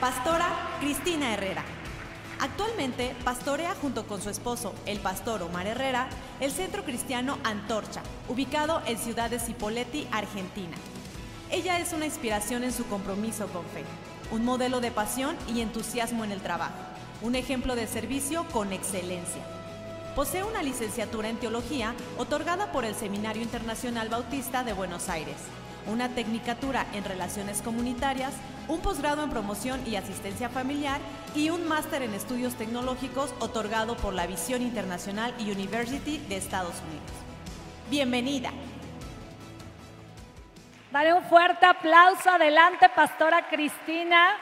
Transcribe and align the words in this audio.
Pastora 0.00 0.76
Cristina 0.78 1.32
Herrera. 1.32 1.64
Actualmente 2.38 3.16
pastorea 3.24 3.74
junto 3.80 4.06
con 4.06 4.20
su 4.20 4.28
esposo, 4.28 4.74
el 4.84 5.00
pastor 5.00 5.42
Omar 5.42 5.66
Herrera, 5.66 6.08
el 6.38 6.52
Centro 6.52 6.84
Cristiano 6.84 7.38
Antorcha, 7.44 8.02
ubicado 8.28 8.82
en 8.84 8.98
Ciudad 8.98 9.30
de 9.30 9.38
Cipolletti, 9.38 10.06
Argentina. 10.12 10.76
Ella 11.50 11.80
es 11.80 11.94
una 11.94 12.04
inspiración 12.04 12.62
en 12.62 12.74
su 12.74 12.86
compromiso 12.88 13.46
con 13.46 13.64
fe, 13.64 13.84
un 14.30 14.44
modelo 14.44 14.82
de 14.82 14.90
pasión 14.90 15.34
y 15.48 15.62
entusiasmo 15.62 16.24
en 16.24 16.32
el 16.32 16.42
trabajo, 16.42 16.74
un 17.22 17.34
ejemplo 17.34 17.74
de 17.74 17.86
servicio 17.86 18.44
con 18.52 18.74
excelencia. 18.74 19.42
Posee 20.14 20.44
una 20.44 20.62
licenciatura 20.62 21.30
en 21.30 21.38
teología 21.38 21.94
otorgada 22.18 22.70
por 22.70 22.84
el 22.84 22.94
Seminario 22.94 23.42
Internacional 23.42 24.10
Bautista 24.10 24.62
de 24.62 24.74
Buenos 24.74 25.08
Aires, 25.08 25.36
una 25.86 26.08
tecnicatura 26.08 26.86
en 26.92 27.04
relaciones 27.04 27.62
comunitarias, 27.62 28.34
un 28.68 28.80
posgrado 28.80 29.22
en 29.22 29.30
promoción 29.30 29.80
y 29.86 29.96
asistencia 29.96 30.48
familiar 30.48 31.00
y 31.34 31.50
un 31.50 31.66
máster 31.68 32.02
en 32.02 32.14
estudios 32.14 32.54
tecnológicos 32.56 33.34
otorgado 33.40 33.96
por 33.96 34.14
la 34.14 34.26
Visión 34.26 34.62
Internacional 34.62 35.34
University 35.38 36.18
de 36.18 36.36
Estados 36.36 36.74
Unidos. 36.88 37.12
Bienvenida. 37.88 38.50
Dale 40.90 41.12
un 41.12 41.22
fuerte 41.24 41.66
aplauso 41.66 42.30
adelante, 42.30 42.88
Pastora 42.88 43.48
Cristina. 43.48 44.36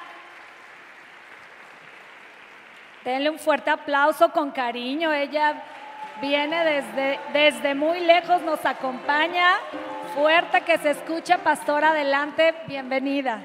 Denle 3.05 3.29
un 3.29 3.39
fuerte 3.39 3.71
aplauso 3.71 4.31
con 4.31 4.51
cariño. 4.51 5.13
Ella 5.13 5.63
viene 6.21 6.65
desde, 6.65 7.21
desde 7.33 7.75
muy 7.75 8.01
lejos, 8.01 8.41
nos 8.43 8.65
acompaña. 8.65 9.57
Fuerte 10.15 10.61
que 10.61 10.79
se 10.79 10.91
escuche, 10.93 11.37
Pastora, 11.39 11.91
adelante. 11.91 12.55
Bienvenida. 12.69 13.43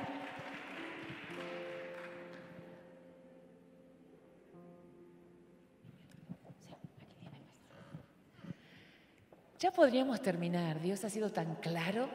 Ya 9.58 9.72
podríamos 9.72 10.22
terminar. 10.22 10.80
Dios 10.80 11.04
ha 11.04 11.10
sido 11.10 11.32
tan 11.32 11.56
claro. 11.56 12.08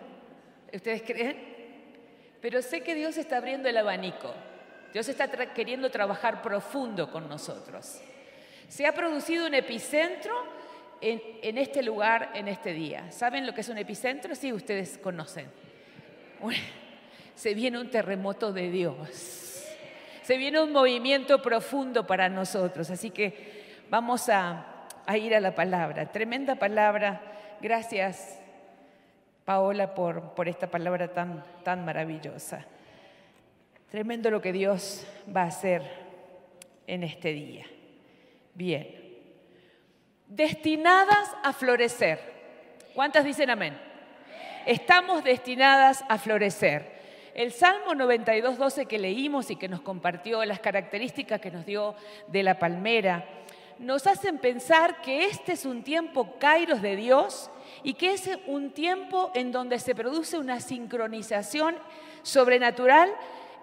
¿Ustedes 0.73 1.03
creen? 1.03 1.37
Pero 2.41 2.63
sé 2.63 2.83
que 2.83 2.95
Dios 2.95 3.17
está 3.17 3.39
abriendo 3.39 3.69
el 3.69 3.77
abanico. 3.77 4.33
Dios 4.93 5.09
está 5.09 5.27
queriendo 5.53 5.91
trabajar 5.91 6.43
profundo 6.43 7.11
con 7.11 7.29
nosotros. 7.29 8.01
Se 8.69 8.87
ha 8.87 8.93
producido 8.93 9.49
un 9.49 9.55
epicentro 9.55 10.33
en, 11.05 11.23
en, 11.43 11.59
este 11.59 11.83
lugar, 11.83 12.31
en 12.35 12.49
este 12.49 12.73
día. 12.73 13.13
¿Saben 13.13 13.47
lo 13.47 13.53
que 13.53 13.61
es 13.61 13.69
un 13.69 13.77
epicentro? 13.77 14.35
Sí, 14.35 14.53
ustedes 14.53 14.97
conocen. 14.97 15.47
Se 17.35 17.53
viene 17.53 17.79
un 17.79 17.91
terremoto 17.91 18.53
de 18.53 18.71
Dios. 18.71 19.67
Se 20.23 20.39
viene 20.39 20.63
un 20.63 20.73
movimiento 20.73 21.43
profundo 21.43 22.07
para 22.07 22.31
nosotros. 22.31 22.89
Así 22.89 23.11
que 23.11 23.85
vamos 23.91 24.31
a, 24.31 24.87
ir 25.15 25.35
a 25.35 25.41
la 25.41 25.55
palabra. 25.55 26.11
Tremenda 26.11 26.55
palabra. 26.55 27.21
Gracias, 27.61 28.41
Paola, 29.45 29.95
por, 29.95 30.35
por 30.35 30.49
esta 30.49 30.69
palabra 30.69 31.09
tan, 31.09 31.45
tan 31.63 31.85
maravillosa. 31.85 32.65
Tremendo 33.91 34.31
lo 34.31 34.41
que 34.41 34.53
Dios 34.53 35.07
va 35.35 35.43
a 35.43 35.49
hacer 35.49 35.83
en 36.87 37.03
este 37.05 37.35
día. 37.35 37.67
Bien. 38.55 39.04
Destinadas 40.27 41.37
a 41.43 41.53
florecer. 41.53 42.19
¿Cuántas 42.95 43.25
dicen 43.25 43.51
amén? 43.51 43.79
Estamos 44.67 45.23
destinadas 45.23 46.03
a 46.09 46.19
florecer. 46.19 46.95
El 47.35 47.53
Salmo 47.53 47.95
92, 47.95 48.57
12 48.57 48.87
que 48.87 48.99
leímos 48.99 49.51
y 49.51 49.57
que 49.57 49.69
nos 49.69 49.83
compartió 49.83 50.45
las 50.45 50.61
características 50.61 51.41
que 51.41 51.51
nos 51.51 51.67
dio 51.67 51.95
de 52.29 52.43
la 52.43 52.59
palmera, 52.59 53.27
nos 53.79 54.07
hacen 54.07 54.39
pensar 54.39 55.03
que 55.03 55.27
este 55.27 55.53
es 55.53 55.67
un 55.67 55.83
tiempo 55.83 56.39
kairos 56.39 56.81
de 56.81 56.97
Dios 56.97 57.51
y 57.83 57.95
que 57.95 58.13
es 58.13 58.31
un 58.47 58.71
tiempo 58.71 59.31
en 59.35 59.53
donde 59.53 59.79
se 59.79 59.95
produce 59.95 60.39
una 60.39 60.61
sincronización 60.61 61.77
sobrenatural 62.23 63.13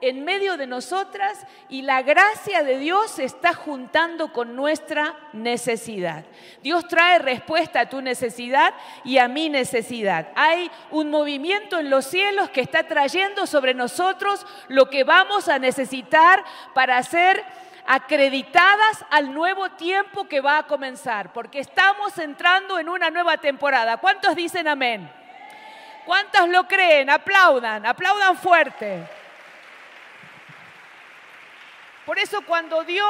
en 0.01 0.25
medio 0.25 0.57
de 0.57 0.67
nosotras 0.67 1.45
y 1.69 1.83
la 1.83 2.01
gracia 2.01 2.63
de 2.63 2.77
Dios 2.77 3.11
se 3.11 3.23
está 3.23 3.53
juntando 3.53 4.33
con 4.33 4.55
nuestra 4.55 5.15
necesidad. 5.31 6.25
Dios 6.63 6.87
trae 6.87 7.19
respuesta 7.19 7.81
a 7.81 7.89
tu 7.89 8.01
necesidad 8.01 8.73
y 9.03 9.19
a 9.19 9.27
mi 9.27 9.49
necesidad. 9.49 10.29
Hay 10.35 10.69
un 10.89 11.09
movimiento 11.09 11.79
en 11.79 11.89
los 11.89 12.05
cielos 12.05 12.49
que 12.49 12.61
está 12.61 12.83
trayendo 12.83 13.45
sobre 13.45 13.73
nosotros 13.73 14.45
lo 14.67 14.89
que 14.89 15.03
vamos 15.03 15.47
a 15.47 15.59
necesitar 15.59 16.43
para 16.73 17.01
ser 17.03 17.43
acreditadas 17.85 19.05
al 19.09 19.33
nuevo 19.33 19.69
tiempo 19.71 20.25
que 20.25 20.41
va 20.41 20.59
a 20.59 20.67
comenzar, 20.67 21.33
porque 21.33 21.59
estamos 21.59 22.17
entrando 22.17 22.79
en 22.79 22.89
una 22.89 23.09
nueva 23.09 23.37
temporada. 23.37 23.97
¿Cuántos 23.97 24.35
dicen 24.35 24.67
amén? 24.67 25.11
¿Cuántos 26.05 26.49
lo 26.49 26.67
creen? 26.67 27.09
Aplaudan, 27.09 27.85
aplaudan 27.85 28.35
fuerte. 28.37 29.07
Por 32.05 32.17
eso 32.17 32.41
cuando 32.45 32.83
Dios 32.83 33.07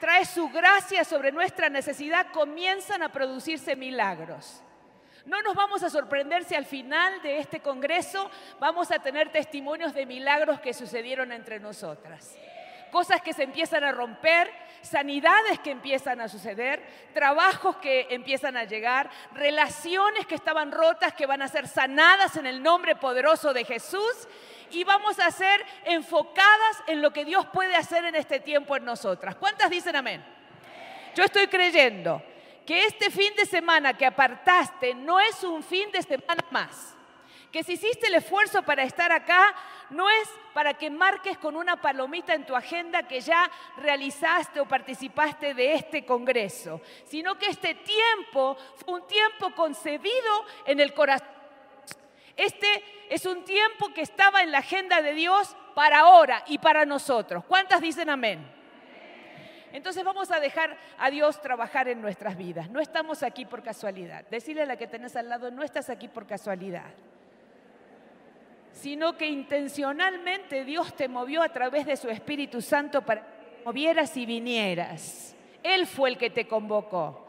trae 0.00 0.24
su 0.24 0.48
gracia 0.48 1.04
sobre 1.04 1.32
nuestra 1.32 1.68
necesidad, 1.68 2.26
comienzan 2.32 3.02
a 3.02 3.10
producirse 3.10 3.76
milagros. 3.76 4.62
No 5.24 5.40
nos 5.40 5.54
vamos 5.54 5.82
a 5.82 5.88
sorprender 5.88 6.44
si 6.44 6.54
al 6.54 6.66
final 6.66 7.22
de 7.22 7.38
este 7.38 7.60
Congreso 7.60 8.30
vamos 8.60 8.90
a 8.90 8.98
tener 8.98 9.32
testimonios 9.32 9.94
de 9.94 10.04
milagros 10.04 10.60
que 10.60 10.74
sucedieron 10.74 11.32
entre 11.32 11.60
nosotras. 11.60 12.36
Cosas 12.90 13.22
que 13.22 13.32
se 13.32 13.44
empiezan 13.44 13.82
a 13.84 13.92
romper, 13.92 14.52
sanidades 14.82 15.58
que 15.60 15.70
empiezan 15.70 16.20
a 16.20 16.28
suceder, 16.28 16.82
trabajos 17.14 17.76
que 17.76 18.08
empiezan 18.10 18.56
a 18.56 18.64
llegar, 18.64 19.08
relaciones 19.32 20.26
que 20.26 20.34
estaban 20.34 20.70
rotas 20.70 21.14
que 21.14 21.26
van 21.26 21.40
a 21.40 21.48
ser 21.48 21.66
sanadas 21.66 22.36
en 22.36 22.46
el 22.46 22.62
nombre 22.62 22.94
poderoso 22.94 23.54
de 23.54 23.64
Jesús 23.64 24.28
y 24.70 24.84
vamos 24.84 25.18
a 25.18 25.30
ser 25.30 25.64
enfocadas 25.84 26.82
en 26.86 27.02
lo 27.02 27.12
que 27.12 27.24
Dios 27.24 27.46
puede 27.52 27.76
hacer 27.76 28.04
en 28.04 28.14
este 28.14 28.40
tiempo 28.40 28.76
en 28.76 28.84
nosotras. 28.84 29.36
¿Cuántas 29.36 29.70
dicen 29.70 29.96
amén? 29.96 30.24
Yo 31.14 31.24
estoy 31.24 31.46
creyendo 31.46 32.22
que 32.66 32.84
este 32.84 33.10
fin 33.10 33.34
de 33.36 33.46
semana 33.46 33.94
que 33.94 34.06
apartaste 34.06 34.94
no 34.94 35.20
es 35.20 35.44
un 35.44 35.62
fin 35.62 35.90
de 35.92 36.02
semana 36.02 36.44
más. 36.50 36.94
Que 37.52 37.62
si 37.62 37.74
hiciste 37.74 38.08
el 38.08 38.16
esfuerzo 38.16 38.62
para 38.62 38.82
estar 38.82 39.12
acá, 39.12 39.54
no 39.90 40.08
es 40.10 40.28
para 40.52 40.74
que 40.74 40.90
marques 40.90 41.38
con 41.38 41.54
una 41.54 41.80
palomita 41.80 42.34
en 42.34 42.44
tu 42.44 42.56
agenda 42.56 43.06
que 43.06 43.20
ya 43.20 43.48
realizaste 43.76 44.58
o 44.58 44.66
participaste 44.66 45.54
de 45.54 45.74
este 45.74 46.04
Congreso, 46.04 46.80
sino 47.04 47.36
que 47.36 47.46
este 47.46 47.76
tiempo 47.76 48.56
fue 48.76 48.94
un 48.94 49.06
tiempo 49.06 49.54
concebido 49.54 50.44
en 50.66 50.80
el 50.80 50.92
corazón. 50.94 51.33
Este 52.36 52.66
es 53.10 53.26
un 53.26 53.44
tiempo 53.44 53.88
que 53.94 54.02
estaba 54.02 54.42
en 54.42 54.50
la 54.50 54.58
agenda 54.58 55.02
de 55.02 55.14
Dios 55.14 55.56
para 55.74 56.00
ahora 56.00 56.42
y 56.46 56.58
para 56.58 56.84
nosotros. 56.84 57.44
¿Cuántas 57.44 57.80
dicen 57.80 58.10
amén? 58.10 58.54
Entonces 59.72 60.04
vamos 60.04 60.30
a 60.30 60.38
dejar 60.38 60.76
a 60.98 61.10
Dios 61.10 61.40
trabajar 61.40 61.88
en 61.88 62.00
nuestras 62.00 62.36
vidas. 62.36 62.70
No 62.70 62.80
estamos 62.80 63.24
aquí 63.24 63.44
por 63.44 63.62
casualidad. 63.62 64.24
Decirle 64.30 64.62
a 64.62 64.66
la 64.66 64.76
que 64.76 64.86
tenés 64.86 65.16
al 65.16 65.28
lado, 65.28 65.50
no 65.50 65.64
estás 65.64 65.90
aquí 65.90 66.06
por 66.06 66.26
casualidad. 66.26 66.90
Sino 68.70 69.16
que 69.16 69.26
intencionalmente 69.26 70.64
Dios 70.64 70.94
te 70.94 71.08
movió 71.08 71.42
a 71.42 71.48
través 71.48 71.86
de 71.86 71.96
su 71.96 72.08
Espíritu 72.08 72.60
Santo 72.60 73.02
para 73.02 73.22
que 73.22 73.64
movieras 73.64 74.16
y 74.16 74.26
vinieras. 74.26 75.34
Él 75.62 75.88
fue 75.88 76.10
el 76.10 76.18
que 76.18 76.30
te 76.30 76.46
convocó. 76.46 77.23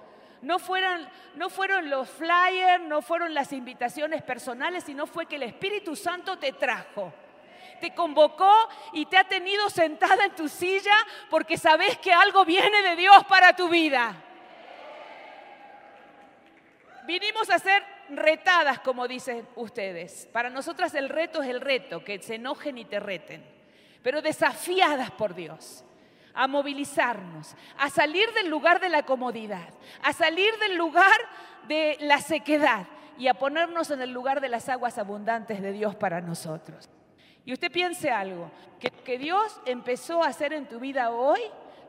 No 0.45 0.59
fueron, 0.59 1.89
los 1.89 2.07
flyers, 2.07 2.83
no 2.83 3.01
fueron 3.01 3.33
las 3.33 3.51
invitaciones 3.51 4.21
personales, 4.21 4.83
sino 4.83 5.07
fue 5.07 5.25
que 5.25 5.37
el 5.37 5.43
Espíritu 5.43 5.95
Santo 5.95 6.37
te 6.37 6.53
trajo 6.53 7.11
te 7.81 7.93
convocó 7.93 8.69
y 8.93 9.05
te 9.05 9.17
ha 9.17 9.25
tenido 9.25 9.69
sentada 9.69 10.23
en 10.23 10.33
tu 10.33 10.47
silla 10.47 10.95
porque 11.29 11.57
sabes 11.57 11.97
que 11.97 12.13
algo 12.13 12.45
viene 12.45 12.81
de 12.81 12.95
Dios 12.95 13.25
para 13.25 13.53
tu 13.53 13.67
vida. 13.67 14.15
Vinimos 17.05 17.49
a 17.49 17.59
ser 17.59 17.83
retadas, 18.09 18.79
como 18.79 19.09
dicen 19.09 19.45
ustedes. 19.55 20.29
Para 20.31 20.49
nosotras 20.49 20.95
el 20.95 21.09
reto 21.09 21.43
es 21.43 21.49
el 21.49 21.59
reto, 21.59 22.01
que 22.01 22.17
se 22.19 22.35
enojen 22.35 22.77
y 22.77 22.85
te 22.85 23.01
reten, 23.01 23.45
pero 24.01 24.21
desafiadas 24.21 25.11
por 25.11 25.35
Dios 25.35 25.83
a 26.35 26.47
movilizarnos, 26.47 27.55
a 27.77 27.89
salir 27.89 28.31
del 28.33 28.49
lugar 28.49 28.79
de 28.79 28.89
la 28.89 29.03
comodidad, 29.03 29.69
a 30.03 30.13
salir 30.13 30.53
del 30.59 30.75
lugar 30.75 31.17
de 31.67 31.97
la 32.01 32.19
sequedad 32.19 32.85
y 33.17 33.27
a 33.27 33.33
ponernos 33.33 33.89
en 33.91 34.01
el 34.01 34.11
lugar 34.11 34.41
de 34.41 34.49
las 34.49 34.67
aguas 34.69 34.97
abundantes 34.97 35.61
de 35.61 35.71
Dios 35.71 35.95
para 35.95 36.21
nosotros. 36.21 36.89
Y 37.45 37.53
usted 37.53 37.71
piense 37.71 38.11
algo, 38.11 38.51
que, 38.79 38.89
que 38.89 39.17
Dios 39.17 39.61
empezó 39.65 40.23
a 40.23 40.27
hacer 40.27 40.51
en 40.53 40.67
tu 40.67 40.79
vida 40.79 41.11
hoy, 41.11 41.39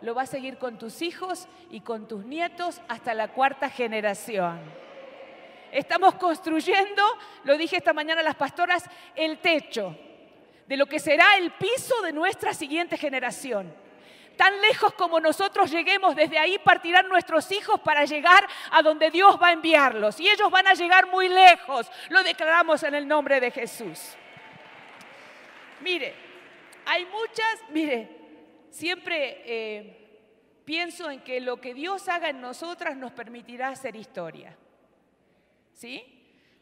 lo 0.02 0.14
va 0.14 0.22
a 0.22 0.26
seguir 0.26 0.58
con 0.58 0.78
tus 0.78 1.02
hijos 1.02 1.48
y 1.70 1.80
con 1.80 2.06
tus 2.06 2.24
nietos 2.24 2.80
hasta 2.88 3.14
la 3.14 3.28
cuarta 3.28 3.68
generación. 3.70 4.60
Estamos 5.72 6.14
construyendo, 6.14 7.02
lo 7.44 7.56
dije 7.56 7.76
esta 7.76 7.92
mañana 7.92 8.20
a 8.20 8.24
las 8.24 8.36
pastoras, 8.36 8.84
el 9.14 9.38
techo. 9.38 9.96
de 10.66 10.76
lo 10.76 10.86
que 10.86 10.98
será 10.98 11.36
el 11.36 11.52
piso 11.52 11.94
de 12.02 12.12
nuestra 12.12 12.52
siguiente 12.52 12.96
generación. 12.96 13.72
Tan 14.36 14.60
lejos 14.60 14.92
como 14.94 15.18
nosotros 15.18 15.70
lleguemos, 15.70 16.14
desde 16.14 16.38
ahí 16.38 16.58
partirán 16.58 17.08
nuestros 17.08 17.50
hijos 17.52 17.80
para 17.80 18.04
llegar 18.04 18.46
a 18.70 18.82
donde 18.82 19.10
Dios 19.10 19.38
va 19.42 19.48
a 19.48 19.52
enviarlos. 19.52 20.20
Y 20.20 20.28
ellos 20.28 20.50
van 20.50 20.66
a 20.66 20.74
llegar 20.74 21.06
muy 21.06 21.28
lejos. 21.28 21.90
Lo 22.10 22.22
declaramos 22.22 22.82
en 22.82 22.94
el 22.94 23.08
nombre 23.08 23.40
de 23.40 23.50
Jesús. 23.50 24.14
Mire, 25.80 26.14
hay 26.84 27.06
muchas, 27.06 27.70
mire, 27.70 28.08
siempre 28.70 29.42
eh, 29.44 30.20
pienso 30.64 31.10
en 31.10 31.20
que 31.20 31.40
lo 31.40 31.60
que 31.60 31.74
Dios 31.74 32.08
haga 32.08 32.28
en 32.28 32.40
nosotras 32.40 32.96
nos 32.96 33.12
permitirá 33.12 33.68
hacer 33.68 33.96
historia. 33.96 34.56
¿Sí? 35.72 36.12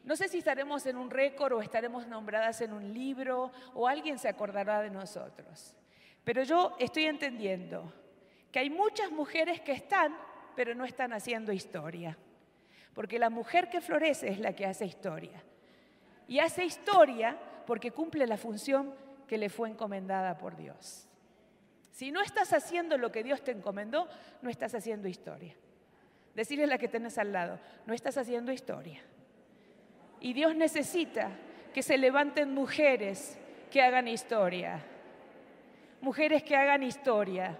No 0.03 0.15
sé 0.15 0.29
si 0.29 0.37
estaremos 0.37 0.85
en 0.85 0.97
un 0.97 1.09
récord 1.09 1.53
o 1.53 1.61
estaremos 1.61 2.07
nombradas 2.07 2.61
en 2.61 2.73
un 2.73 2.93
libro 2.93 3.51
o 3.73 3.87
alguien 3.87 4.19
se 4.19 4.29
acordará 4.29 4.81
de 4.81 4.91
nosotros. 4.91 5.75
Pero 6.25 6.43
yo 6.43 6.75
estoy 6.79 7.05
entendiendo 7.05 7.93
que 8.51 8.59
hay 8.59 8.69
muchas 8.69 9.11
mujeres 9.11 9.61
que 9.61 9.71
están, 9.71 10.17
pero 10.55 10.75
no 10.75 10.83
están 10.83 11.13
haciendo 11.13 11.53
historia. 11.53 12.17
Porque 12.93 13.19
la 13.19 13.29
mujer 13.29 13.69
que 13.69 13.79
florece 13.79 14.29
es 14.29 14.39
la 14.39 14.53
que 14.53 14.65
hace 14.65 14.85
historia. 14.85 15.43
Y 16.27 16.39
hace 16.39 16.65
historia 16.65 17.37
porque 17.67 17.91
cumple 17.91 18.25
la 18.25 18.37
función 18.37 18.93
que 19.27 19.37
le 19.37 19.49
fue 19.49 19.69
encomendada 19.69 20.37
por 20.37 20.55
Dios. 20.55 21.07
Si 21.91 22.11
no 22.11 22.21
estás 22.21 22.53
haciendo 22.53 22.97
lo 22.97 23.11
que 23.11 23.23
Dios 23.23 23.43
te 23.43 23.51
encomendó, 23.51 24.07
no 24.41 24.49
estás 24.49 24.73
haciendo 24.73 25.07
historia. 25.07 25.55
Decirle 26.33 26.67
la 26.67 26.77
que 26.77 26.87
tenés 26.87 27.17
al 27.17 27.31
lado, 27.31 27.59
no 27.85 27.93
estás 27.93 28.17
haciendo 28.17 28.51
historia. 28.51 29.01
Y 30.19 30.33
Dios 30.33 30.55
necesita 30.55 31.29
que 31.73 31.83
se 31.83 31.97
levanten 31.97 32.53
mujeres 32.53 33.37
que 33.69 33.81
hagan 33.81 34.07
historia. 34.07 34.83
Mujeres 36.01 36.43
que 36.43 36.55
hagan 36.55 36.83
historia. 36.83 37.57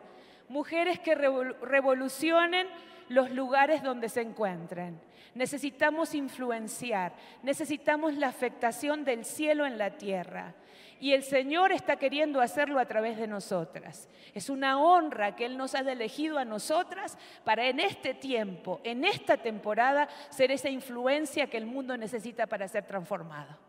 Mujeres 0.47 0.99
que 0.99 1.15
revolucionen 1.15 2.67
los 3.09 3.31
lugares 3.31 3.83
donde 3.83 4.09
se 4.09 4.21
encuentren. 4.21 4.99
Necesitamos 5.33 6.15
influenciar, 6.15 7.13
necesitamos 7.43 8.15
la 8.15 8.27
afectación 8.27 9.03
del 9.03 9.25
cielo 9.25 9.65
en 9.65 9.77
la 9.77 9.97
tierra. 9.97 10.55
Y 10.99 11.11
el 11.11 11.23
Señor 11.23 11.73
está 11.73 11.97
queriendo 11.97 12.39
hacerlo 12.39 12.79
a 12.79 12.85
través 12.85 13.17
de 13.17 13.27
nosotras. 13.27 14.07
Es 14.33 14.49
una 14.49 14.81
honra 14.81 15.35
que 15.35 15.45
Él 15.45 15.57
nos 15.57 15.75
haya 15.75 15.91
elegido 15.91 16.37
a 16.37 16.45
nosotras 16.45 17.17
para 17.43 17.67
en 17.67 17.81
este 17.81 18.13
tiempo, 18.13 18.79
en 18.85 19.03
esta 19.03 19.35
temporada, 19.35 20.07
ser 20.29 20.51
esa 20.51 20.69
influencia 20.69 21.47
que 21.47 21.57
el 21.57 21.65
mundo 21.65 21.97
necesita 21.97 22.47
para 22.47 22.67
ser 22.69 22.85
transformado. 22.85 23.64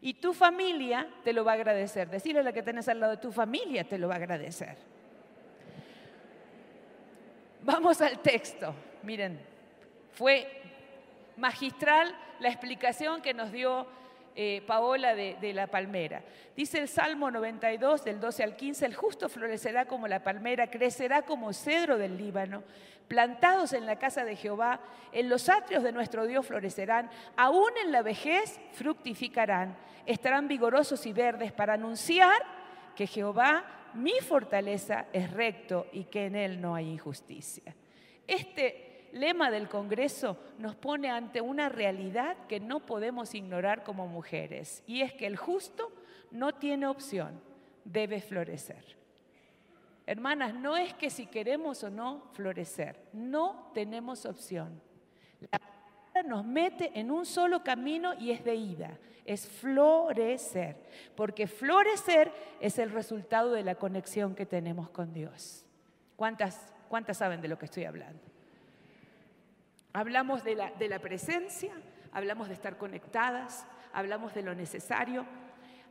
Y 0.00 0.14
tu 0.14 0.32
familia 0.32 1.08
te 1.24 1.32
lo 1.32 1.44
va 1.44 1.52
a 1.52 1.54
agradecer. 1.54 2.08
Decirle 2.08 2.40
a 2.40 2.44
la 2.44 2.52
que 2.52 2.62
tenés 2.62 2.88
al 2.88 3.00
lado 3.00 3.12
de 3.12 3.18
tu 3.18 3.32
familia 3.32 3.84
te 3.84 3.98
lo 3.98 4.08
va 4.08 4.14
a 4.14 4.18
agradecer. 4.18 4.76
Vamos 7.62 8.00
al 8.00 8.20
texto. 8.20 8.74
Miren, 9.02 9.40
fue 10.12 10.62
magistral 11.36 12.14
la 12.40 12.48
explicación 12.48 13.20
que 13.22 13.34
nos 13.34 13.50
dio 13.50 13.86
eh, 14.40 14.62
Paola 14.64 15.16
de, 15.16 15.52
la 15.52 15.66
palmera. 15.66 16.22
Dice 16.54 16.78
el 16.78 16.86
Salmo 16.86 17.28
92, 17.28 18.04
del 18.04 18.20
12 18.20 18.44
al 18.44 18.54
15, 18.54 18.86
el 18.86 18.94
justo 18.94 19.28
florecerá 19.28 19.86
como 19.86 20.06
la 20.06 20.22
palmera, 20.22 20.70
crecerá 20.70 21.22
como 21.22 21.52
cedro 21.52 21.98
del 21.98 22.16
Líbano, 22.16 22.62
plantados 23.08 23.72
en 23.72 23.84
la 23.84 23.98
casa 23.98 24.24
de 24.24 24.36
Jehová, 24.36 24.78
en 25.10 25.28
los 25.28 25.48
atrios 25.48 25.82
de 25.82 25.90
nuestro 25.90 26.24
Dios 26.24 26.46
florecerán, 26.46 27.10
aún 27.36 27.72
en 27.84 27.90
la 27.90 28.02
vejez 28.02 28.60
fructificarán, 28.74 29.76
estarán 30.06 30.46
vigorosos 30.46 31.04
y 31.06 31.12
verdes 31.12 31.50
para 31.50 31.74
anunciar 31.74 32.40
que 32.94 33.08
Jehová, 33.08 33.64
mi 33.94 34.20
fortaleza, 34.20 35.06
es 35.12 35.32
recto 35.32 35.88
y 35.90 36.04
que 36.04 36.26
en 36.26 36.36
él 36.36 36.60
no 36.60 36.76
hay 36.76 36.88
injusticia. 36.88 37.74
Este 38.24 38.87
lema 39.12 39.50
del 39.50 39.68
Congreso 39.68 40.38
nos 40.58 40.74
pone 40.74 41.10
ante 41.10 41.40
una 41.40 41.68
realidad 41.68 42.36
que 42.48 42.60
no 42.60 42.80
podemos 42.80 43.34
ignorar 43.34 43.84
como 43.84 44.06
mujeres, 44.06 44.82
y 44.86 45.02
es 45.02 45.12
que 45.12 45.26
el 45.26 45.36
justo 45.36 45.92
no 46.30 46.54
tiene 46.54 46.86
opción, 46.86 47.40
debe 47.84 48.20
florecer. 48.20 48.96
Hermanas, 50.06 50.54
no 50.54 50.76
es 50.76 50.94
que 50.94 51.10
si 51.10 51.26
queremos 51.26 51.84
o 51.84 51.90
no 51.90 52.22
florecer, 52.32 52.98
no 53.12 53.70
tenemos 53.74 54.24
opción. 54.24 54.80
La 55.50 55.58
palabra 55.58 56.22
nos 56.26 56.44
mete 56.44 56.98
en 56.98 57.10
un 57.10 57.26
solo 57.26 57.62
camino 57.62 58.14
y 58.14 58.30
es 58.30 58.42
de 58.42 58.54
ida, 58.54 58.98
es 59.26 59.46
florecer, 59.46 60.76
porque 61.14 61.46
florecer 61.46 62.32
es 62.60 62.78
el 62.78 62.90
resultado 62.90 63.52
de 63.52 63.62
la 63.62 63.74
conexión 63.74 64.34
que 64.34 64.46
tenemos 64.46 64.88
con 64.88 65.12
Dios. 65.12 65.66
¿Cuántas, 66.16 66.72
cuántas 66.88 67.18
saben 67.18 67.42
de 67.42 67.48
lo 67.48 67.58
que 67.58 67.66
estoy 67.66 67.84
hablando? 67.84 68.27
Hablamos 69.92 70.44
de 70.44 70.54
la, 70.54 70.98
presencia, 70.98 71.72
hablamos 72.12 72.48
de 72.48 72.54
estar 72.54 72.76
conectadas, 72.76 73.66
hablamos 73.92 74.34
de 74.34 74.42
lo 74.42 74.54
necesario. 74.54 75.24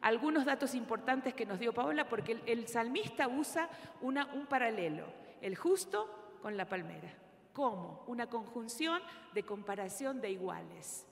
Algunos 0.01 0.45
datos 0.45 0.75
importantes 0.75 1.33
que 1.33 1.45
nos 1.45 1.59
dio 1.59 1.73
Paola, 1.73 2.07
porque 2.07 2.39
el, 2.45 2.67
salmista 2.67 3.27
usa 3.27 3.69
un 4.01 4.45
paralelo, 4.47 5.05
el 5.41 5.55
justo 5.55 6.37
con 6.41 6.55
la 6.55 6.65
palmera. 6.65 7.11
¿Cómo? 7.53 8.03
Una 8.05 8.27
conjunción 8.27 9.01
de 9.33 9.43
comparación 9.43 10.21
de 10.21 10.29
iguales. 10.29 11.07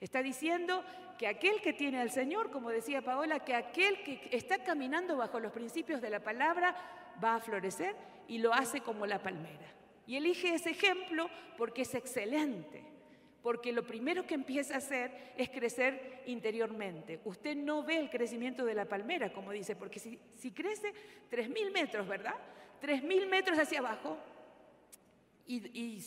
Está 0.00 0.22
diciendo 0.22 0.82
que 1.18 1.28
aquel 1.28 1.60
que 1.60 1.74
tiene 1.74 2.00
al 2.00 2.10
Señor, 2.10 2.50
como 2.50 2.70
decía 2.70 3.02
Paola, 3.02 3.40
que 3.40 3.54
aquel 3.54 4.02
que 4.02 4.30
está 4.32 4.64
caminando 4.64 5.18
bajo 5.18 5.38
los 5.38 5.52
principios 5.52 6.00
de 6.00 6.08
la 6.08 6.20
palabra 6.20 6.74
va 7.22 7.34
a 7.34 7.40
florecer 7.40 7.94
y 8.26 8.38
lo 8.38 8.54
hace 8.54 8.80
como 8.80 9.04
la 9.04 9.22
palmera. 9.22 9.66
Y 10.10 10.16
elige 10.16 10.52
ese 10.52 10.70
ejemplo 10.70 11.30
porque 11.56 11.82
es 11.82 11.94
excelente, 11.94 12.82
porque 13.44 13.70
lo 13.70 13.86
primero 13.86 14.26
que 14.26 14.34
empieza 14.34 14.74
a 14.74 14.78
hacer 14.78 15.34
es 15.36 15.50
crecer 15.50 16.24
interiormente. 16.26 17.20
Usted 17.24 17.54
no 17.54 17.84
ve 17.84 17.98
el 17.98 18.10
crecimiento 18.10 18.64
de 18.64 18.74
la 18.74 18.86
palmera, 18.86 19.32
como 19.32 19.52
dice, 19.52 19.76
porque 19.76 20.00
si, 20.00 20.18
si 20.34 20.50
crece 20.50 20.92
3.000 21.30 21.70
metros, 21.70 22.08
¿verdad? 22.08 22.34
3.000 22.82 23.28
metros 23.28 23.56
hacia 23.56 23.78
abajo 23.78 24.18
y, 25.46 25.58
y 25.80 26.04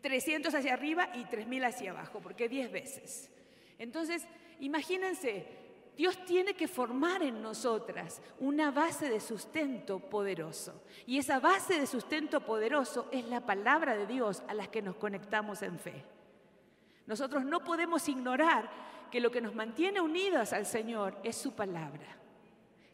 300 0.00 0.54
hacia 0.54 0.72
arriba 0.72 1.10
y 1.12 1.24
3.000 1.24 1.66
hacia 1.66 1.90
abajo, 1.90 2.22
porque 2.22 2.48
10 2.48 2.72
veces. 2.72 3.30
Entonces, 3.78 4.26
imagínense, 4.60 5.44
Dios 5.96 6.22
tiene 6.26 6.54
que 6.54 6.68
formar 6.68 7.22
en 7.22 7.40
nosotras 7.40 8.20
una 8.38 8.70
base 8.70 9.08
de 9.08 9.18
sustento 9.18 9.98
poderoso. 9.98 10.82
Y 11.06 11.18
esa 11.18 11.40
base 11.40 11.80
de 11.80 11.86
sustento 11.86 12.40
poderoso 12.40 13.08
es 13.10 13.26
la 13.26 13.40
palabra 13.40 13.96
de 13.96 14.06
Dios 14.06 14.42
a 14.46 14.54
la 14.54 14.66
que 14.66 14.82
nos 14.82 14.96
conectamos 14.96 15.62
en 15.62 15.78
fe. 15.78 16.04
Nosotros 17.06 17.44
no 17.44 17.64
podemos 17.64 18.08
ignorar 18.08 18.68
que 19.10 19.20
lo 19.20 19.30
que 19.30 19.40
nos 19.40 19.54
mantiene 19.54 20.00
unidas 20.00 20.52
al 20.52 20.66
Señor 20.66 21.16
es 21.22 21.36
su 21.36 21.54
palabra. 21.54 22.18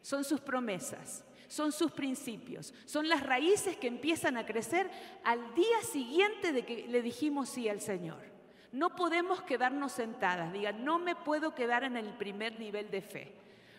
Son 0.01 0.23
sus 0.23 0.41
promesas, 0.41 1.25
son 1.49 1.73
sus 1.73 1.91
principios, 1.91 2.73
son 2.85 3.09
las 3.09 3.23
raíces 3.23 3.77
que 3.77 3.89
empiezan 3.89 4.37
a 4.37 4.47
crecer 4.47 4.89
al 5.25 5.55
día 5.55 5.83
siguiente 5.83 6.53
de 6.53 6.65
que 6.65 6.87
le 6.87 7.03
dijimos 7.03 7.49
sí 7.49 7.69
al 7.69 7.81
Señor. 7.81 8.32
No 8.73 8.97
podemos 8.97 9.43
quedarnos 9.43 9.93
sentadas. 9.93 10.53
Diga, 10.53 10.73
no 10.73 10.99
me 10.99 11.15
puedo 11.15 11.55
quedar 11.55 11.85
en 11.85 11.97
el 11.97 12.15
primer 12.15 12.59
nivel 12.59 12.91
de 12.91 13.03
fe. 13.03 13.33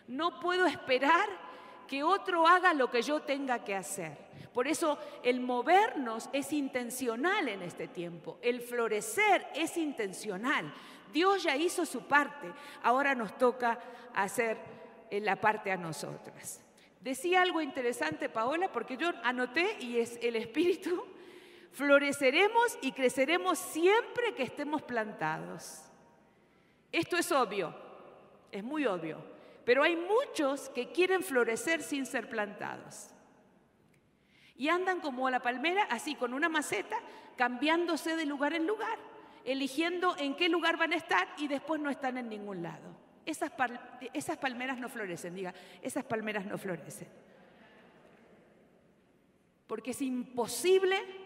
No 0.06 0.40
puedo 0.40 0.66
esperar 0.66 1.28
que 1.88 2.02
otro 2.02 2.46
haga 2.46 2.72
lo 2.72 2.90
que 2.90 3.02
yo 3.02 3.20
tenga 3.20 3.64
que 3.64 3.74
hacer. 3.74 4.16
Por 4.52 4.68
eso 4.68 4.98
el 5.24 5.40
movernos 5.40 6.30
es 6.32 6.52
intencional 6.52 7.48
en 7.48 7.62
este 7.62 7.88
tiempo. 7.88 8.38
El 8.40 8.60
florecer 8.60 9.48
es 9.54 9.76
intencional. 9.76 10.72
Dios 11.12 11.42
ya 11.42 11.56
hizo 11.56 11.84
su 11.84 12.06
parte. 12.06 12.52
Ahora 12.82 13.14
nos 13.14 13.36
toca 13.36 13.78
hacer 14.14 14.58
eh, 15.10 15.20
la 15.20 15.36
parte 15.36 15.72
a 15.72 15.76
nosotras. 15.76 16.62
Decía 17.00 17.42
algo 17.42 17.60
interesante, 17.60 18.28
Paola, 18.28 18.72
porque 18.72 18.96
yo 18.96 19.10
anoté 19.24 19.76
y 19.80 19.98
es 19.98 20.18
el 20.22 20.36
Espíritu 20.36 21.04
Floreceremos 21.74 22.78
y 22.82 22.92
creceremos 22.92 23.58
siempre 23.58 24.32
que 24.36 24.44
estemos 24.44 24.80
plantados. 24.82 25.82
Esto 26.92 27.16
es 27.16 27.32
obvio, 27.32 27.74
es 28.52 28.62
muy 28.62 28.86
obvio, 28.86 29.18
pero 29.64 29.82
hay 29.82 29.96
muchos 29.96 30.68
que 30.68 30.92
quieren 30.92 31.24
florecer 31.24 31.82
sin 31.82 32.06
ser 32.06 32.28
plantados. 32.28 33.08
Y 34.54 34.68
andan 34.68 35.00
como 35.00 35.28
la 35.28 35.40
palmera, 35.40 35.82
así 35.90 36.14
con 36.14 36.32
una 36.32 36.48
maceta, 36.48 36.96
cambiándose 37.36 38.14
de 38.14 38.24
lugar 38.24 38.54
en 38.54 38.68
lugar, 38.68 38.96
eligiendo 39.44 40.16
en 40.16 40.36
qué 40.36 40.48
lugar 40.48 40.76
van 40.76 40.92
a 40.92 40.96
estar 40.96 41.26
y 41.38 41.48
después 41.48 41.80
no 41.80 41.90
están 41.90 42.18
en 42.18 42.28
ningún 42.28 42.62
lado. 42.62 42.96
Esas, 43.26 43.50
esas 44.12 44.36
palmeras 44.36 44.78
no 44.78 44.88
florecen, 44.88 45.34
diga, 45.34 45.52
esas 45.82 46.04
palmeras 46.04 46.46
no 46.46 46.56
florecen. 46.56 47.08
Porque 49.66 49.90
es 49.90 50.00
imposible 50.02 51.23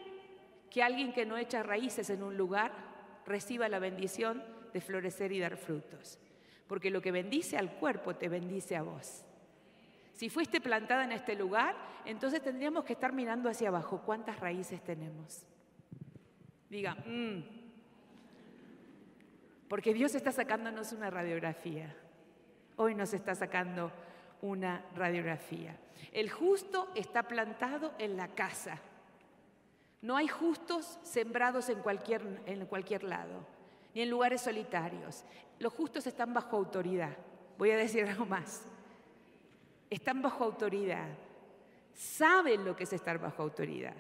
que 0.71 0.83
alguien 0.83 1.13
que 1.13 1.27
no 1.27 1.37
echa 1.37 1.63
raíces 1.63 2.11
en 2.11 2.23
un 2.23 2.37
lugar 2.37 2.73
reciba 3.27 3.69
la 3.69 3.79
bendición 3.79 4.43
de 4.73 4.81
florecer 4.81 5.33
y 5.33 5.41
dar 5.41 5.57
frutos. 5.57 6.19
Porque 6.67 6.91
lo 6.91 7.01
que 7.01 7.13
bendice 7.13 7.57
al 7.57 7.73
cuerpo 7.73 8.17
te 8.17 8.29
bendice 8.29 8.77
a 8.77 8.83
vos. 8.83 9.25
Si 10.13 10.29
fuiste 10.29 10.61
plantada 10.61 11.05
en 11.05 11.13
este 11.13 11.35
lugar, 11.35 11.77
entonces 12.05 12.43
tendríamos 12.43 12.85
que 12.85 12.95
estar 12.95 13.13
mirando 13.13 13.49
hacia 13.49 13.69
abajo. 13.69 14.03
¿Cuántas 14.05 14.41
raíces 14.41 14.83
tenemos? 14.83 15.47
Diga, 16.69 16.97
mm". 17.07 17.43
porque 19.69 19.95
Dios 19.95 20.15
está 20.15 20.33
sacándonos 20.33 20.93
una 20.93 21.09
radiografía. 21.09 21.95
Hoy 22.77 22.95
nos 22.95 23.15
está 23.15 23.35
sacando 23.35 23.93
una 24.43 24.85
radiografía. 24.95 25.79
El 26.13 26.31
justo 26.31 26.89
está 26.95 27.25
plantado 27.25 27.95
en 27.99 28.17
la 28.17 28.29
casa. 28.29 28.81
No 30.01 30.17
hay 30.17 30.29
justos 30.29 30.99
sembrados 31.03 31.69
en 31.69 31.81
cualquier, 31.81 32.43
en 32.47 32.67
cualquier 32.67 33.03
lado, 33.03 33.45
ni 33.95 34.03
en 34.03 34.11
lugares 34.11 34.43
solitarios. 34.43 35.25
Los 35.59 35.73
justos 35.73 36.07
están 36.07 36.33
bajo 36.33 36.57
autoridad. 36.57 37.17
Voy 37.59 37.71
a 37.73 37.77
decir 37.77 38.05
algo 38.05 38.25
más. 38.25 38.63
Están 39.91 40.23
bajo 40.23 40.45
autoridad. 40.45 41.09
Saben 41.95 42.65
lo 42.65 42.77
que 42.77 42.85
es 42.85 42.93
estar 42.93 43.19
bajo 43.19 43.43
autoridad, 43.43 43.97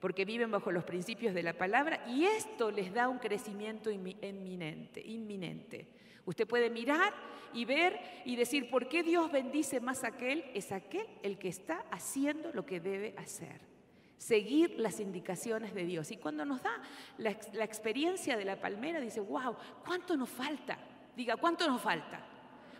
porque 0.00 0.24
viven 0.24 0.50
bajo 0.50 0.72
los 0.72 0.82
principios 0.82 1.32
de 1.32 1.44
la 1.44 1.52
palabra 1.52 2.04
y 2.08 2.24
esto 2.24 2.72
les 2.72 2.92
da 2.92 3.08
un 3.08 3.18
crecimiento 3.18 3.88
inminente, 3.88 5.00
inminente. 5.00 5.86
Usted 6.24 6.44
puede 6.48 6.70
mirar 6.70 7.14
y 7.54 7.64
ver 7.64 8.00
y 8.24 8.34
decir, 8.34 8.68
¿por 8.68 8.88
qué 8.88 9.04
Dios 9.04 9.30
bendice 9.30 9.78
más 9.78 10.02
a 10.02 10.08
aquel? 10.08 10.44
Es 10.54 10.72
aquel 10.72 11.06
el 11.22 11.38
que 11.38 11.46
está 11.46 11.84
haciendo 11.92 12.52
lo 12.52 12.66
que 12.66 12.80
debe 12.80 13.14
hacer. 13.16 13.75
Seguir 14.18 14.78
las 14.78 14.98
indicaciones 15.00 15.74
de 15.74 15.84
Dios. 15.84 16.10
Y 16.10 16.16
cuando 16.16 16.44
nos 16.44 16.62
da 16.62 16.80
la, 17.18 17.30
experiencia 17.30 18.36
de 18.36 18.44
la 18.44 18.58
palmera, 18.58 19.00
dice, 19.00 19.20
wow, 19.20 19.56
¿cuánto 19.84 20.16
nos 20.16 20.28
falta? 20.28 20.78
Diga, 21.14 21.36
¿cuánto 21.36 21.68
nos 21.68 21.80
falta? 21.80 22.20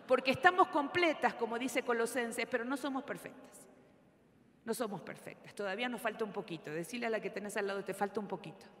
Porque 0.07 0.31
estamos 0.31 0.67
completas, 0.69 1.35
como 1.35 1.59
dice 1.59 1.83
Colosenses, 1.83 2.47
pero 2.49 2.65
no 2.65 2.77
somos 2.77 3.03
perfectas. 3.03 3.67
No 4.65 4.73
somos 4.73 5.01
perfectas, 5.01 5.53
todavía 5.55 5.87
nos 5.87 6.01
falta 6.01 6.25
un 6.25 6.33
poquito. 6.33 6.71
Decirle 6.71 7.05
a 7.05 7.09
la 7.09 7.21
que 7.21 7.29
tenés 7.29 7.55
al 7.55 7.67
lado, 7.67 7.83
te 7.83 7.93
falta 7.93 8.19
un 8.19 8.27
poquito. 8.27 8.65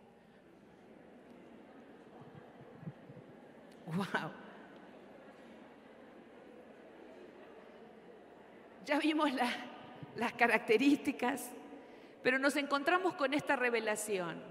Wow. 3.87 4.31
Ya 8.85 8.99
vimos 8.99 9.29
las 10.15 10.33
características, 10.33 11.51
pero 12.27 12.39
nos 12.39 12.57
encontramos 12.57 13.13
con 13.13 13.33
esta 13.33 13.55
revelación. 13.55 14.43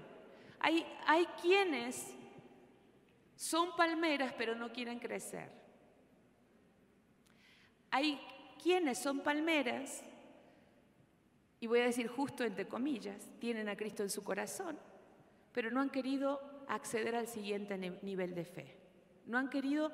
Hay, 0.61 0.83
hay 1.05 1.27
quienes 1.39 2.11
son 3.35 3.75
palmeras, 3.75 4.33
pero 4.35 4.55
no 4.55 4.73
quieren 4.73 4.97
crecer. 4.97 5.51
Hay 7.91 8.19
quienes 8.63 8.97
son 8.97 9.19
palmeras, 9.19 10.03
y 11.59 11.67
voy 11.67 11.81
a 11.81 11.83
decir 11.83 12.07
justo 12.07 12.43
entre 12.43 12.67
comillas, 12.67 13.29
tienen 13.37 13.69
a 13.69 13.77
Cristo 13.77 14.01
en 14.01 14.09
su 14.09 14.23
corazón, 14.23 14.79
pero 15.51 15.69
no 15.69 15.79
han 15.79 15.91
querido 15.91 16.41
acceder 16.67 17.15
al 17.15 17.27
siguiente 17.27 17.77
nivel 18.01 18.33
de 18.33 18.45
fe. 18.45 18.75
No 19.27 19.37
han 19.37 19.51
querido 19.51 19.91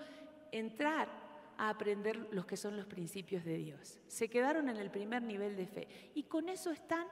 entrar 0.54 1.10
a 1.58 1.68
aprender 1.68 2.30
los 2.32 2.46
que 2.46 2.56
son 2.56 2.78
los 2.78 2.86
principios 2.86 3.44
de 3.44 3.58
Dios. 3.58 4.00
Se 4.08 4.30
quedaron 4.30 4.70
en 4.70 4.78
el 4.78 4.90
primer 4.90 5.22
nivel 5.22 5.58
de 5.58 5.68
fe 5.68 6.12
y 6.16 6.24
con 6.24 6.48
eso 6.48 6.72
están 6.72 7.06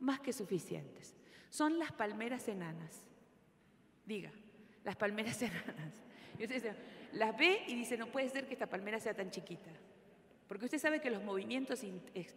más 0.00 0.20
que 0.20 0.32
suficientes. 0.32 1.14
Son 1.50 1.78
las 1.78 1.92
palmeras 1.92 2.48
enanas. 2.48 3.08
Diga, 4.04 4.32
las 4.84 4.96
palmeras 4.96 5.40
enanas. 5.42 6.02
Y 6.38 6.42
usted 6.42 6.56
dice, 6.56 6.74
las 7.12 7.36
ve 7.36 7.64
y 7.68 7.74
dice, 7.74 7.96
no 7.96 8.06
puede 8.08 8.28
ser 8.28 8.46
que 8.46 8.54
esta 8.54 8.68
palmera 8.68 8.98
sea 8.98 9.14
tan 9.14 9.30
chiquita. 9.30 9.70
Porque 10.48 10.66
usted 10.66 10.78
sabe 10.78 11.00
que 11.00 11.10
los 11.10 11.22
movimientos 11.22 11.82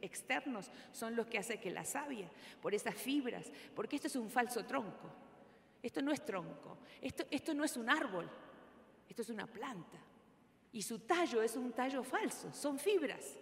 externos 0.02 0.72
son 0.92 1.16
los 1.16 1.28
que 1.28 1.40
hacen 1.40 1.60
que 1.60 1.70
la 1.70 1.84
savia, 1.84 2.30
por 2.62 2.74
esas 2.74 2.96
fibras, 2.96 3.52
porque 3.76 3.98
esto 3.98 4.08
es 4.08 4.16
un 4.16 4.30
falso 4.30 4.66
tronco. 4.66 5.12
Esto 5.82 6.02
no 6.02 6.12
es 6.12 6.26
tronco, 6.26 6.80
esto, 7.02 7.26
esto 7.30 7.54
no 7.54 7.64
es 7.64 7.78
un 7.78 7.90
árbol, 7.90 8.30
esto 9.08 9.22
es 9.22 9.30
una 9.30 9.46
planta. 9.46 9.98
Y 10.72 10.82
su 10.82 11.00
tallo 11.00 11.42
es 11.42 11.56
un 11.56 11.72
tallo 11.72 12.04
falso, 12.04 12.52
son 12.52 12.80
fibras, 12.80 13.38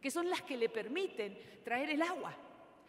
que 0.00 0.10
son 0.10 0.28
las 0.28 0.42
que 0.42 0.56
le 0.56 0.68
permiten 0.68 1.38
traer 1.64 1.90
el 1.90 2.02
agua, 2.02 2.36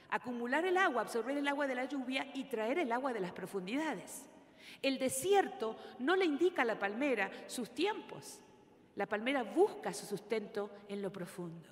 acumular 0.10 0.66
el 0.66 0.78
agua, 0.78 1.02
absorber 1.02 1.38
el 1.38 1.48
agua 1.48 1.68
de 1.68 1.76
la 1.76 1.86
lluvia 1.86 2.28
y 2.34 2.46
traer 2.46 2.80
el 2.80 2.92
agua 2.92 3.14
de 3.14 3.20
las 3.20 3.32
profundidades. 3.32 4.26
El 4.82 5.00
desierto 5.00 5.78
no 6.00 6.16
le 6.16 6.26
indica 6.26 6.62
a 6.62 6.66
la 6.66 6.80
palmera 6.80 7.32
sus 7.48 7.74
tiempos. 7.74 8.42
La 8.96 9.06
palmera 9.06 9.44
busca 9.44 9.94
su 9.94 10.06
sustento 10.06 10.72
en 10.88 11.02
lo 11.02 11.12
profundo. 11.12 11.70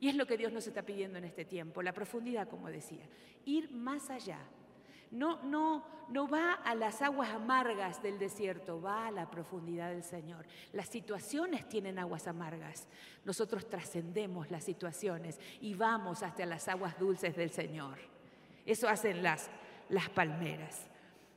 Y 0.00 0.08
es 0.08 0.16
lo 0.16 0.26
que 0.26 0.36
Dios 0.36 0.52
nos 0.52 0.66
está 0.66 0.82
pidiendo 0.82 1.18
en 1.18 1.24
este 1.24 1.44
tiempo, 1.44 1.82
la 1.82 1.92
profundidad, 1.92 2.48
como 2.48 2.68
decía, 2.68 3.08
ir 3.44 3.70
más 3.70 4.10
allá, 4.10 4.38
no, 5.14 5.42
no, 5.44 5.84
no 6.08 6.28
va 6.28 6.54
a 6.54 6.74
las 6.74 7.00
aguas 7.00 7.30
amargas 7.30 8.02
del 8.02 8.18
desierto, 8.18 8.80
va 8.80 9.06
a 9.06 9.10
la 9.10 9.30
profundidad 9.30 9.90
del 9.90 10.02
Señor. 10.02 10.44
Las 10.72 10.88
situaciones 10.88 11.68
tienen 11.68 11.98
aguas 11.98 12.26
amargas. 12.26 12.86
Nosotros 13.24 13.68
trascendemos 13.68 14.50
las 14.50 14.64
situaciones 14.64 15.38
y 15.60 15.74
vamos 15.74 16.22
hasta 16.22 16.44
las 16.44 16.68
aguas 16.68 16.98
dulces 16.98 17.36
del 17.36 17.50
Señor. 17.50 17.98
Eso 18.66 18.88
hacen 18.88 19.22
las, 19.22 19.48
las 19.88 20.08
palmeras. 20.10 20.88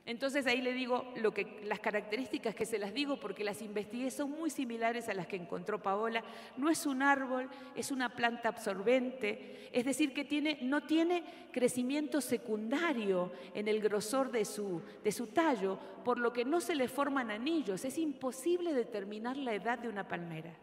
Entonces 0.08 0.46
ahí 0.46 0.62
le 0.62 0.72
digo 0.72 1.12
lo 1.16 1.34
que, 1.34 1.60
las 1.64 1.80
características 1.80 2.54
que 2.54 2.64
se 2.64 2.78
las 2.78 2.94
digo 2.94 3.20
porque 3.20 3.44
las 3.44 3.60
investigué 3.60 4.10
son 4.10 4.30
muy 4.30 4.48
similares 4.48 5.06
a 5.10 5.12
las 5.12 5.26
que 5.26 5.36
encontró 5.36 5.82
Paola. 5.82 6.24
No 6.56 6.70
es 6.70 6.86
un 6.86 7.02
árbol, 7.02 7.50
es 7.76 7.90
una 7.90 8.08
planta 8.16 8.48
absorbente, 8.48 9.68
es 9.70 9.84
decir, 9.84 10.14
que 10.14 10.24
tiene, 10.24 10.60
no 10.62 10.86
tiene 10.86 11.50
crecimiento 11.52 12.22
secundario 12.22 13.32
en 13.52 13.68
el 13.68 13.82
grosor 13.82 14.32
de 14.32 14.46
su, 14.46 14.80
de 15.04 15.12
su 15.12 15.26
tallo, 15.26 15.78
por 16.06 16.18
lo 16.18 16.32
que 16.32 16.46
no 16.46 16.62
se 16.62 16.74
le 16.74 16.88
forman 16.88 17.30
anillos. 17.30 17.84
Es 17.84 17.98
imposible 17.98 18.72
determinar 18.72 19.36
la 19.36 19.52
edad 19.52 19.78
de 19.78 19.90
una 19.90 20.08
palmera 20.08 20.56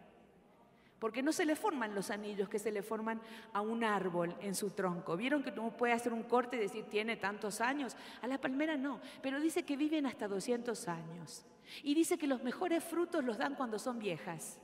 porque 1.06 1.22
no 1.22 1.32
se 1.32 1.46
le 1.46 1.56
forman 1.56 1.94
los 1.94 2.10
anillos 2.10 2.50
que 2.50 2.58
se 2.58 2.72
le 2.72 2.82
forman 2.82 3.22
a 3.54 3.62
un 3.62 3.84
árbol 3.84 4.36
en 4.42 4.56
su 4.56 4.72
tronco. 4.72 5.16
¿Vieron 5.16 5.44
que 5.44 5.52
uno 5.52 5.70
puede 5.78 5.94
hacer 5.94 6.12
un 6.12 6.24
corte 6.24 6.56
y 6.56 6.60
decir 6.60 6.86
tiene 6.86 7.16
tantos 7.16 7.62
años? 7.62 7.96
A 8.24 8.28
la 8.28 8.42
palmera 8.42 8.76
no, 8.76 9.00
pero 9.22 9.40
dice 9.40 9.62
que 9.62 9.78
viven 9.78 10.08
hasta 10.08 10.28
200 10.28 10.88
años. 10.88 11.46
Y 11.84 11.94
dice 11.94 12.18
que 12.18 12.26
los 12.26 12.42
mejores 12.42 12.84
frutos 12.84 13.24
los 13.24 13.38
dan 13.38 13.54
cuando 13.54 13.78
son 13.78 14.00
viejas. 14.00 14.60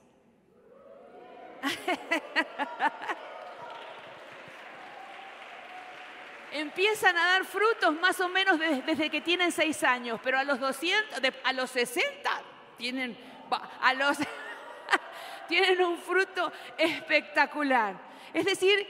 Empiezan 6.53 7.15
a 7.17 7.23
dar 7.23 7.45
frutos 7.45 7.93
más 8.01 8.19
o 8.19 8.29
menos 8.29 8.57
desde, 8.57 9.11
que 9.11 9.21
tienen 9.21 9.51
6 9.51 9.83
años, 9.83 10.19
pero 10.23 10.39
a 10.39 10.43
los 10.43 10.59
200, 10.59 11.21
a 11.43 11.53
los 11.53 11.69
60 11.69 12.31
tienen, 12.79 13.15
a 13.79 13.93
los 13.93 14.17
tienen 15.51 15.81
un 15.83 15.97
fruto 15.97 16.49
espectacular. 16.77 17.99
Es 18.33 18.45
decir, 18.45 18.87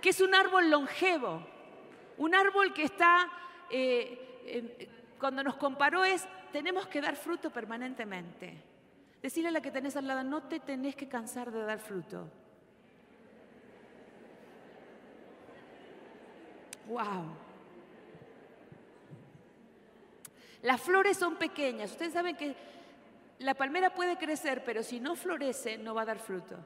que 0.00 0.10
es 0.10 0.20
un 0.20 0.34
árbol 0.34 0.68
longevo, 0.68 1.46
un 2.18 2.34
árbol 2.34 2.74
que 2.74 2.82
está, 2.82 3.30
eh, 3.70 4.90
cuando 5.20 5.44
nos 5.44 5.54
comparó 5.56 6.04
es, 6.04 6.26
tenemos 6.50 6.88
que 6.88 7.00
dar 7.00 7.14
fruto 7.14 7.50
permanentemente. 7.50 8.60
Decirle 9.22 9.50
a 9.50 9.52
la 9.52 9.62
que 9.62 9.70
tenés 9.70 9.96
al 9.96 10.08
lado, 10.08 10.24
no 10.24 10.42
te 10.42 10.58
tenés 10.58 10.96
que 10.96 11.08
cansar 11.08 11.52
de 11.52 11.62
dar 11.62 11.78
fruto. 11.78 12.28
Wow. 16.88 17.36
Las 20.62 20.80
flores 20.80 21.16
son 21.16 21.36
pequeñas. 21.36 21.92
Ustedes 21.92 22.12
saben 22.12 22.36
que 22.36 22.56
la 23.42 23.54
palmera 23.54 23.94
puede 23.94 24.16
crecer, 24.16 24.64
pero 24.64 24.82
si 24.82 25.00
no 25.00 25.16
florece, 25.16 25.78
no 25.78 25.94
va 25.94 26.02
a 26.02 26.06
dar 26.06 26.18
fruto. 26.18 26.56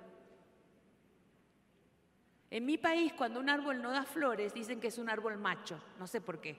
En 2.51 2.65
mi 2.65 2.79
país, 2.79 3.13
cuando 3.13 3.41
un 3.41 3.49
árbol 3.49 3.83
no 3.83 3.91
da 3.91 4.05
flores, 4.05 4.55
dicen 4.55 4.81
que 4.81 4.89
es 4.89 4.99
un 4.99 5.11
árbol 5.11 5.37
macho. 5.37 5.81
No 5.99 6.07
sé 6.07 6.21
por 6.21 6.41
qué. 6.41 6.57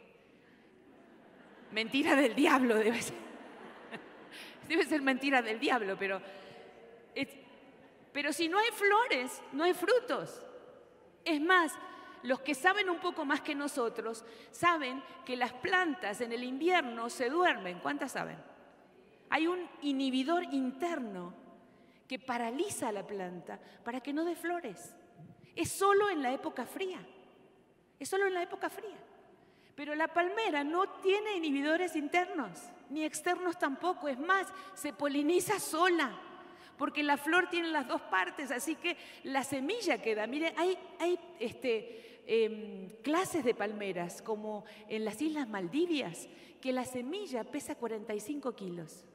Mentira 1.72 2.16
del 2.16 2.36
diablo 2.36 2.76
debe 2.76 3.02
ser. 3.02 3.16
Debe 4.68 4.86
ser 4.86 5.02
mentira 5.02 5.42
del 5.42 5.60
diablo, 5.60 5.96
pero, 5.98 6.22
pero 8.12 8.34
si 8.34 8.50
no 8.50 8.58
hay 8.58 8.68
flores, 8.74 9.42
no 9.54 9.64
hay 9.64 9.74
frutos. 9.74 10.46
Es 11.24 11.40
más, 11.40 11.74
los 12.24 12.42
que 12.42 12.54
saben 12.54 12.90
un 12.90 13.00
poco 13.00 13.24
más 13.24 13.42
que 13.42 13.56
nosotros 13.56 14.26
saben 14.52 15.02
que 15.26 15.38
las 15.38 15.54
plantas 15.54 16.20
en 16.20 16.34
el 16.34 16.44
invierno 16.44 17.10
se 17.10 17.30
duermen. 17.30 17.80
¿Cuántas 17.80 18.12
saben? 18.12 18.38
Hay 19.30 19.48
un 19.48 19.60
inhibidor 19.82 20.44
interno 20.54 21.34
que 22.08 22.20
paraliza 22.20 22.90
a 22.90 22.92
la 22.92 23.06
planta 23.06 23.60
para 23.84 24.00
que 24.00 24.14
no 24.14 24.24
dé 24.24 24.36
flores. 24.36 24.96
Es 25.56 25.72
solo 25.72 26.10
en 26.10 26.22
la 26.22 26.32
época 26.32 26.66
fría. 26.66 27.00
Es 28.00 28.10
solo 28.10 28.28
en 28.28 28.34
la 28.34 28.44
época 28.44 28.70
fría. 28.70 28.98
Pero 29.76 29.94
la 29.96 30.08
palmera 30.08 30.64
no 30.64 30.88
tiene 31.02 31.38
inhibidores 31.38 31.96
internos, 31.96 32.50
ni 32.90 33.04
externos 33.04 33.60
tampoco. 33.60 34.08
Es 34.08 34.18
más, 34.18 34.48
se 34.74 34.94
poliniza 34.94 35.60
sola. 35.60 36.24
porque 36.78 37.02
la 37.02 37.18
flor 37.18 37.50
tiene 37.50 37.70
las 37.70 37.88
dos 37.88 38.02
partes, 38.04 38.52
así 38.52 38.76
que 38.76 38.98
la 39.24 39.44
semilla 39.44 40.00
queda. 40.00 40.28
Miren, 40.28 40.54
hay, 40.58 40.78
hay 41.00 41.20
este, 41.40 42.22
em, 42.28 42.88
clases 43.02 43.44
de 43.44 43.56
palmeras, 43.56 44.22
como 44.22 44.64
en 44.88 45.04
las 45.04 45.20
Islas 45.20 45.50
Maldivias, 45.50 46.30
que 46.62 46.72
la 46.72 46.86
semilla 46.86 47.44
pesa 47.46 47.74
45 47.74 48.56
kilos. 48.56 49.06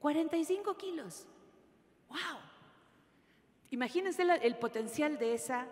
45 0.00 0.76
kilos. 0.76 1.26
¡Wow! 2.08 2.18
Imagínense 3.70 4.22
el 4.22 4.56
potencial 4.56 5.18
de 5.18 5.34
esa, 5.34 5.68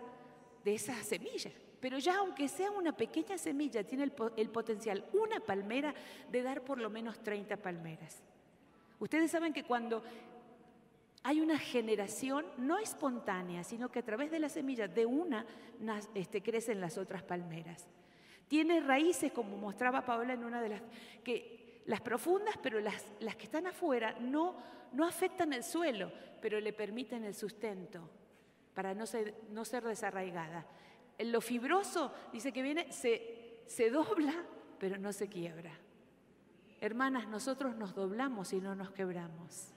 de 0.63 0.77
semilla. 0.77 1.51
Pero 1.81 1.97
ya 1.97 2.17
aunque 2.17 2.47
sea 2.47 2.71
una 2.71 2.95
pequeña 2.95 3.37
semilla, 3.37 3.83
tiene 3.83 4.05
el, 4.05 4.13
el, 4.37 4.49
potencial, 4.49 5.05
una 5.13 5.39
palmera, 5.39 5.93
de 6.31 6.43
dar 6.43 6.63
por 6.63 6.77
lo 6.79 6.89
menos 6.89 7.21
30 7.23 7.57
palmeras. 7.57 8.21
Ustedes 8.99 9.31
saben 9.31 9.53
que 9.53 9.63
cuando 9.63 10.03
hay 11.23 11.41
una 11.41 11.57
generación 11.57 12.45
no 12.57 12.77
espontánea, 12.77 13.63
sino 13.63 13.89
que 13.89 13.99
a 13.99 14.05
través 14.05 14.31
de 14.31 14.39
la 14.39 14.49
semilla 14.49 14.87
de 14.87 15.05
una 15.05 15.45
este, 16.15 16.41
crecen 16.41 16.79
las 16.79 16.97
otras 16.97 17.23
palmeras. 17.23 17.87
Tiene 18.47 18.79
raíces, 18.79 19.31
como 19.31 19.57
mostraba 19.57 20.05
Paola 20.05 20.33
en 20.33 20.43
una 20.43 20.61
de 20.61 20.69
las, 20.69 20.81
que 21.23 21.58
las 21.89 22.01
profundas, 22.01 22.55
pero 22.61 22.79
las, 22.79 23.03
las 23.19 23.35
que 23.35 23.45
están 23.45 23.65
afuera 23.65 24.15
no, 24.19 24.55
no 24.93 25.07
afectan 25.07 25.53
el 25.53 25.63
suelo, 25.63 26.11
pero 26.39 26.59
le 26.59 26.71
permiten 26.71 27.23
el 27.23 27.33
sustento 27.33 28.07
para 28.75 28.93
no 28.93 29.07
ser, 29.07 29.33
no 29.49 29.65
ser 29.65 29.83
desarraigada. 29.83 30.67
Lo 31.17 31.41
fibroso, 31.41 32.13
dice 32.31 32.51
que 32.51 32.61
viene, 32.61 32.91
se, 32.91 33.63
se 33.65 33.89
dobla, 33.89 34.35
pero 34.77 34.99
no 34.99 35.11
se 35.11 35.29
quiebra. 35.29 35.71
Hermanas, 36.79 37.27
nosotros 37.27 37.75
nos 37.75 37.95
doblamos 37.95 38.53
y 38.53 38.61
no 38.61 38.75
nos 38.75 38.91
quebramos. 38.91 39.73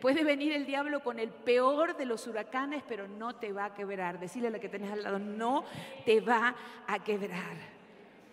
Puede 0.00 0.24
venir 0.24 0.54
el 0.54 0.64
diablo 0.64 1.02
con 1.02 1.18
el 1.18 1.28
peor 1.28 1.94
de 1.94 2.06
los 2.06 2.26
huracanes, 2.26 2.82
pero 2.88 3.06
no 3.06 3.36
te 3.36 3.52
va 3.52 3.66
a 3.66 3.74
quebrar. 3.74 4.18
Decirle 4.18 4.48
a 4.48 4.52
la 4.52 4.60
que 4.60 4.70
tenés 4.70 4.90
al 4.90 5.02
lado, 5.02 5.18
no 5.18 5.66
te 6.06 6.22
va 6.22 6.56
a 6.86 7.04
quebrar. 7.04 7.58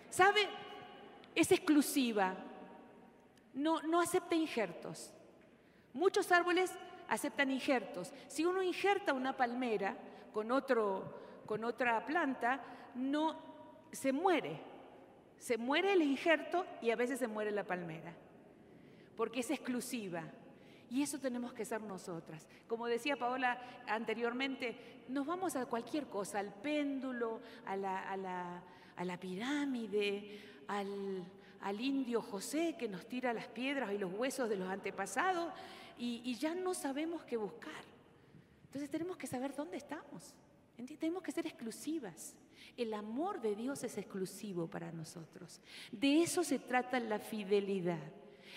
¿Sabe? 0.09 0.47
Es 1.35 1.51
exclusiva. 1.51 2.45
No, 3.53 3.81
no 3.81 4.01
acepta 4.01 4.35
injertos. 4.35 5.13
Muchos 5.93 6.31
árboles 6.31 6.71
aceptan 7.07 7.51
injertos. 7.51 8.13
Si 8.27 8.45
uno 8.45 8.61
injerta 8.61 9.13
una 9.13 9.35
palmera 9.35 9.97
con, 10.33 10.51
otro, 10.51 11.41
con 11.45 11.63
otra 11.63 12.05
planta, 12.05 12.61
no 12.95 13.35
se 13.91 14.11
muere. 14.11 14.61
Se 15.37 15.57
muere 15.57 15.93
el 15.93 16.01
injerto 16.01 16.65
y 16.81 16.91
a 16.91 16.95
veces 16.95 17.19
se 17.19 17.27
muere 17.27 17.51
la 17.51 17.63
palmera, 17.63 18.13
porque 19.15 19.39
es 19.39 19.49
exclusiva. 19.49 20.23
Y 20.89 21.03
eso 21.03 21.19
tenemos 21.19 21.53
que 21.53 21.65
ser 21.65 21.81
nosotras. 21.81 22.47
Como 22.67 22.87
decía 22.87 23.15
Paola 23.15 23.61
anteriormente, 23.87 25.03
nos 25.07 25.25
vamos 25.25 25.55
a 25.55 25.65
cualquier 25.65 26.07
cosa, 26.07 26.39
al 26.39 26.53
péndulo, 26.53 27.41
a 27.65 27.77
la, 27.77 29.17
pirámide, 29.19 30.41
al, 30.67 31.23
al, 31.61 31.81
indio 31.81 32.21
José 32.21 32.75
que 32.77 32.87
nos 32.87 33.05
tira 33.07 33.33
las 33.33 33.47
piedras 33.47 33.91
y 33.93 33.97
los 33.97 34.13
huesos 34.13 34.49
de 34.49 34.55
los 34.55 34.69
antepasados 34.69 35.51
y, 35.97 36.33
ya 36.35 36.55
no 36.55 36.73
sabemos 36.73 37.23
qué 37.23 37.35
buscar. 37.37 37.83
Entonces 38.65 38.89
tenemos 38.89 39.17
que 39.17 39.27
saber 39.27 39.53
dónde 39.55 39.77
estamos. 39.77 40.33
Tenemos 40.97 41.21
que 41.21 41.31
ser 41.31 41.45
exclusivas. 41.45 42.35
El 42.77 42.93
amor 42.93 43.41
de 43.41 43.55
Dios 43.55 43.83
es 43.83 43.97
exclusivo 43.97 44.67
para 44.67 44.91
nosotros. 44.93 45.59
De 45.91 46.21
eso 46.21 46.43
se 46.43 46.59
trata 46.59 46.99
la 46.99 47.19
fidelidad. 47.19 47.99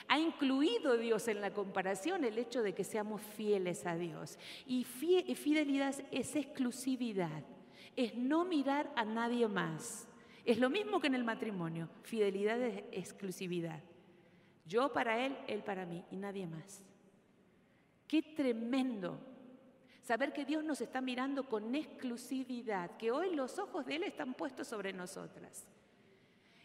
Ha 0.08 0.18
incluido 0.18 0.96
Dios 0.96 1.28
en 1.28 1.40
la 1.40 1.52
comparación 1.52 2.24
el 2.24 2.38
hecho 2.38 2.62
de 2.62 2.74
que 2.74 2.84
seamos 2.84 3.20
fieles 3.20 3.86
a 3.86 3.96
Dios. 3.96 4.38
Y 4.66 4.84
fidelidad 4.84 5.94
es 6.10 6.36
exclusividad, 6.36 7.42
es 7.96 8.14
no 8.14 8.44
mirar 8.44 8.92
a 8.94 9.04
nadie 9.04 9.48
más. 9.48 10.06
Es 10.44 10.58
lo 10.58 10.70
mismo 10.70 11.00
que 11.00 11.06
en 11.06 11.14
el 11.14 11.24
matrimonio, 11.24 11.88
fidelidad 12.02 12.60
es 12.60 12.84
exclusividad. 12.90 13.80
Yo 14.66 14.92
para 14.92 15.24
Él, 15.24 15.36
Él 15.46 15.62
para 15.62 15.86
mí 15.86 16.04
y 16.10 16.16
nadie 16.16 16.46
más. 16.46 16.82
Qué 18.08 18.22
tremendo 18.22 19.18
saber 20.02 20.32
que 20.32 20.44
Dios 20.44 20.64
nos 20.64 20.80
está 20.80 21.00
mirando 21.00 21.48
con 21.48 21.74
exclusividad, 21.74 22.96
que 22.96 23.10
hoy 23.10 23.34
los 23.34 23.58
ojos 23.58 23.86
de 23.86 23.96
Él 23.96 24.02
están 24.02 24.34
puestos 24.34 24.66
sobre 24.66 24.92
nosotras 24.92 25.66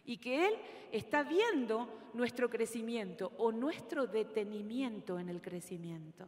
y 0.05 0.17
que 0.17 0.47
Él 0.47 0.55
está 0.91 1.23
viendo 1.23 2.09
nuestro 2.13 2.49
crecimiento 2.49 3.33
o 3.37 3.51
nuestro 3.51 4.07
detenimiento 4.07 5.19
en 5.19 5.29
el 5.29 5.41
crecimiento. 5.41 6.27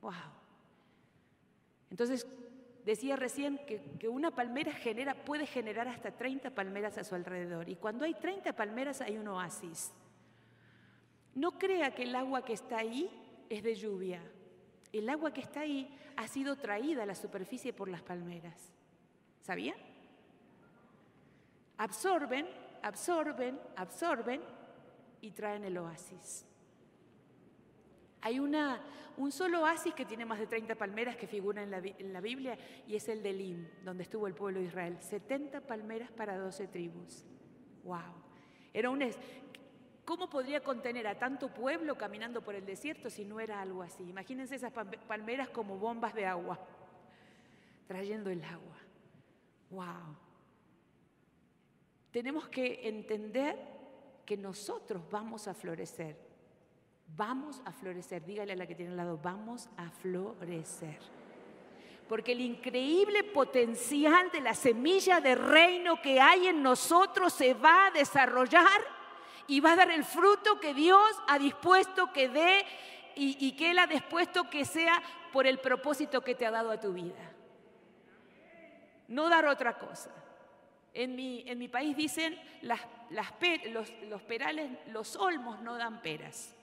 ¡Wow! 0.00 0.12
Entonces, 1.90 2.26
decía 2.86 3.16
recién 3.16 3.58
que, 3.66 4.08
una 4.08 4.30
palmera 4.30 4.72
genera, 4.72 5.14
puede 5.14 5.46
generar 5.46 5.88
hasta 5.88 6.12
30 6.12 6.54
palmeras 6.54 6.96
a 6.96 7.04
su 7.04 7.14
alrededor. 7.14 7.68
Y 7.68 7.76
cuando 7.76 8.06
hay 8.06 8.14
30 8.14 8.54
palmeras 8.54 9.02
hay 9.02 9.18
un 9.18 9.28
oasis. 9.28 9.92
No 11.34 11.58
crea 11.58 11.94
que 11.94 12.04
el 12.04 12.14
agua 12.14 12.42
que 12.42 12.54
está 12.54 12.78
ahí 12.78 13.10
es 13.50 13.62
de 13.62 13.74
lluvia. 13.74 14.22
El 14.90 15.10
agua 15.10 15.34
que 15.34 15.42
está 15.42 15.60
ahí 15.60 15.94
ha 16.16 16.26
sido 16.26 16.56
traída 16.56 17.02
a 17.02 17.06
la 17.06 17.14
superficie 17.14 17.74
por 17.74 17.90
las 17.90 18.00
palmeras. 18.00 18.72
¿Sabían? 19.42 19.76
Absorben 21.76 22.46
absorben, 22.86 23.58
absorben 23.76 24.40
y 25.20 25.32
traen 25.32 25.64
el 25.64 25.76
oasis. 25.78 26.46
Hay 28.26 28.40
una, 28.40 28.82
un 29.18 29.30
solo 29.30 29.62
oasis 29.62 29.94
que 29.94 30.04
tiene 30.04 30.24
más 30.24 30.40
de 30.40 30.48
30 30.48 30.74
palmeras 30.74 31.14
que 31.14 31.28
figura 31.28 31.62
en 31.62 31.70
la, 31.70 32.20
Biblia 32.20 32.58
y 32.84 32.96
es 32.96 33.08
el 33.08 33.22
de 33.22 33.30
Elim, 33.30 33.68
donde 33.84 34.02
estuvo 34.02 34.26
el 34.26 34.34
pueblo 34.34 34.58
de 34.58 34.66
Israel. 34.66 34.96
70 35.00 35.60
palmeras 35.60 36.10
para 36.10 36.36
12 36.36 36.66
tribus. 36.66 37.24
¡Wow! 37.84 38.00
Era 38.74 38.90
un, 38.90 39.08
¿Cómo 40.04 40.28
podría 40.28 40.60
contener 40.60 41.06
a 41.06 41.16
tanto 41.16 41.54
pueblo 41.54 41.96
caminando 41.96 42.42
por 42.42 42.56
el 42.56 42.66
desierto 42.66 43.10
si 43.10 43.24
no 43.24 43.38
era 43.38 43.60
algo 43.60 43.84
así? 43.84 44.02
Imagínense 44.02 44.56
esas 44.56 44.72
palmeras 44.72 45.48
como 45.50 45.78
bombas 45.78 46.12
de 46.12 46.26
agua, 46.26 46.58
trayendo 47.86 48.28
el 48.28 48.42
agua. 48.42 48.76
¡Wow! 49.70 50.16
tenemos 52.10 52.48
que 52.48 52.88
entender 52.88 53.56
que 54.24 54.36
nosotros 54.36 55.08
vamos 55.10 55.46
a 55.46 55.54
florecer. 55.54 56.25
Vamos 57.08 57.62
a 57.64 57.72
florecer. 57.72 58.24
Dígale 58.24 58.52
a 58.52 58.56
la 58.56 58.66
que 58.66 58.74
tiene 58.74 58.90
al 58.92 58.96
lado, 58.96 59.18
vamos 59.22 59.68
a 59.76 59.90
florecer. 59.90 60.98
Porque 62.08 62.32
el 62.32 62.40
increíble 62.40 63.24
potencial 63.24 64.30
de 64.30 64.40
la 64.40 64.54
semilla 64.54 65.20
de 65.20 65.34
reino 65.34 66.00
que 66.00 66.20
hay 66.20 66.48
en 66.48 66.62
nosotros 66.62 67.32
se 67.32 67.54
va 67.54 67.86
a 67.86 67.90
desarrollar 67.90 68.80
y 69.48 69.60
va 69.60 69.72
a 69.72 69.76
dar 69.76 69.90
el 69.90 70.04
fruto 70.04 70.60
que 70.60 70.74
Dios 70.74 71.10
ha 71.28 71.38
dispuesto 71.38 72.12
que 72.12 72.28
dé 72.28 72.64
y, 73.16 73.52
que 73.52 73.70
Él 73.70 73.78
ha 73.78 73.86
dispuesto 73.86 74.50
que 74.50 74.64
sea 74.64 75.02
por 75.32 75.46
el 75.46 75.58
propósito 75.58 76.20
que 76.20 76.34
te 76.34 76.46
ha 76.46 76.50
dado 76.50 76.70
a 76.70 76.78
tu 76.78 76.92
vida. 76.92 77.32
No 79.08 79.28
dar 79.28 79.46
otra 79.46 79.78
cosa. 79.78 80.10
En 80.92 81.14
mi, 81.14 81.42
en 81.46 81.58
mi 81.58 81.68
país 81.68 81.96
dicen 81.96 82.38
las, 82.62 82.80
los 83.10 84.22
perales, 84.22 84.70
los 84.88 85.16
olmos 85.16 85.60
no 85.62 85.76
dan 85.76 86.02
peras. 86.02 86.55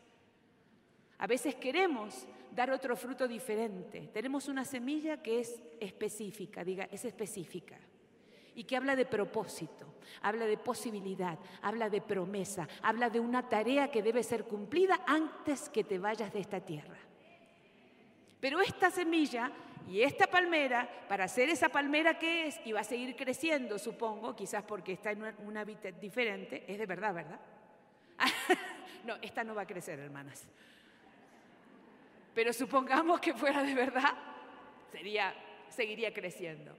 A 1.17 1.27
veces 1.27 1.55
queremos 1.55 2.27
dar 2.51 2.71
otro 2.71 2.95
fruto 2.95 3.27
diferente. 3.27 4.09
Tenemos 4.13 4.47
una 4.47 4.65
semilla 4.65 5.21
que 5.21 5.39
es 5.39 5.61
específica, 5.79 6.63
diga, 6.63 6.87
es 6.91 7.05
específica. 7.05 7.77
Y 8.55 8.65
que 8.65 8.77
habla 8.77 8.95
de 8.95 9.05
propósito, 9.05 9.95
habla 10.21 10.45
de 10.45 10.57
posibilidad, 10.57 11.39
habla 11.61 11.89
de 11.89 12.01
promesa, 12.01 12.67
habla 12.83 13.09
de 13.09 13.19
una 13.19 13.49
tarea 13.49 13.89
que 13.89 14.03
debe 14.03 14.21
ser 14.21 14.43
cumplida 14.43 15.01
antes 15.07 15.69
que 15.69 15.83
te 15.83 15.97
vayas 15.97 16.31
de 16.31 16.39
esta 16.39 16.59
tierra. 16.59 16.97
Pero 18.39 18.61
esta 18.61 18.91
semilla 18.91 19.51
y 19.87 20.01
esta 20.01 20.27
palmera, 20.27 20.87
para 21.07 21.27
ser 21.27 21.49
esa 21.49 21.69
palmera 21.69 22.19
que 22.19 22.47
es, 22.47 22.59
y 22.65 22.71
va 22.71 22.81
a 22.81 22.83
seguir 22.83 23.15
creciendo, 23.15 23.79
supongo, 23.79 24.35
quizás 24.35 24.63
porque 24.63 24.93
está 24.93 25.11
en 25.11 25.23
un 25.45 25.57
hábitat 25.57 25.95
diferente, 25.95 26.63
es 26.67 26.77
de 26.77 26.85
verdad, 26.85 27.13
¿verdad? 27.13 27.39
no, 29.05 29.15
esta 29.21 29.43
no 29.43 29.55
va 29.55 29.63
a 29.63 29.67
crecer, 29.67 29.99
hermanas. 29.99 30.47
Pero 32.33 32.51
supongamos 32.51 33.19
que 33.19 33.33
fuera 33.33 33.61
de 33.61 33.75
verdad, 33.75 34.13
sería, 34.91 35.33
seguiría 35.69 36.13
creciendo. 36.13 36.75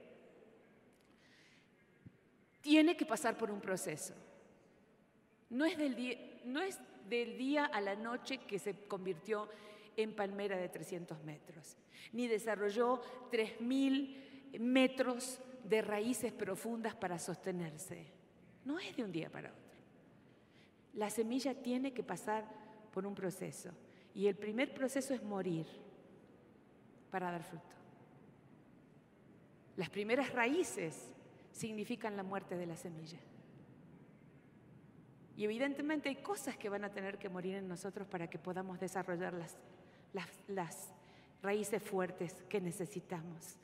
Tiene 2.61 2.97
que 2.97 3.05
pasar 3.05 3.37
por 3.37 3.51
un 3.51 3.61
proceso. 3.61 4.13
No 5.49 5.65
es 5.65 5.77
del 5.77 5.95
día, 5.95 6.17
no 6.43 6.61
es 6.61 6.79
del 7.07 7.37
día 7.37 7.65
a 7.65 7.79
la 7.79 7.95
noche 7.95 8.39
que 8.39 8.59
se 8.59 8.87
convirtió 8.87 9.47
en 9.95 10.13
palmera 10.13 10.57
de 10.57 10.67
300 10.67 11.23
metros, 11.23 11.77
ni 12.11 12.27
desarrolló 12.27 13.01
3.000 13.31 14.59
metros 14.59 15.39
de 15.63 15.81
raíces 15.81 16.33
profundas 16.33 16.95
para 16.95 17.17
sostenerse. 17.17 18.07
No 18.65 18.79
es 18.79 18.95
de 18.97 19.03
un 19.03 19.11
día 19.11 19.29
para 19.29 19.49
otro. 19.49 19.61
La 20.95 21.09
semilla 21.09 21.53
tiene 21.53 21.93
que 21.93 22.03
pasar 22.03 22.45
por 22.91 23.05
un 23.05 23.15
proceso 23.15 23.71
y 24.15 24.27
el 24.27 24.35
primer 24.35 24.73
proceso 24.73 25.13
es 25.13 25.21
morir. 25.21 25.67
para 27.11 27.31
dar 27.31 27.43
fruto. 27.43 27.75
Las 29.77 29.89
primeras 29.89 30.33
raíces 30.33 31.13
significan 31.53 32.17
la 32.17 32.23
muerte 32.23 32.57
de 32.57 32.65
la 32.65 32.75
semilla. 32.75 33.19
Y 35.37 35.45
evidentemente 35.45 36.09
hay 36.09 36.17
cosas 36.17 36.57
que 36.57 36.67
van 36.67 36.83
a 36.83 36.91
tener 36.91 37.17
que 37.17 37.29
morir 37.29 37.55
en 37.55 37.69
nosotros 37.69 38.05
para 38.05 38.29
que 38.29 38.37
podamos 38.37 38.81
desarrollar 38.81 39.33
las, 39.33 39.57
las, 40.47 40.93
raíces 41.41 41.81
fuertes 41.81 42.33
que 42.49 42.59
necesitamos. 42.59 43.55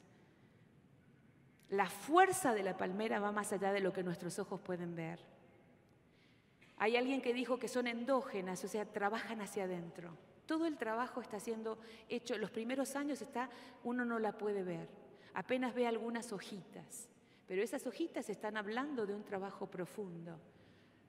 La 1.69 1.89
fuerza 1.89 2.53
de 2.53 2.63
la 2.63 2.77
palmera 2.77 3.19
va 3.19 3.33
más 3.33 3.51
allá 3.51 3.73
de 3.73 3.81
lo 3.81 3.91
que 3.91 4.03
nuestros 4.03 4.39
ojos 4.39 4.61
pueden 4.61 4.95
ver. 4.95 5.19
Hay 6.77 6.95
alguien 6.95 7.21
que 7.21 7.33
dijo 7.33 7.59
que 7.59 7.67
son 7.67 7.87
endógenas, 7.87 8.63
o 8.63 8.67
sea, 8.69 8.85
trabajan 8.85 9.41
hacia 9.41 9.63
adentro. 9.65 10.15
Todo 10.51 10.65
el 10.65 10.75
trabajo 10.75 11.21
está 11.21 11.39
siendo 11.39 11.79
hecho, 12.09 12.37
los 12.37 12.51
primeros 12.51 12.97
años 12.97 13.21
está, 13.21 13.49
uno 13.85 14.03
no 14.03 14.19
la 14.19 14.37
puede 14.37 14.63
ver, 14.63 14.89
apenas 15.33 15.73
ve 15.73 15.87
algunas 15.87 16.33
hojitas, 16.33 17.07
pero 17.47 17.63
esas 17.63 17.87
hojitas 17.87 18.29
están 18.29 18.57
hablando 18.57 19.05
de 19.05 19.15
un 19.15 19.23
trabajo 19.23 19.67
profundo, 19.67 20.37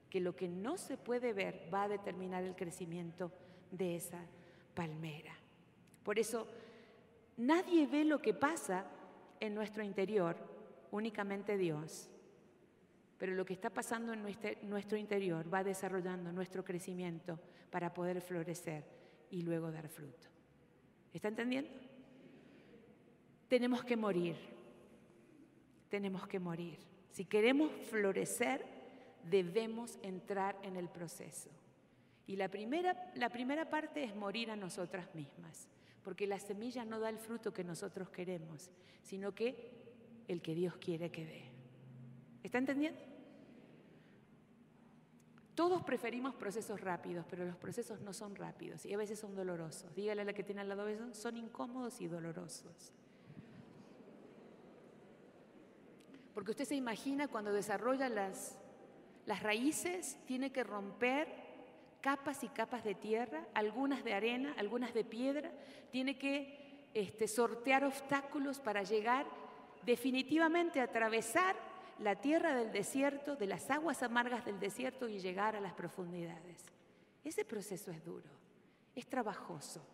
que 0.09 0.21
lo 0.21 0.33
que 0.33 0.47
no 0.47 0.77
se 0.77 0.95
puede 0.95 1.33
ver 1.33 1.69
va 1.73 1.83
a 1.83 1.87
determinar 1.89 2.45
el 2.45 2.55
crecimiento 2.55 3.33
de 3.69 3.97
esa 3.97 4.21
palmera. 4.73 5.35
Por 6.03 6.17
eso, 6.19 6.47
nadie 7.35 7.85
ve 7.85 8.05
lo 8.05 8.21
que 8.21 8.33
pasa 8.33 8.85
en 9.41 9.55
nuestro 9.55 9.83
interior, 9.83 10.37
únicamente 10.91 11.57
Dios. 11.57 12.09
Pero 13.17 13.33
lo 13.33 13.43
que 13.43 13.55
está 13.55 13.69
pasando 13.69 14.13
en 14.13 14.21
nuestro, 14.21 14.97
interior 14.97 15.53
va 15.53 15.65
desarrollando 15.65 16.31
nuestro 16.31 16.63
crecimiento 16.63 17.37
para 17.69 17.93
poder 17.93 18.21
florecer 18.21 19.02
y 19.33 19.41
luego 19.41 19.71
dar 19.71 19.89
fruto. 19.89 20.27
¿Está 21.11 21.27
entendiendo? 21.27 21.71
Tenemos 23.47 23.83
que 23.83 23.97
morir. 23.97 24.35
Tenemos 25.89 26.27
que 26.27 26.39
morir. 26.39 26.77
Si 27.09 27.25
queremos 27.25 27.71
florecer, 27.89 28.63
debemos 29.27 29.97
entrar 30.03 30.55
en 30.61 30.75
el 30.75 30.87
proceso. 30.87 31.49
Y 32.27 32.35
la 32.35 32.47
primera, 32.47 33.11
la 33.15 33.29
primera 33.29 33.67
parte 33.67 34.03
es 34.03 34.15
morir 34.15 34.51
a 34.51 34.55
nosotras 34.55 35.13
mismas, 35.15 35.67
porque 36.03 36.27
la 36.27 36.37
semilla 36.37 36.85
no 36.85 36.99
da 36.99 37.09
el 37.09 37.17
fruto 37.17 37.51
que 37.51 37.63
nosotros 37.63 38.11
queremos, 38.11 38.69
sino 39.01 39.33
que 39.33 39.71
el 40.27 40.43
que 40.43 40.53
Dios 40.53 40.77
quiere 40.77 41.11
que 41.11 41.25
dé. 41.25 41.43
¿Está 42.43 42.59
entendiendo? 42.59 42.99
Todos 45.55 45.83
preferimos 45.83 46.33
procesos 46.33 46.81
rápidos, 46.81 47.25
pero 47.29 47.45
los 47.45 47.55
procesos 47.55 48.01
no 48.01 48.11
son 48.11 48.35
rápidos 48.35 48.85
y 48.85 48.93
a 48.93 48.97
veces 48.97 49.19
son 49.19 49.35
dolorosos. 49.35 49.93
Dígale 49.93 50.23
a 50.23 50.25
la 50.25 50.33
que 50.33 50.43
tiene 50.43 50.61
al 50.61 50.69
lado, 50.69 50.85
son 51.13 51.37
incómodos 51.37 52.01
y 52.01 52.07
dolorosos. 52.07 52.91
Porque 56.33 56.51
usted 56.51 56.65
se 56.65 56.75
imagina 56.75 57.27
cuando 57.27 57.53
desarrolla 57.53 58.09
las, 58.09 58.57
las 59.27 59.43
raíces, 59.43 60.17
tiene 60.25 60.51
que 60.51 60.63
romper 60.63 61.27
capas 62.01 62.43
y 62.43 62.49
capas 62.49 62.83
de 62.83 62.95
tierra, 62.95 63.45
algunas 63.53 64.03
de 64.03 64.13
arena, 64.13 64.55
algunas 64.57 64.93
de 64.95 65.05
piedra, 65.05 65.51
tiene 65.91 66.17
que 66.17 66.87
este, 66.95 67.27
sortear 67.27 67.85
obstáculos 67.85 68.59
para 68.59 68.81
llegar 68.81 69.27
definitivamente 69.85 70.81
a 70.81 70.85
atravesar 70.85 71.55
la 71.99 72.15
tierra 72.15 72.55
del 72.55 72.71
desierto, 72.71 73.35
de 73.35 73.47
las 73.47 73.69
aguas 73.69 74.03
amargas 74.03 74.45
del 74.45 74.59
desierto 74.59 75.07
y 75.07 75.19
llegar 75.19 75.55
a 75.55 75.61
las 75.61 75.73
profundidades. 75.73 76.63
Ese 77.23 77.45
proceso 77.45 77.91
es 77.91 78.03
duro, 78.03 78.29
es 78.95 79.07
trabajoso. 79.07 79.85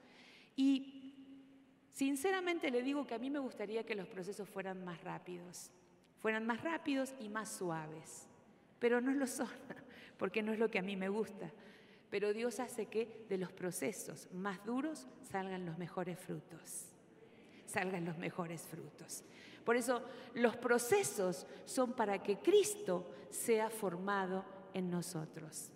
Y 0.56 1.16
sinceramente 1.92 2.72
le 2.72 2.82
digo 2.82 3.06
que 3.06 3.16
a 3.16 3.20
mí 3.20 3.30
me 3.30 3.40
gustaría 3.40 3.86
que 3.86 3.96
los 3.96 4.08
procesos 4.08 4.50
fueran 4.50 4.84
más 4.84 5.04
rápidos, 5.04 5.72
fueran 6.20 6.46
más 6.46 6.62
rápidos 6.64 7.14
y 7.20 7.30
más 7.30 7.50
suaves, 7.50 8.28
pero 8.80 9.00
no 9.02 9.12
lo 9.12 9.28
son, 9.28 9.48
porque 10.18 10.42
no 10.42 10.52
es 10.52 10.60
lo 10.60 10.70
que 10.70 10.80
a 10.80 10.84
mí 10.84 10.96
me 10.96 11.10
gusta. 11.10 11.52
Pero 12.10 12.34
Dios 12.34 12.60
hace 12.60 12.88
que 12.88 13.26
de 13.30 13.38
los 13.38 13.52
procesos 13.52 14.28
más 14.34 14.64
duros 14.66 15.08
salgan 15.30 15.66
los 15.66 15.78
mejores 15.78 16.18
frutos. 16.18 16.88
Salgan 17.68 18.04
los 18.06 18.18
mejores 18.18 18.64
frutos. 18.64 19.24
Por 19.64 19.76
eso 19.76 20.02
los 20.34 20.58
procesos 20.58 21.46
son 21.66 21.94
para 21.94 22.22
que 22.22 22.38
Cristo 22.38 23.12
sea 23.30 23.70
formado 23.70 24.44
en 24.74 24.90
nosotros. 24.90 25.72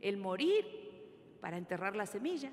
El 0.00 0.16
morir 0.16 0.82
para 1.40 1.56
enterrar 1.56 1.96
la 1.96 2.06
semilla 2.06 2.52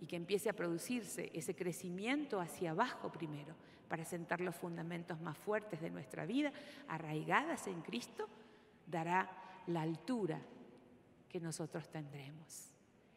y 0.00 0.06
que 0.06 0.16
empiece 0.16 0.48
a 0.48 0.54
producirse 0.54 1.30
ese 1.34 1.54
crecimiento 1.54 2.40
hacia 2.40 2.70
abajo 2.70 3.10
primero, 3.12 3.54
para 3.88 4.04
sentar 4.04 4.40
los 4.40 4.54
fundamentos 4.54 5.20
más 5.20 5.36
fuertes 5.36 5.80
de 5.80 5.90
nuestra 5.90 6.24
vida, 6.24 6.52
arraigadas 6.86 7.66
en 7.66 7.82
Cristo, 7.82 8.28
dará 8.86 9.28
la 9.66 9.82
altura 9.82 10.40
que 11.28 11.40
nosotros 11.40 11.88
tendremos. 11.88 12.72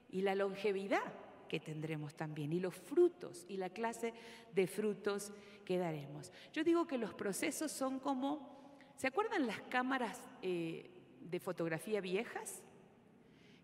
Y 0.09 0.21
la 0.21 0.33
longevidad 0.33 1.13
que 1.47 1.59
tendremos 1.59 2.15
también. 2.15 2.53
Y 2.53 2.59
los 2.59 2.75
frutos 2.75 3.45
y 3.47 3.57
la 3.57 3.69
clase 3.69 4.13
de 4.53 4.67
frutos 4.67 5.31
que 5.65 5.77
daremos. 5.77 6.31
Yo 6.51 6.63
digo 6.63 6.87
que 6.87 6.97
los 6.97 7.13
procesos 7.13 7.71
son 7.71 7.99
como, 7.99 8.71
¿se 8.97 9.07
acuerdan 9.07 9.47
las 9.47 9.61
cámaras 9.61 10.21
eh, 10.41 10.89
de 11.21 11.39
fotografía 11.39 12.01
viejas? 12.01 12.63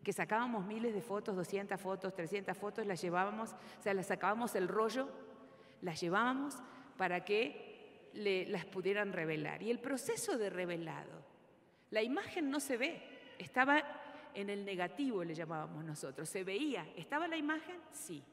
Que 0.03 0.13
sacábamos 0.13 0.65
miles 0.65 0.93
de 0.93 1.01
fotos, 1.01 1.35
200 1.35 1.79
fotos, 1.79 2.13
300 2.15 2.57
fotos, 2.57 2.85
las 2.85 3.01
llevábamos, 3.01 3.51
o 3.79 3.81
sea, 3.81 3.93
las 3.93 4.07
sacábamos 4.07 4.55
el 4.55 4.67
rollo, 4.67 5.09
las 5.81 5.99
llevábamos 5.99 6.55
para 6.97 7.23
que 7.25 7.69
las 8.13 8.65
pudieran 8.65 9.13
revelar. 9.13 9.61
Y 9.61 9.71
el 9.71 9.79
proceso 9.79 10.37
de 10.37 10.49
revelado, 10.49 11.23
la 11.91 12.01
imagen 12.01 12.49
no 12.49 12.59
se 12.59 12.77
ve, 12.77 13.01
estaba 13.37 13.83
en 14.33 14.49
el 14.49 14.65
negativo 14.65 15.23
le 15.23 15.33
llamábamos 15.33 15.83
nosotros. 15.83 16.29
Se 16.29 16.43
veía, 16.43 16.87
¿estaba 16.95 17.27
la 17.27 17.37
imagen? 17.37 17.77
Sí, 17.91 18.23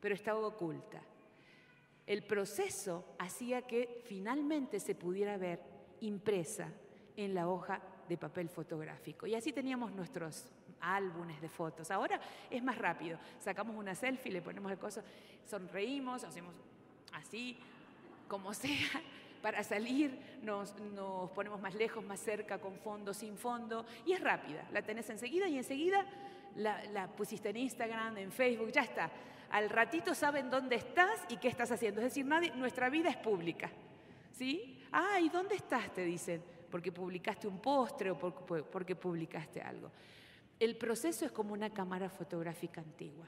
pero 0.00 0.14
estaba 0.14 0.38
oculta. 0.46 1.02
El 2.06 2.22
proceso 2.22 3.16
hacía 3.18 3.62
que 3.62 4.02
finalmente 4.06 4.80
se 4.80 4.94
pudiera 4.94 5.36
ver 5.36 5.60
impresa 6.00 6.72
en 7.16 7.34
la 7.34 7.48
hoja 7.48 7.80
de 8.08 8.16
papel 8.16 8.48
fotográfico. 8.48 9.26
Y 9.26 9.34
así 9.34 9.52
teníamos 9.52 9.92
nuestros 9.92 10.46
álbumes 10.80 11.40
de 11.40 11.48
fotos. 11.48 11.90
Ahora 11.90 12.20
es 12.50 12.62
más 12.62 12.78
rápido. 12.78 13.18
Sacamos 13.40 13.76
una 13.76 13.94
selfie, 13.94 14.32
le 14.32 14.42
ponemos 14.42 14.72
el 14.72 14.78
coso, 14.78 15.02
sonreímos, 15.44 16.24
hacemos 16.24 16.54
así, 17.12 17.58
como 18.26 18.54
sea 18.54 19.02
para 19.42 19.62
salir 19.62 20.18
nos, 20.42 20.74
ponemos 21.34 21.60
más 21.60 21.74
lejos, 21.74 22.04
más 22.04 22.20
cerca, 22.20 22.58
con 22.58 22.76
fondo, 22.78 23.14
sin 23.14 23.36
fondo, 23.36 23.84
y 24.04 24.12
es 24.12 24.20
rápida, 24.20 24.66
la 24.72 24.82
tenés 24.82 25.08
enseguida 25.10 25.48
y 25.48 25.58
enseguida 25.58 26.04
la, 26.56 27.08
pusiste 27.16 27.50
en 27.50 27.56
Instagram, 27.58 28.18
en 28.18 28.32
Facebook, 28.32 28.70
ya 28.72 28.82
está. 28.82 29.10
Al 29.50 29.70
ratito 29.70 30.14
saben 30.14 30.50
dónde 30.50 30.76
estás 30.76 31.24
y 31.28 31.36
qué 31.36 31.48
estás 31.48 31.70
haciendo. 31.70 32.00
Es 32.00 32.06
decir, 32.06 32.26
nuestra 32.56 32.90
vida 32.90 33.08
es 33.08 33.16
pública. 33.16 33.70
¿Sí? 34.32 34.82
Ah, 34.92 35.18
¿y 35.20 35.28
dónde 35.30 35.54
estás? 35.54 35.92
Te 35.94 36.04
dicen, 36.04 36.42
porque 36.70 36.92
publicaste 36.92 37.48
un 37.48 37.60
postre 37.60 38.10
o 38.10 38.18
porque 38.18 38.94
publicaste 38.94 39.60
algo. 39.60 39.90
El 40.60 40.76
proceso 40.76 41.24
es 41.24 41.32
como 41.32 41.54
una 41.54 41.70
cámara 41.70 42.10
fotográfica 42.10 42.80
antigua. 42.80 43.26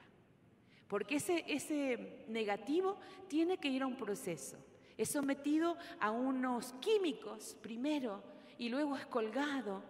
Porque 0.87 1.15
ese, 1.15 1.45
ese 1.47 2.25
negativo 2.27 2.99
tiene 3.27 3.57
que 3.57 3.69
ir 3.69 3.81
a 3.81 3.87
un 3.87 3.95
proceso. 3.95 4.57
Es 4.97 5.09
sometido 5.09 5.77
a 5.99 6.11
unos 6.11 6.73
químicos 6.73 7.57
primero 7.61 8.23
y 8.57 8.69
luego 8.69 8.95
es 8.95 9.05
colgado. 9.05 9.83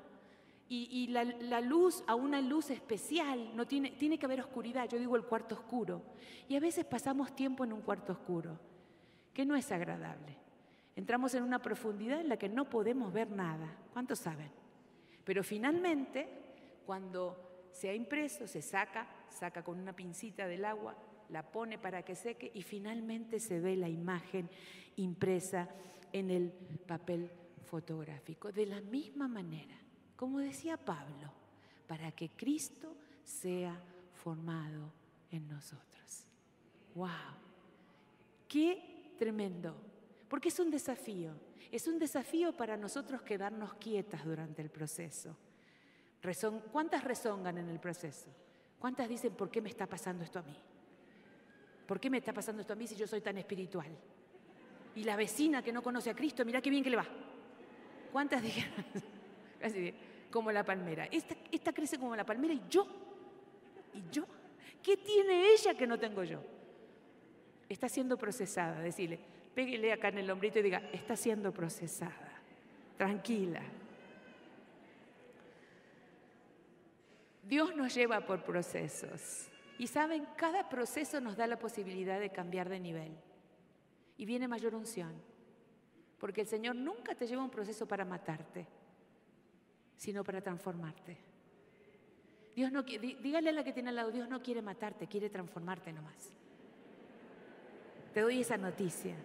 Y, 0.74 1.08
la, 1.08 1.60
luz, 1.60 2.02
a 2.08 2.16
una 2.16 2.40
luz 2.40 2.70
especial, 2.70 3.54
no 3.58 3.68
tiene, 3.68 3.92
tiene 3.92 4.18
que 4.18 4.26
haber 4.26 4.40
oscuridad, 4.40 4.88
yo 4.88 4.98
digo 4.98 5.18
el 5.18 5.26
cuarto 5.26 5.54
oscuro. 5.56 6.02
Y 6.48 6.56
a 6.56 6.62
veces 6.62 6.86
pasamos 6.86 7.36
tiempo 7.36 7.66
en 7.66 7.74
un 7.74 7.82
cuarto 7.82 8.14
oscuro, 8.14 8.58
que 9.34 9.46
no 9.46 9.58
es 9.58 9.70
agradable. 9.70 10.38
Entramos 10.96 11.34
en 11.36 11.44
una 11.44 11.62
profundidad 11.62 12.22
en 12.22 12.30
la 12.30 12.38
que 12.38 12.48
no 12.48 12.70
podemos 12.70 13.12
ver 13.12 13.30
nada. 13.32 13.78
¿Cuántos 13.92 14.20
saben? 14.20 14.50
Pero 15.26 15.44
finalmente, 15.44 16.30
cuando 16.86 17.68
se 17.72 17.90
ha 17.90 17.94
impreso, 17.94 18.48
se 18.48 18.62
saca, 18.62 19.08
saca 19.30 19.64
con 19.64 19.80
una 19.80 19.94
pincita 19.94 20.48
del 20.48 20.66
agua, 20.66 20.96
la 21.32 21.50
pone 21.50 21.78
para 21.78 22.04
que 22.04 22.16
seque 22.16 22.52
y 22.54 22.62
finalmente 22.62 23.40
se 23.40 23.60
ve 23.60 23.76
la 23.76 23.90
imagen 23.90 24.50
impresa 24.98 25.68
en 26.12 26.30
el 26.30 26.52
papel 26.52 27.32
fotográfico. 27.64 28.52
De 28.52 28.66
la 28.66 28.82
misma 28.82 29.28
manera, 29.28 29.76
como 30.16 30.40
decía 30.40 30.78
Pablo, 30.78 31.32
para 31.88 32.12
que 32.12 32.30
Cristo 32.30 32.96
sea 33.24 33.82
formado 34.14 34.92
en 35.32 35.48
nosotros. 35.48 36.26
¡Wow! 36.96 37.08
¡Qué 38.48 39.14
tremendo! 39.18 39.76
Porque 40.28 40.50
es 40.50 40.60
un 40.60 40.70
desafío. 40.70 41.34
Es 41.72 41.88
un 41.88 41.98
desafío 41.98 42.56
para 42.56 42.76
nosotros 42.76 43.22
quedarnos 43.22 43.74
quietas 43.76 44.26
durante 44.26 44.62
el 44.62 44.70
proceso. 44.70 45.38
¿Cuántas 46.72 47.04
rezongan 47.04 47.58
en 47.58 47.70
el 47.70 47.80
proceso? 47.80 48.30
¿Cuántas 48.78 49.08
dicen, 49.08 49.34
¿por 49.34 49.50
qué 49.50 49.62
me 49.62 49.70
está 49.70 49.88
pasando 49.88 50.24
esto 50.24 50.40
a 50.40 50.44
mí? 50.44 50.58
¿Por 51.86 52.00
qué 52.00 52.10
me 52.10 52.18
está 52.18 52.34
pasando 52.34 52.62
esto 52.62 52.74
a 52.74 52.76
mí 52.76 52.88
si 52.88 52.96
yo 52.96 53.08
soy 53.08 53.22
tan 53.22 53.38
espiritual? 53.38 53.90
Y 54.96 55.04
la 55.04 55.16
vecina 55.16 55.62
que 55.64 55.72
no 55.72 55.82
conoce 55.82 56.10
a 56.10 56.16
Cristo, 56.16 56.46
mira 56.46 56.62
qué 56.62 56.70
bien 56.70 56.84
que 56.84 56.90
le 56.90 56.98
va. 56.98 57.06
¿Cuántas 58.12 58.42
dijeron? 58.42 58.86
Como 60.32 60.52
la 60.52 60.64
palmera. 60.64 61.06
Esta, 61.12 61.36
esta 61.52 61.74
crece 61.74 61.98
como 61.98 62.16
la 62.16 62.26
palmera 62.26 62.54
y 62.54 62.62
yo. 62.70 62.88
¿Y 63.94 64.04
yo? 64.10 64.26
¿Qué 64.82 64.96
tiene 64.96 65.52
ella 65.52 65.74
que 65.74 65.86
no 65.86 66.00
tengo 66.00 66.24
yo? 66.24 66.42
Está 67.68 67.90
siendo 67.90 68.18
procesada. 68.18 68.80
Decirle, 68.80 69.20
pégale 69.54 69.92
acá 69.92 70.08
en 70.08 70.20
el 70.20 70.32
hombrito 70.32 70.60
y 70.60 70.62
diga, 70.62 70.82
está 70.94 71.18
siendo 71.18 71.52
procesada. 71.52 72.42
Tranquila. 72.98 73.62
Dios 77.44 77.76
nos 77.76 77.94
lleva 77.94 78.22
por 78.22 78.44
procesos. 78.44 79.51
Y 79.78 79.88
saben, 79.88 80.28
cada 80.36 80.70
proceso 80.70 81.20
nos 81.20 81.36
da 81.36 81.48
la 81.48 81.58
posibilidad 81.58 82.20
de 82.20 82.32
cambiar 82.32 82.70
de 82.70 82.80
nivel. 82.80 83.12
Y 84.18 84.26
viene 84.26 84.48
mayor 84.48 84.76
unción. 84.76 85.14
Porque 86.20 86.42
el 86.42 86.48
Señor 86.48 86.76
nunca 86.76 87.16
te 87.16 87.26
lleva 87.26 87.44
un 87.44 87.50
proceso 87.50 87.88
para 87.88 88.06
matarte, 88.06 88.68
sino 89.96 90.24
para 90.24 90.42
transformarte. 90.42 91.18
Dios 92.56 92.72
no, 92.72 92.84
dígale 92.84 93.50
a 93.50 93.54
la 93.54 93.64
que 93.64 93.74
tiene 93.74 93.90
al 93.90 93.96
lado, 93.96 94.12
Dios 94.12 94.28
no 94.30 94.42
quiere 94.44 94.62
matarte, 94.62 95.08
quiere 95.08 95.30
transformarte 95.30 95.92
nomás. 95.94 96.30
Te 98.14 98.22
doy 98.22 98.42
esa 98.42 98.58
noticia. 98.58 99.16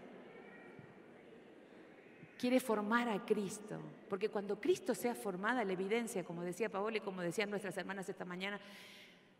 Quiere 2.39 2.61
formar 2.61 3.09
a 3.09 3.25
Cristo, 3.25 3.81
porque 4.09 4.29
cuando 4.29 4.61
Cristo 4.61 4.95
sea 4.95 5.15
formada, 5.15 5.65
la 5.65 5.73
evidencia, 5.73 6.23
como 6.23 6.43
decía 6.43 6.69
Paola 6.69 6.99
y 6.99 7.01
como 7.01 7.23
decían 7.23 7.51
nuestras 7.51 7.77
hermanas 7.79 8.09
esta 8.09 8.25
mañana, 8.25 8.61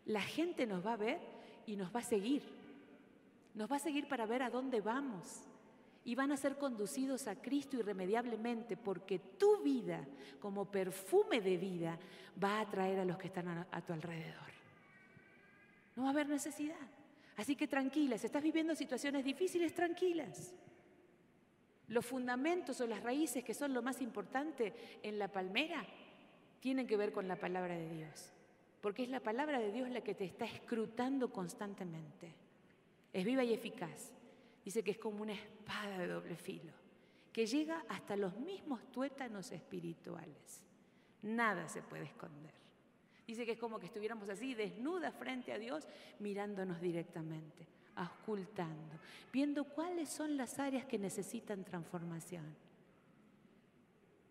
la 0.07 0.21
gente 0.21 0.65
nos 0.65 0.85
va 0.85 0.93
a 0.93 0.97
ver 0.97 1.19
y 1.65 1.75
nos 1.75 1.93
va 1.93 1.99
a 1.99 2.03
seguir. 2.03 2.41
Nos 3.53 3.69
va 3.69 3.75
a 3.75 3.79
seguir 3.79 4.07
para 4.07 4.25
ver 4.25 4.41
a 4.41 4.49
dónde 4.49 4.81
vamos. 4.81 5.43
Y 6.05 6.15
van 6.15 6.31
a 6.31 6.37
ser 6.37 6.57
conducidos 6.57 7.27
a 7.27 7.35
Cristo 7.35 7.77
irremediablemente 7.77 8.77
porque 8.77 9.19
tu 9.19 9.61
vida, 9.61 10.07
como 10.39 10.71
perfume 10.71 11.41
de 11.41 11.57
vida, 11.57 11.99
va 12.41 12.57
a 12.57 12.61
atraer 12.61 12.99
a 12.99 13.05
los 13.05 13.17
que 13.17 13.27
están 13.27 13.49
a, 13.69 13.81
tu 13.81 13.91
alrededor. 13.91 14.47
No 15.97 16.03
va 16.03 16.09
a 16.09 16.11
haber 16.11 16.29
necesidad. 16.29 16.75
Así 17.35 17.55
que 17.55 17.67
tranquilas, 17.67 18.23
estás 18.23 18.41
viviendo 18.41 18.73
situaciones 18.75 19.25
difíciles, 19.25 19.75
tranquilas. 19.75 20.55
Los 21.89 22.05
fundamentos 22.05 22.79
o 22.79 22.87
las 22.87 23.03
raíces 23.03 23.43
que 23.43 23.53
son 23.53 23.73
lo 23.73 23.81
más 23.81 24.01
importante 24.01 24.73
en 25.03 25.19
la 25.19 25.27
palmera 25.27 25.85
tienen 26.61 26.87
que 26.87 26.97
ver 26.97 27.11
con 27.11 27.27
la 27.27 27.35
palabra 27.35 27.75
de 27.75 27.89
Dios 27.89 28.33
porque 28.81 29.03
es 29.03 29.09
la 29.09 29.19
palabra 29.19 29.59
de 29.59 29.71
Dios 29.71 29.89
la 29.89 30.01
que 30.01 30.15
te 30.15 30.25
está 30.25 30.45
escrutando 30.45 31.31
constantemente. 31.31 32.33
Es 33.11 33.25
viva 33.25 33.43
y 33.43 33.53
eficaz. 33.53 34.11
Dice 34.63 34.83
que 34.83 34.91
es 34.91 34.97
como 34.97 35.21
una 35.21 35.33
espada 35.33 35.97
de 35.97 36.07
doble 36.07 36.35
filo, 36.35 36.73
que 37.31 37.45
llega 37.45 37.85
hasta 37.87 38.15
los 38.15 38.37
mismos 38.37 38.91
tuétanos 38.91 39.51
espirituales. 39.51 40.63
Nada 41.23 41.67
se 41.69 41.81
puede 41.81 42.03
esconder. 42.03 42.53
Dice 43.25 43.45
que 43.45 43.53
es 43.53 43.57
como 43.57 43.79
que 43.79 43.87
estuviéramos 43.87 44.29
así, 44.29 44.53
desnudas 44.53 45.13
frente 45.15 45.51
a 45.51 45.57
Dios, 45.57 45.87
mirándonos 46.19 46.79
directamente, 46.79 47.67
ocultando, 47.97 48.99
viendo 49.33 49.65
cuáles 49.65 50.09
son 50.09 50.37
las 50.37 50.59
áreas 50.59 50.85
que 50.85 50.97
necesitan 50.97 51.63
transformación, 51.63 52.55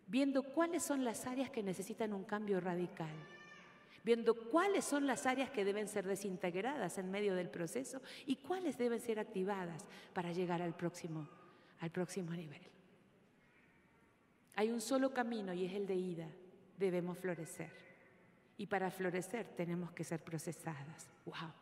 viendo 0.07 0.41
cuáles 0.41 0.83
son 0.83 1.03
las 1.03 1.27
áreas 1.27 1.51
que 1.51 1.61
necesitan 1.61 2.13
un 2.13 2.23
cambio 2.23 2.59
radical 2.59 3.15
viendo 4.03 4.35
cuáles 4.49 4.85
son 4.85 5.07
las 5.07 5.25
áreas 5.25 5.49
que 5.49 5.65
deben 5.65 5.87
ser 5.87 6.05
desintegradas 6.07 6.97
en 6.97 7.11
medio 7.11 7.35
del 7.35 7.49
proceso 7.49 8.01
y 8.25 8.37
cuáles 8.37 8.77
deben 8.77 8.99
ser 8.99 9.19
activadas 9.19 9.85
para 10.13 10.31
llegar 10.31 10.61
al 10.61 10.75
próximo, 10.75 11.27
al 11.79 11.91
próximo 11.91 12.31
nivel. 12.31 12.61
Hay 14.55 14.71
un 14.71 14.81
solo 14.81 15.13
camino 15.13 15.53
y 15.53 15.65
es 15.65 15.73
el 15.73 15.85
de 15.85 15.95
ida. 15.95 16.27
Debemos 16.77 17.17
florecer. 17.17 17.71
Y 18.57 18.65
para 18.65 18.89
florecer 18.89 19.47
tenemos 19.55 19.91
que 19.91 20.03
ser 20.03 20.23
procesadas. 20.23 21.07
¡Wow! 21.25 21.53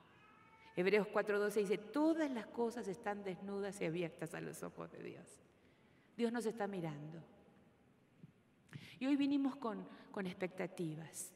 Hebreos 0.77 1.07
4:12 1.07 1.53
dice, 1.55 1.77
todas 1.77 2.31
las 2.31 2.47
cosas 2.47 2.87
están 2.87 3.23
desnudas 3.23 3.79
y 3.81 3.85
abiertas 3.85 4.33
a 4.33 4.41
los 4.41 4.63
ojos 4.63 4.91
de 4.91 5.03
Dios. 5.03 5.41
Dios 6.15 6.31
nos 6.31 6.45
está 6.45 6.67
mirando. 6.67 7.21
Y 8.99 9.07
hoy 9.07 9.17
vinimos 9.17 9.57
con, 9.57 9.85
con 10.11 10.25
expectativas. 10.25 11.34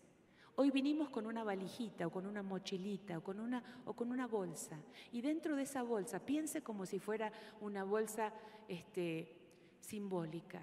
Hoy 0.62 0.72
vinimos 0.72 1.10
con 1.10 1.26
una 1.26 1.46
valijita 1.46 2.06
o 2.06 2.10
con 2.10 2.26
una 2.26 2.44
mochilita 2.44 3.20
o 3.20 3.24
con 3.24 3.40
una, 3.40 3.64
o 3.86 3.94
con 3.94 4.12
una 4.12 4.28
bolsa. 4.28 4.78
Y 5.14 5.22
dentro 5.22 5.56
de 5.56 5.64
esa 5.64 5.84
bolsa, 5.84 6.20
piense 6.20 6.62
como 6.62 6.86
si 6.86 7.00
fuera 7.00 7.32
una 7.62 7.86
bolsa 7.86 8.34
este, 8.68 9.38
simbólica. 9.80 10.60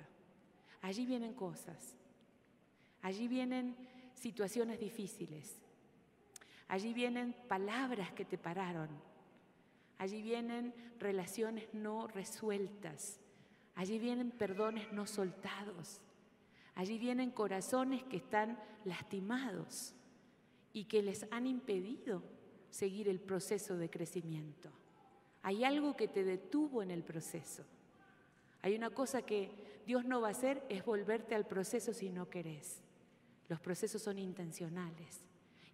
Allí 0.83 1.07
vienen 1.07 1.33
cosas. 1.33 1.97
Allí 3.01 3.27
vienen 3.27 3.75
situaciones 4.13 4.79
difíciles. 4.79 5.57
Allí 6.69 6.93
vienen 6.93 7.35
palabras 7.49 8.13
que 8.13 8.27
te 8.27 8.37
pararon. 8.37 8.91
Allí 9.97 10.21
vienen 10.21 10.75
relaciones 10.99 11.73
no 11.73 12.07
resueltas. 12.07 13.19
Allí 13.75 13.99
vienen 13.99 14.31
perdones 14.31 14.93
no 14.93 15.07
soltados. 15.07 16.03
Allí 16.77 16.99
vienen 16.99 17.31
corazones 17.31 18.05
que 18.05 18.19
están 18.19 18.59
lastimados 18.85 19.95
y 20.73 20.85
que 20.85 21.03
les 21.03 21.27
han 21.31 21.47
impedido 21.47 22.23
seguir 22.71 23.09
el 23.09 23.19
proceso 23.19 23.79
de 23.79 23.89
crecimiento. 23.89 24.71
Hay 25.43 25.65
algo 25.65 25.97
que 25.97 26.07
te 26.07 26.23
detuvo 26.23 26.83
en 26.83 26.91
el 26.91 27.03
proceso. 27.03 27.65
Hay 28.61 28.75
una 28.75 28.91
cosa 28.91 29.23
que 29.23 29.83
Dios 29.87 30.05
no 30.05 30.21
va 30.21 30.29
a 30.29 30.33
hacer, 30.33 30.63
es 30.69 30.85
volverte 30.85 31.35
al 31.35 31.47
proceso 31.47 31.95
si 31.95 32.11
no 32.11 32.29
querés. 32.29 32.83
Los 33.49 33.61
procesos 33.61 34.03
son 34.03 34.19
intencionales 34.19 35.21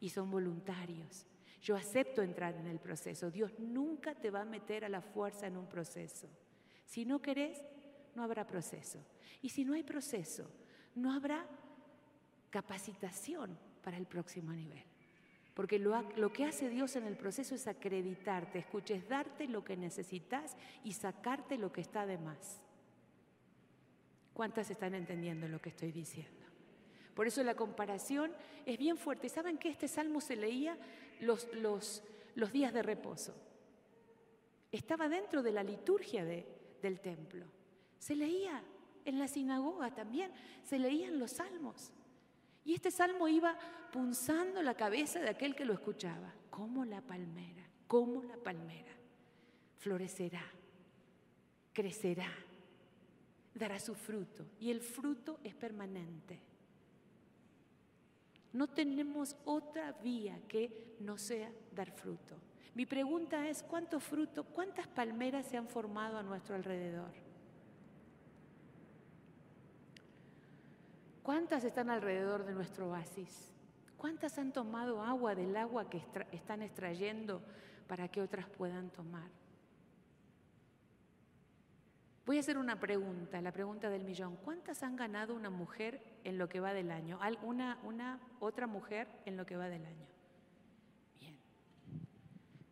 y 0.00 0.10
son 0.10 0.30
voluntarios. 0.30 1.26
Yo 1.62 1.74
acepto 1.74 2.22
entrar 2.22 2.54
en 2.54 2.68
el 2.68 2.78
proceso. 2.78 3.30
Dios 3.30 3.58
nunca 3.58 4.14
te 4.14 4.30
va 4.30 4.42
a 4.42 4.44
meter 4.44 4.84
a 4.84 4.88
la 4.88 5.00
fuerza 5.00 5.48
en 5.48 5.56
un 5.56 5.66
proceso. 5.66 6.28
Si 6.84 7.04
no 7.04 7.20
querés, 7.20 7.58
no 8.14 8.22
habrá 8.22 8.46
proceso. 8.46 8.98
Y 9.40 9.48
si 9.48 9.64
no 9.64 9.74
hay 9.74 9.82
proceso, 9.82 10.48
no 10.94 11.12
habrá 11.12 11.46
capacitación 12.50 13.58
para 13.82 13.96
el 13.96 14.06
próximo 14.06 14.52
nivel. 14.52 14.84
Porque 15.54 15.78
lo, 15.78 16.32
que 16.32 16.44
hace 16.44 16.70
Dios 16.70 16.96
en 16.96 17.06
el 17.06 17.16
proceso 17.16 17.54
es 17.54 17.66
acreditarte, 17.66 18.60
escuches, 18.60 19.06
darte 19.06 19.46
lo 19.46 19.64
que 19.64 19.76
necesitas 19.76 20.56
y 20.82 20.92
sacarte 20.92 21.58
lo 21.58 21.72
que 21.72 21.82
está 21.82 22.06
de 22.06 22.16
más. 22.16 22.60
¿Cuántas 24.32 24.70
están 24.70 24.94
entendiendo 24.94 25.46
lo 25.48 25.60
que 25.60 25.68
estoy 25.68 25.92
diciendo? 25.92 26.46
Por 27.14 27.26
eso 27.26 27.42
la 27.44 27.54
comparación 27.54 28.32
es 28.64 28.78
bien 28.78 28.96
fuerte. 28.96 29.28
¿Saben 29.28 29.58
que 29.58 29.68
este 29.68 29.88
salmo 29.88 30.22
se 30.22 30.36
leía 30.36 30.78
los, 31.20 31.46
los, 31.54 32.02
días 32.50 32.72
de 32.72 32.82
reposo? 32.82 33.34
Estaba 34.70 35.06
dentro 35.10 35.42
de 35.42 35.52
la 35.52 35.62
liturgia 35.62 36.24
del 36.24 37.00
templo. 37.00 37.44
Se 37.98 38.16
leía 38.16 38.64
en 39.04 39.18
la 39.18 39.28
sinagoga 39.28 39.94
también 39.94 40.30
se 40.64 40.78
leían 40.78 41.18
los 41.18 41.32
salmos. 41.32 41.92
Y 42.64 42.74
este 42.74 42.90
salmo 42.90 43.28
iba 43.28 43.56
punzando 43.92 44.62
la 44.62 44.74
cabeza 44.74 45.20
de 45.20 45.30
aquel 45.30 45.54
que 45.56 45.64
lo 45.64 45.72
escuchaba, 45.72 46.32
como 46.50 46.84
la 46.84 47.00
palmera, 47.00 47.64
como 47.88 48.22
la 48.22 48.36
palmera. 48.36 48.92
Florecerá, 49.78 50.44
crecerá, 51.72 52.30
dará 53.54 53.80
su 53.80 53.94
fruto 53.94 54.46
y 54.60 54.70
el 54.70 54.80
fruto 54.80 55.40
es 55.42 55.54
permanente. 55.54 56.40
No 58.52 58.68
tenemos 58.68 59.36
otra 59.44 59.92
vía 59.92 60.38
que 60.46 60.96
no 61.00 61.16
sea 61.18 61.50
dar 61.74 61.90
fruto. 61.90 62.36
Mi 62.74 62.86
pregunta 62.86 63.48
es, 63.48 63.62
¿cuántos 63.62 64.02
frutos, 64.02 64.46
cuántas 64.52 64.86
palmeras 64.86 65.46
se 65.46 65.56
han 65.56 65.68
formado 65.68 66.18
a 66.18 66.22
nuestro 66.22 66.54
alrededor? 66.54 67.12
¿Cuántas 71.22 71.62
están 71.64 71.88
alrededor 71.90 72.44
de 72.44 72.52
nuestro 72.52 72.90
oasis? 72.90 73.52
¿Cuántas 73.96 74.38
han 74.38 74.52
tomado 74.52 75.00
agua 75.02 75.34
del 75.34 75.56
agua 75.56 75.88
que 75.88 76.02
están 76.32 76.62
extrayendo 76.62 77.40
para 77.86 78.08
que 78.08 78.20
otras 78.20 78.48
puedan 78.48 78.90
tomar? 78.90 79.30
Voy 82.26 82.36
a 82.36 82.40
hacer 82.40 82.58
una 82.58 82.78
pregunta, 82.78 83.40
la 83.40 83.52
pregunta 83.52 83.90
del 83.90 84.04
millón. 84.04 84.36
¿Cuántas 84.36 84.82
han 84.82 84.96
ganado 84.96 85.34
una 85.34 85.50
mujer 85.50 86.02
en 86.24 86.38
lo 86.38 86.48
que 86.48 86.60
va 86.60 86.72
del 86.72 86.90
año? 86.90 87.18
¿Una, 87.42 87.78
una 87.84 88.20
otra 88.40 88.66
mujer 88.66 89.08
en 89.24 89.36
lo 89.36 89.46
que 89.46 89.56
va 89.56 89.68
del 89.68 89.84
año? 89.84 90.06
Bien. 91.20 91.36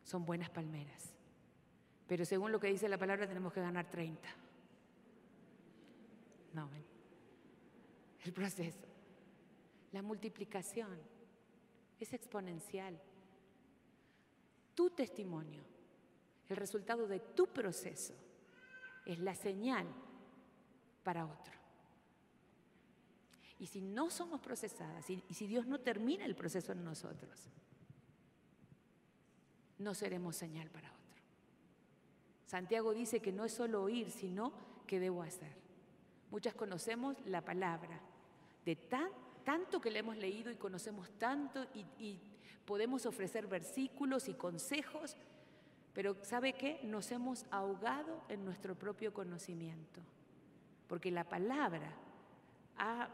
Son 0.03 0.25
buenas 0.25 0.51
palmeras. 0.51 1.15
Pero 2.07 2.25
según 2.25 2.51
lo 2.51 2.59
que 2.59 2.69
dice 2.69 2.89
la 2.89 2.99
palabra 2.99 3.29
tenemos 3.29 3.53
que 3.53 3.61
ganar 3.61 3.87
30. 3.89 4.29
No, 6.55 6.69
el 8.25 8.33
proceso. 8.33 8.87
La 9.93 10.03
multiplicación 10.03 10.99
es 11.99 12.13
exponencial. 12.13 13.01
Tu 14.75 14.91
testimonio 14.91 15.71
el 16.51 16.57
resultado 16.57 17.07
de 17.07 17.21
tu 17.21 17.47
proceso, 17.47 18.13
es 19.07 19.19
la 19.21 19.35
señal 19.35 19.87
para 21.05 21.25
otro. 21.25 21.55
Y 23.61 23.67
si 23.67 23.81
no 23.81 24.11
somos 24.11 24.41
procesadas, 24.41 25.09
y, 25.09 25.23
si 25.31 25.47
Dios 25.47 25.67
no 25.67 25.79
termina 25.79 26.25
el 26.25 26.35
proceso 26.35 26.73
en 26.73 26.85
nosotros, 26.85 27.49
no 29.79 29.95
seremos 29.95 30.35
señal 30.37 30.69
para 30.71 30.89
otro. 30.89 31.23
Santiago 32.47 32.93
dice 32.93 33.21
que 33.21 33.33
no 33.33 33.45
es 33.45 33.53
solo 33.53 33.83
oír, 33.83 34.11
sino 34.11 34.53
que 34.89 34.99
debo 34.99 35.23
hacer. 35.23 35.55
Muchas 36.33 36.55
conocemos 36.55 37.17
la 37.27 37.45
palabra, 37.45 38.01
de 38.65 38.77
tan, 38.77 39.09
tanto 39.45 39.81
que 39.81 39.91
le 39.91 40.01
hemos 40.01 40.17
leído 40.17 40.51
y 40.51 40.57
conocemos 40.57 41.11
tanto 41.19 41.67
y, 41.75 42.19
podemos 42.65 43.05
ofrecer 43.05 43.49
versículos 43.49 44.29
y 44.29 44.35
consejos, 44.35 45.17
pero 45.93 46.17
¿sabe 46.23 46.53
qué? 46.53 46.79
Nos 46.85 47.11
hemos 47.11 47.45
ahogado 47.51 48.23
en 48.29 48.45
nuestro 48.45 48.77
propio 48.77 49.13
conocimiento, 49.13 50.01
porque 50.87 51.11
la 51.11 51.25
palabra 51.25 51.93
ha, 52.77 53.09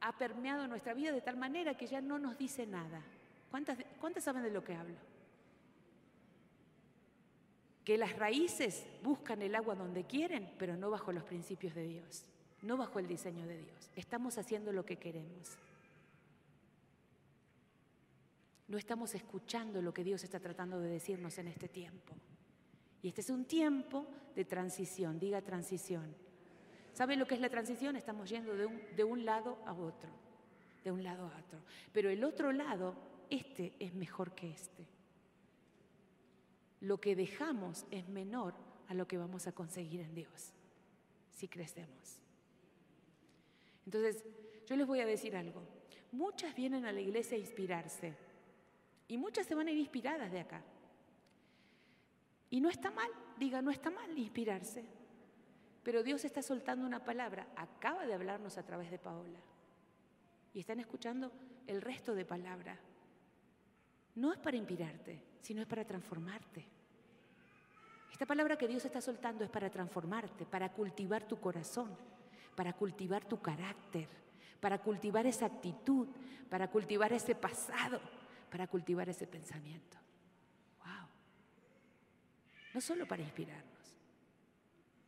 ha 0.00 0.18
permeado 0.18 0.66
nuestra 0.66 0.94
vida 0.94 1.12
de 1.12 1.20
tal 1.20 1.36
manera 1.36 1.76
que 1.76 1.86
ya 1.86 2.00
no 2.00 2.18
nos 2.18 2.36
dice 2.38 2.66
nada. 2.66 3.04
¿Cuántas, 3.52 3.78
¿Cuántas 4.00 4.24
saben 4.24 4.42
de 4.42 4.50
lo 4.50 4.64
que 4.64 4.74
hablo? 4.74 4.96
Que 7.84 7.98
las 7.98 8.16
raíces 8.18 8.84
buscan 9.00 9.42
el 9.42 9.54
agua 9.54 9.76
donde 9.76 10.04
quieren, 10.04 10.52
pero 10.58 10.76
no 10.76 10.90
bajo 10.90 11.12
los 11.12 11.22
principios 11.22 11.74
de 11.76 11.84
Dios, 11.84 12.24
no 12.62 12.76
bajo 12.76 12.98
el 12.98 13.06
diseño 13.06 13.46
de 13.46 13.58
Dios. 13.58 13.90
Estamos 13.96 14.38
haciendo 14.38 14.72
lo 14.72 14.84
que 14.84 14.96
queremos. 14.96 15.56
No 18.68 18.78
estamos 18.78 19.14
escuchando 19.14 19.82
lo 19.82 19.92
que 19.92 20.04
Dios 20.04 20.22
está 20.22 20.38
tratando 20.38 20.78
de 20.78 20.88
decirnos 20.88 21.36
en 21.38 21.48
este 21.48 21.68
tiempo. 21.68 22.14
Y 23.02 23.08
este 23.08 23.22
es 23.22 23.30
un 23.30 23.44
tiempo 23.44 24.06
de 24.34 24.44
transición, 24.44 25.18
diga 25.18 25.40
transición. 25.42 26.14
¿Saben 26.92 27.18
lo 27.18 27.26
que 27.26 27.34
es 27.34 27.40
la 27.40 27.48
transición? 27.48 27.96
Estamos 27.96 28.28
yendo 28.28 28.54
de 28.54 28.66
un, 28.66 28.80
de 28.94 29.04
un 29.04 29.24
lado 29.24 29.58
a 29.66 29.72
otro, 29.72 30.10
de 30.84 30.92
un 30.92 31.02
lado 31.02 31.24
a 31.24 31.38
otro. 31.38 31.60
Pero 31.92 32.10
el 32.10 32.22
otro 32.22 32.52
lado, 32.52 32.94
este 33.30 33.74
es 33.78 33.94
mejor 33.94 34.34
que 34.34 34.50
este. 34.50 34.86
Lo 36.80 37.00
que 37.00 37.16
dejamos 37.16 37.86
es 37.90 38.08
menor 38.08 38.54
a 38.88 38.94
lo 38.94 39.06
que 39.06 39.18
vamos 39.18 39.46
a 39.46 39.52
conseguir 39.52 40.00
en 40.00 40.14
Dios, 40.14 40.52
si 41.32 41.48
crecemos. 41.48 42.20
Entonces, 43.90 44.24
yo 44.66 44.76
les 44.76 44.86
voy 44.86 45.00
a 45.00 45.04
decir 45.04 45.34
algo. 45.34 45.64
Muchas 46.12 46.54
vienen 46.54 46.84
a 46.84 46.92
la 46.92 47.00
iglesia 47.00 47.36
a 47.36 47.40
inspirarse 47.40 48.14
y 49.08 49.18
muchas 49.18 49.48
se 49.48 49.56
van 49.56 49.66
a 49.66 49.72
ir 49.72 49.78
inspiradas 49.78 50.30
de 50.30 50.38
acá. 50.38 50.62
Y 52.50 52.60
no 52.60 52.68
está 52.68 52.92
mal, 52.92 53.10
diga, 53.36 53.60
no 53.60 53.72
está 53.72 53.90
mal 53.90 54.16
inspirarse. 54.16 54.84
Pero 55.82 56.04
Dios 56.04 56.24
está 56.24 56.40
soltando 56.40 56.86
una 56.86 57.04
palabra, 57.04 57.48
acaba 57.56 58.06
de 58.06 58.14
hablarnos 58.14 58.58
a 58.58 58.62
través 58.64 58.92
de 58.92 59.00
Paola. 59.00 59.40
Y 60.54 60.60
están 60.60 60.78
escuchando 60.78 61.32
el 61.66 61.82
resto 61.82 62.14
de 62.14 62.24
palabra. 62.24 62.78
No 64.14 64.32
es 64.32 64.38
para 64.38 64.56
inspirarte, 64.56 65.20
sino 65.40 65.62
es 65.62 65.66
para 65.66 65.84
transformarte. 65.84 66.64
Esta 68.12 68.24
palabra 68.24 68.56
que 68.56 68.68
Dios 68.68 68.84
está 68.84 69.00
soltando 69.00 69.42
es 69.42 69.50
para 69.50 69.68
transformarte, 69.68 70.46
para 70.46 70.72
cultivar 70.72 71.26
tu 71.26 71.40
corazón, 71.40 71.90
para 72.54 72.72
cultivar 72.72 73.24
tu 73.24 73.40
carácter, 73.40 74.08
para 74.60 74.78
cultivar 74.78 75.26
esa 75.26 75.46
actitud, 75.46 76.08
para 76.48 76.68
cultivar 76.68 77.12
ese 77.12 77.34
pasado 77.34 78.00
para 78.50 78.66
cultivar 78.66 79.08
ese 79.08 79.26
pensamiento. 79.26 79.96
¡Wow! 80.84 81.08
No 82.74 82.80
solo 82.80 83.06
para 83.06 83.22
inspirarnos, 83.22 83.94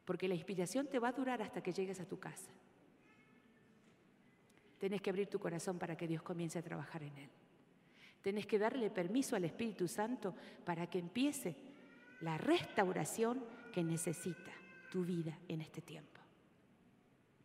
porque 0.05 0.29
la 0.29 0.35
inspiración 0.35 0.87
te 0.87 0.99
va 0.99 1.09
a 1.09 1.13
durar 1.13 1.43
hasta 1.43 1.63
que 1.63 1.73
llegues 1.73 2.01
a 2.01 2.07
tu 2.07 2.19
casa. 2.19 2.51
Tenés 4.79 5.03
que 5.03 5.11
abrir 5.11 5.29
tu 5.29 5.39
corazón 5.39 5.79
para 5.79 5.97
que 5.97 6.09
Dios 6.09 6.23
comience 6.23 6.59
a 6.59 6.63
trabajar 6.63 7.03
en 7.03 7.17
él. 7.17 7.31
Tenés 8.23 8.47
que 8.47 8.59
darle 8.59 8.91
permiso 8.91 9.37
al 9.37 9.45
Espíritu 9.45 9.87
Santo 9.89 10.35
para 10.65 10.89
que 10.89 10.99
empiece 10.99 11.57
la 12.21 12.39
restauración 12.39 13.45
que 13.73 13.83
necesita 13.83 14.53
tu 14.91 15.05
vida 15.05 15.37
en 15.49 15.61
este 15.61 15.81
tiempo. 15.81 16.12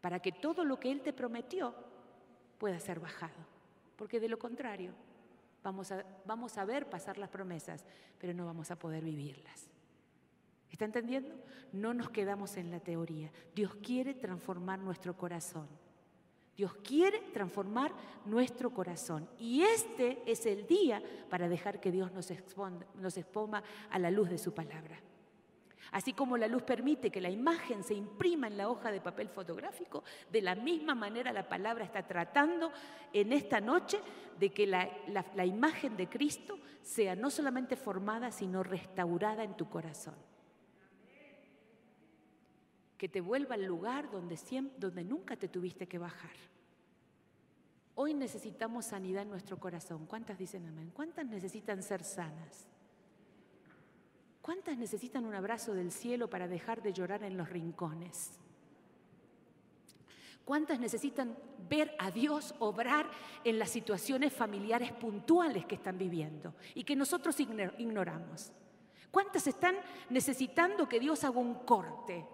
Para 0.02 0.20
que 0.20 0.32
todo 0.32 0.64
lo 0.64 0.80
que 0.80 0.92
Él 0.92 1.02
te 1.02 1.14
prometió 1.14 1.74
pueda 2.58 2.80
ser 2.80 3.00
bajado. 3.00 3.46
Porque 3.96 4.20
de 4.20 4.30
lo 4.30 4.38
contrario, 4.38 4.94
Vamos 5.68 5.92
a, 5.92 6.06
vamos 6.26 6.58
a 6.58 6.64
ver 6.64 6.90
pasar 6.90 7.18
las 7.18 7.30
promesas, 7.30 7.84
pero 8.20 8.34
no 8.34 8.46
vamos 8.46 8.72
a 8.72 8.80
poder 8.80 9.04
vivirlas. 9.04 9.70
¿Está 10.70 10.86
entendiendo? 10.86 11.36
No 11.74 11.94
nos 11.94 12.10
quedamos 12.10 12.56
en 12.56 12.72
la 12.72 12.80
teoría. 12.80 13.30
Dios 13.54 13.76
quiere 13.76 14.14
transformar 14.14 14.80
nuestro 14.80 15.18
corazón. 15.18 15.68
Dios 16.56 16.74
quiere 16.76 17.20
transformar 17.34 17.92
nuestro 18.26 18.72
corazón. 18.72 19.28
Y 19.38 19.62
este 19.64 20.22
es 20.26 20.46
el 20.46 20.66
día 20.68 21.02
para 21.30 21.50
dejar 21.50 21.82
que 21.82 21.92
Dios 21.92 22.14
nos, 22.14 22.32
nos 22.96 23.18
exponga 23.18 23.62
a 23.90 24.00
la 24.00 24.10
luz 24.10 24.30
de 24.30 24.38
su 24.38 24.54
palabra. 24.54 24.98
Así 25.92 26.14
como 26.14 26.38
la 26.38 26.48
luz 26.48 26.64
permite 26.64 27.10
que 27.10 27.22
la 27.22 27.30
imagen 27.30 27.84
se 27.84 27.94
imprima 27.94 28.48
en 28.48 28.58
la 28.58 28.70
hoja 28.70 28.92
de 28.92 29.02
papel 29.02 29.30
fotográfico, 29.30 30.04
de 30.32 30.42
la 30.42 30.56
misma 30.56 30.96
manera 30.96 31.32
la 31.32 31.48
palabra 31.48 31.86
está 31.86 32.06
tratando 32.06 32.72
en 33.14 33.32
esta 33.32 33.62
noche 33.62 34.00
de 34.40 34.52
que 34.52 34.68
la, 34.68 35.46
imagen 35.46 35.96
de 35.98 36.08
Cristo 36.08 36.60
sea 36.82 37.16
no 37.16 37.30
solamente 37.30 37.76
formada, 37.76 38.32
sino 38.32 38.64
restaurada 38.64 39.44
en 39.44 39.56
tu 39.56 39.70
corazón. 39.70 40.16
Que 42.98 43.08
te 43.08 43.22
vuelva 43.22 43.56
al 43.56 43.66
lugar 43.66 44.10
donde, 44.12 44.38
donde 44.78 45.04
nunca 45.04 45.36
te 45.36 45.48
tuviste 45.48 45.88
que 45.88 45.98
bajar. 45.98 46.36
Hoy 47.96 48.14
necesitamos 48.14 48.86
sanidad 48.86 49.24
en 49.24 49.30
nuestro 49.30 49.60
corazón. 49.60 50.06
¿Cuántas 50.06 50.38
dicen 50.38 50.68
amén? 50.68 50.92
¿Cuántas 50.94 51.26
necesitan 51.26 51.82
ser 51.82 52.04
sanas? 52.04 52.68
¿Cuántas 54.42 54.78
necesitan 54.78 55.26
un 55.26 55.36
abrazo 55.36 55.74
del 55.74 55.92
cielo 55.92 56.30
para 56.30 56.48
dejar 56.48 56.82
de 56.82 56.94
llorar 56.94 57.24
en 57.24 57.38
los 57.38 57.50
rincones? 57.50 58.40
¿Cuántas 60.48 60.80
necesitan 60.80 61.38
ver 61.68 61.94
a 62.00 62.10
Dios 62.10 62.56
obrar 62.60 63.10
en 63.44 63.60
las 63.60 63.70
situaciones 63.70 64.32
familiares 64.32 64.94
puntuales 64.94 65.66
que 65.66 65.76
están 65.76 65.98
viviendo 65.98 66.54
y 66.74 66.86
que 66.86 66.96
nosotros 66.96 67.38
ignoramos? 67.40 68.54
¿Cuántas 69.12 69.46
están 69.46 69.76
necesitando 70.10 70.88
que 70.88 71.02
Dios 71.02 71.26
haga 71.26 71.40
un 71.40 71.56
corte, 71.66 72.26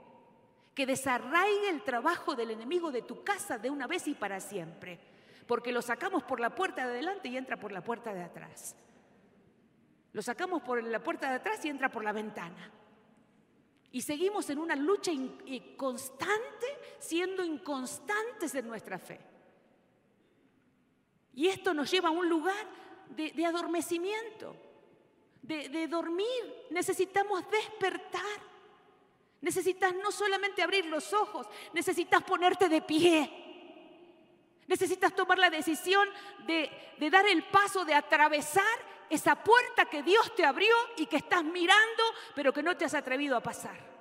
que 0.76 0.86
desarraigue 0.86 1.70
el 1.70 1.82
trabajo 1.82 2.36
del 2.36 2.52
enemigo 2.52 2.92
de 2.92 3.02
tu 3.02 3.24
casa 3.24 3.58
de 3.58 3.72
una 3.72 3.88
vez 3.88 4.08
y 4.08 4.14
para 4.14 4.40
siempre? 4.40 5.00
Porque 5.48 5.72
lo 5.72 5.82
sacamos 5.82 6.22
por 6.22 6.40
la 6.40 6.54
puerta 6.54 6.86
de 6.86 6.94
adelante 6.94 7.30
y 7.30 7.38
entra 7.38 7.60
por 7.60 7.72
la 7.72 7.84
puerta 7.84 8.14
de 8.14 8.22
atrás. 8.22 8.76
Lo 10.14 10.22
sacamos 10.22 10.62
por 10.62 10.82
la 10.84 11.04
puerta 11.04 11.30
de 11.30 11.36
atrás 11.36 11.66
y 11.66 11.70
entra 11.70 11.90
por 11.90 12.04
la 12.04 12.12
ventana. 12.12 12.72
Y 13.92 14.02
seguimos 14.02 14.50
en 14.50 14.60
una 14.60 14.76
lucha 14.76 15.12
constante, 15.76 16.66
siendo 17.00 17.44
inconstantes 17.44 18.54
en 18.56 18.68
nuestra 18.68 18.98
fe. 18.98 19.20
Y 21.36 21.48
esto 21.48 21.74
nos 21.74 21.90
lleva 21.92 22.10
a 22.10 22.12
un 22.12 22.30
lugar 22.30 22.68
de, 23.10 23.46
adormecimiento, 23.46 24.56
de, 25.42 25.88
dormir. 25.88 26.68
Necesitamos 26.70 27.44
despertar. 27.50 28.54
Necesitas 29.42 29.94
no 29.96 30.12
solamente 30.12 30.62
abrir 30.62 30.86
los 30.86 31.12
ojos, 31.12 31.48
necesitas 31.74 32.24
ponerte 32.24 32.70
de 32.70 32.82
pie. 32.82 33.40
Necesitas 34.68 35.14
tomar 35.14 35.38
la 35.38 35.50
decisión 35.50 36.08
de, 36.46 36.70
de, 36.98 37.10
dar 37.10 37.28
el 37.28 37.44
paso 37.44 37.84
de 37.84 37.94
atravesar 37.94 38.93
esa 39.10 39.36
puerta 39.36 39.86
que 39.86 40.04
Dios 40.04 40.34
te 40.36 40.46
abrió 40.46 40.76
y 40.98 41.06
que 41.06 41.18
estás 41.18 41.44
mirando, 41.44 42.04
pero 42.36 42.54
que 42.54 42.64
no 42.64 42.76
te 42.76 42.86
has 42.86 42.94
atrevido 42.94 43.36
a 43.38 43.42
pasar. 43.42 43.94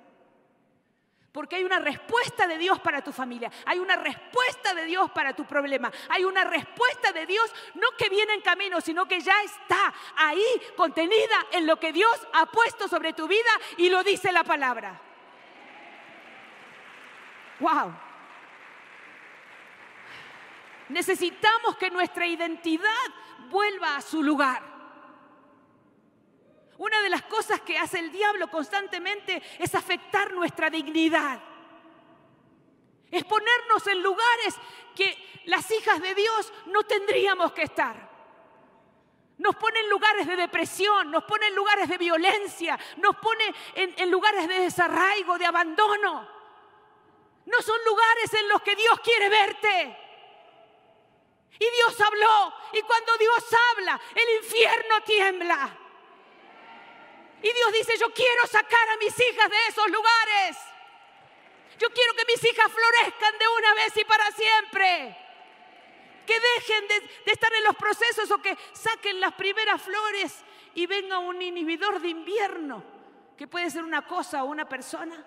Porque 1.31 1.55
hay 1.55 1.63
una 1.63 1.79
respuesta 1.79 2.45
de 2.45 2.59
Dios 2.59 2.79
para 2.79 3.03
tu 3.03 3.11
familia, 3.11 3.51
hay 3.65 3.79
una 3.79 3.95
respuesta 3.95 4.75
de 4.75 4.85
Dios 4.85 5.09
para 5.11 5.35
tu 5.35 5.45
problema, 5.45 5.91
hay 6.09 6.23
una 6.25 6.43
respuesta 6.43 7.11
de 7.11 7.25
Dios 7.25 7.51
no 7.73 7.87
que 7.97 8.07
viene 8.07 8.33
en 8.35 8.41
camino, 8.41 8.79
sino 8.81 9.07
que 9.07 9.19
ya 9.19 9.41
está 9.41 9.91
ahí 10.15 10.45
contenida 10.77 11.47
en 11.51 11.65
lo 11.65 11.79
que 11.79 11.91
Dios 11.91 12.27
ha 12.33 12.45
puesto 12.45 12.87
sobre 12.87 13.13
tu 13.13 13.27
vida 13.27 13.49
y 13.77 13.89
lo 13.89 14.03
dice 14.03 14.31
la 14.31 14.43
palabra. 14.43 15.01
Wow. 17.59 17.95
Necesitamos 20.89 21.77
que 21.77 21.89
nuestra 21.89 22.27
identidad 22.27 22.89
vuelva 23.49 23.95
a 23.95 24.01
su 24.01 24.21
lugar. 24.21 24.72
Una 26.83 27.01
de 27.01 27.09
las 27.09 27.21
cosas 27.23 27.61
que 27.61 27.77
hace 27.77 27.97
el 27.97 28.11
diablo 28.11 28.51
constantemente 28.51 29.41
es 29.57 29.73
afectar 29.73 30.33
nuestra 30.33 30.69
dignidad. 30.69 31.39
Es 33.09 33.23
ponernos 33.23 33.87
en 33.87 34.03
lugares 34.03 34.55
que 34.93 35.41
las 35.45 35.71
hijas 35.71 36.01
de 36.01 36.13
Dios 36.13 36.51
no 36.65 36.83
tendríamos 36.83 37.53
que 37.53 37.61
estar. 37.61 38.11
Nos 39.37 39.55
pone 39.55 39.79
en 39.79 39.89
lugares 39.89 40.27
de 40.27 40.35
depresión, 40.35 41.09
nos 41.09 41.23
pone 41.23 41.47
en 41.47 41.55
lugares 41.55 41.87
de 41.87 41.97
violencia, 41.97 42.77
nos 42.97 43.15
pone 43.15 43.55
en, 43.75 43.93
en 43.97 44.11
lugares 44.11 44.45
de 44.45 44.59
desarraigo, 44.59 45.37
de 45.37 45.45
abandono. 45.45 46.29
No 47.45 47.61
son 47.61 47.79
lugares 47.85 48.33
en 48.33 48.49
los 48.49 48.61
que 48.61 48.75
Dios 48.75 48.99
quiere 48.99 49.29
verte. 49.29 49.97
Y 51.53 51.65
Dios 51.77 52.01
habló. 52.01 52.53
Y 52.73 52.81
cuando 52.81 53.15
Dios 53.17 53.45
habla, 53.71 54.01
el 54.13 54.43
infierno 54.43 55.01
tiembla. 55.05 55.79
Y 57.43 57.51
Dios 57.51 57.73
dice, 57.73 57.97
yo 57.99 58.11
quiero 58.13 58.47
sacar 58.47 58.89
a 58.89 58.97
mis 58.97 59.13
hijas 59.19 59.49
de 59.49 59.67
esos 59.67 59.87
lugares. 59.89 60.57
Yo 61.77 61.89
quiero 61.89 62.13
que 62.13 62.23
mis 62.25 62.41
hijas 62.41 62.71
florezcan 62.71 63.37
de 63.37 63.45
una 63.57 63.73
vez 63.73 63.97
y 63.97 64.05
para 64.05 64.31
siempre. 64.31 65.17
Que 66.25 66.39
dejen 66.39 66.87
de, 66.87 67.31
estar 67.33 67.53
en 67.53 67.65
los 67.65 67.75
procesos 67.75 68.31
o 68.31 68.41
que 68.41 68.57
saquen 68.71 69.19
las 69.19 69.33
primeras 69.33 69.81
flores 69.81 70.41
y 70.73 70.85
venga 70.85 71.19
un 71.19 71.41
inhibidor 71.41 71.99
de 71.99 72.07
invierno, 72.07 72.81
que 73.37 73.47
puede 73.47 73.69
ser 73.69 73.83
una 73.83 74.07
cosa 74.07 74.45
o 74.45 74.47
una 74.47 74.69
persona, 74.69 75.25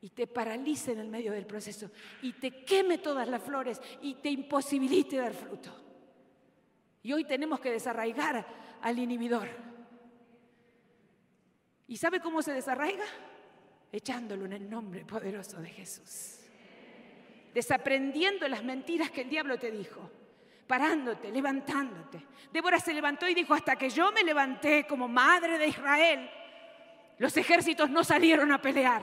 y 0.00 0.10
te 0.10 0.26
paralice 0.26 0.92
en 0.92 0.98
el 0.98 1.08
medio 1.08 1.32
del 1.32 1.46
proceso 1.46 1.90
y 2.22 2.32
te 2.34 2.64
queme 2.64 2.98
todas 2.98 3.28
las 3.28 3.42
flores 3.42 3.80
y 4.02 4.16
te 4.16 4.30
imposibilite 4.30 5.16
dar 5.16 5.32
fruto. 5.32 5.70
Y 7.04 7.12
hoy 7.12 7.24
tenemos 7.24 7.60
que 7.60 7.70
desarraigar 7.70 8.44
al 8.82 8.98
inhibidor. 8.98 9.75
¿Y 11.88 11.96
sabe 11.96 12.20
cómo 12.20 12.42
se 12.42 12.52
desarraiga? 12.52 13.04
Echándolo 13.92 14.44
en 14.46 14.52
el 14.52 14.68
nombre 14.68 15.04
poderoso 15.04 15.58
de 15.60 15.68
Jesús. 15.68 16.40
Desaprendiendo 17.54 18.48
las 18.48 18.64
mentiras 18.64 19.10
que 19.10 19.22
el 19.22 19.30
diablo 19.30 19.58
te 19.58 19.70
dijo. 19.70 20.10
Parándote, 20.66 21.30
levantándote. 21.30 22.26
Débora 22.52 22.80
se 22.80 22.92
levantó 22.92 23.28
y 23.28 23.34
dijo, 23.34 23.54
hasta 23.54 23.76
que 23.76 23.88
yo 23.88 24.10
me 24.10 24.24
levanté 24.24 24.86
como 24.86 25.06
madre 25.06 25.58
de 25.58 25.68
Israel, 25.68 26.28
los 27.18 27.36
ejércitos 27.36 27.88
no 27.88 28.02
salieron 28.02 28.50
a 28.50 28.60
pelear. 28.60 29.02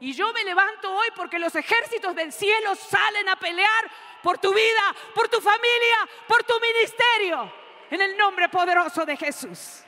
Y 0.00 0.12
yo 0.12 0.32
me 0.32 0.44
levanto 0.44 0.92
hoy 0.92 1.08
porque 1.14 1.38
los 1.38 1.54
ejércitos 1.54 2.14
del 2.14 2.32
cielo 2.32 2.74
salen 2.74 3.28
a 3.28 3.36
pelear 3.36 3.90
por 4.22 4.38
tu 4.38 4.52
vida, 4.52 4.96
por 5.14 5.28
tu 5.28 5.40
familia, 5.40 6.08
por 6.26 6.42
tu 6.44 6.54
ministerio, 6.58 7.52
en 7.90 8.00
el 8.00 8.16
nombre 8.16 8.48
poderoso 8.48 9.04
de 9.04 9.16
Jesús. 9.16 9.84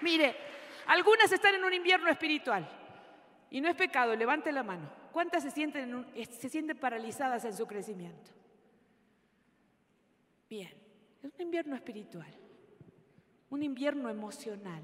Mire, 0.00 0.51
algunas 0.86 1.30
están 1.30 1.54
en 1.54 1.64
un 1.64 1.72
invierno 1.72 2.08
espiritual 2.08 2.68
y 3.50 3.60
no 3.60 3.68
es 3.68 3.76
pecado, 3.76 4.16
levante 4.16 4.50
la 4.50 4.62
mano. 4.62 4.90
¿Cuántas 5.12 5.42
se 5.42 5.50
sienten, 5.50 5.94
un, 5.94 6.06
se 6.14 6.48
sienten 6.48 6.78
paralizadas 6.78 7.44
en 7.44 7.54
su 7.54 7.66
crecimiento? 7.66 8.30
Bien, 10.48 10.70
es 11.22 11.32
un 11.34 11.42
invierno 11.42 11.76
espiritual, 11.76 12.32
un 13.50 13.62
invierno 13.62 14.08
emocional, 14.08 14.82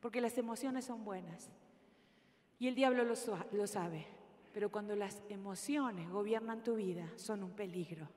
porque 0.00 0.20
las 0.20 0.36
emociones 0.38 0.86
son 0.86 1.04
buenas. 1.04 1.50
Y 2.58 2.68
el 2.68 2.74
diablo 2.74 3.04
lo, 3.04 3.14
lo, 3.52 3.66
sabe, 3.66 4.06
pero 4.52 4.70
cuando 4.70 4.96
las 4.96 5.22
emociones 5.28 6.08
gobiernan 6.08 6.62
tu 6.62 6.76
vida, 6.76 7.06
son 7.16 7.42
un 7.42 7.50
peligro. 7.50 8.08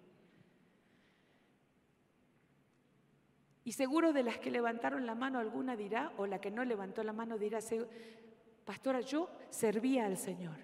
Y 3.67 3.73
seguro 3.73 4.13
de 4.13 4.23
las 4.23 4.37
que 4.37 4.49
levantaron 4.49 5.05
la 5.05 5.13
mano 5.13 5.39
alguna 5.39 5.75
dirá, 5.75 6.13
o 6.15 6.25
la 6.25 6.39
que 6.39 6.49
no 6.49 6.63
levantó 6.63 7.03
la 7.03 7.11
mano 7.11 7.37
dirá, 7.37 7.59
pastora, 8.63 9.01
yo 9.01 9.29
servía 9.49 10.05
al 10.05 10.15
Señor, 10.15 10.55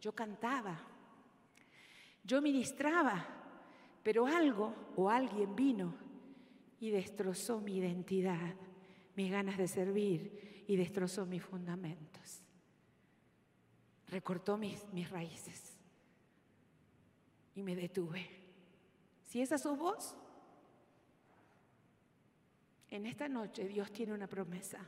yo 0.00 0.14
cantaba, 0.14 0.80
yo 2.24 2.40
ministraba, 2.40 3.26
pero 4.02 4.26
algo 4.26 4.72
o 4.96 5.10
alguien 5.10 5.54
vino 5.54 5.94
y 6.80 6.88
destrozó 6.88 7.60
mi 7.60 7.76
identidad, 7.76 8.54
mis 9.16 9.30
ganas 9.30 9.58
de 9.58 9.68
servir 9.68 10.64
y 10.66 10.76
destrozó 10.76 11.26
mis 11.26 11.44
fundamentos 11.44 12.42
recortó 14.08 14.56
mis, 14.56 14.82
mis 14.92 15.10
raíces 15.10 15.76
y 17.54 17.62
me 17.62 17.74
detuve. 17.76 18.26
Si 19.24 19.42
esa 19.42 19.56
es 19.56 19.62
su 19.62 19.76
voz, 19.76 20.14
en 22.90 23.06
esta 23.06 23.28
noche 23.28 23.66
Dios 23.66 23.92
tiene 23.92 24.12
una 24.12 24.26
promesa 24.26 24.78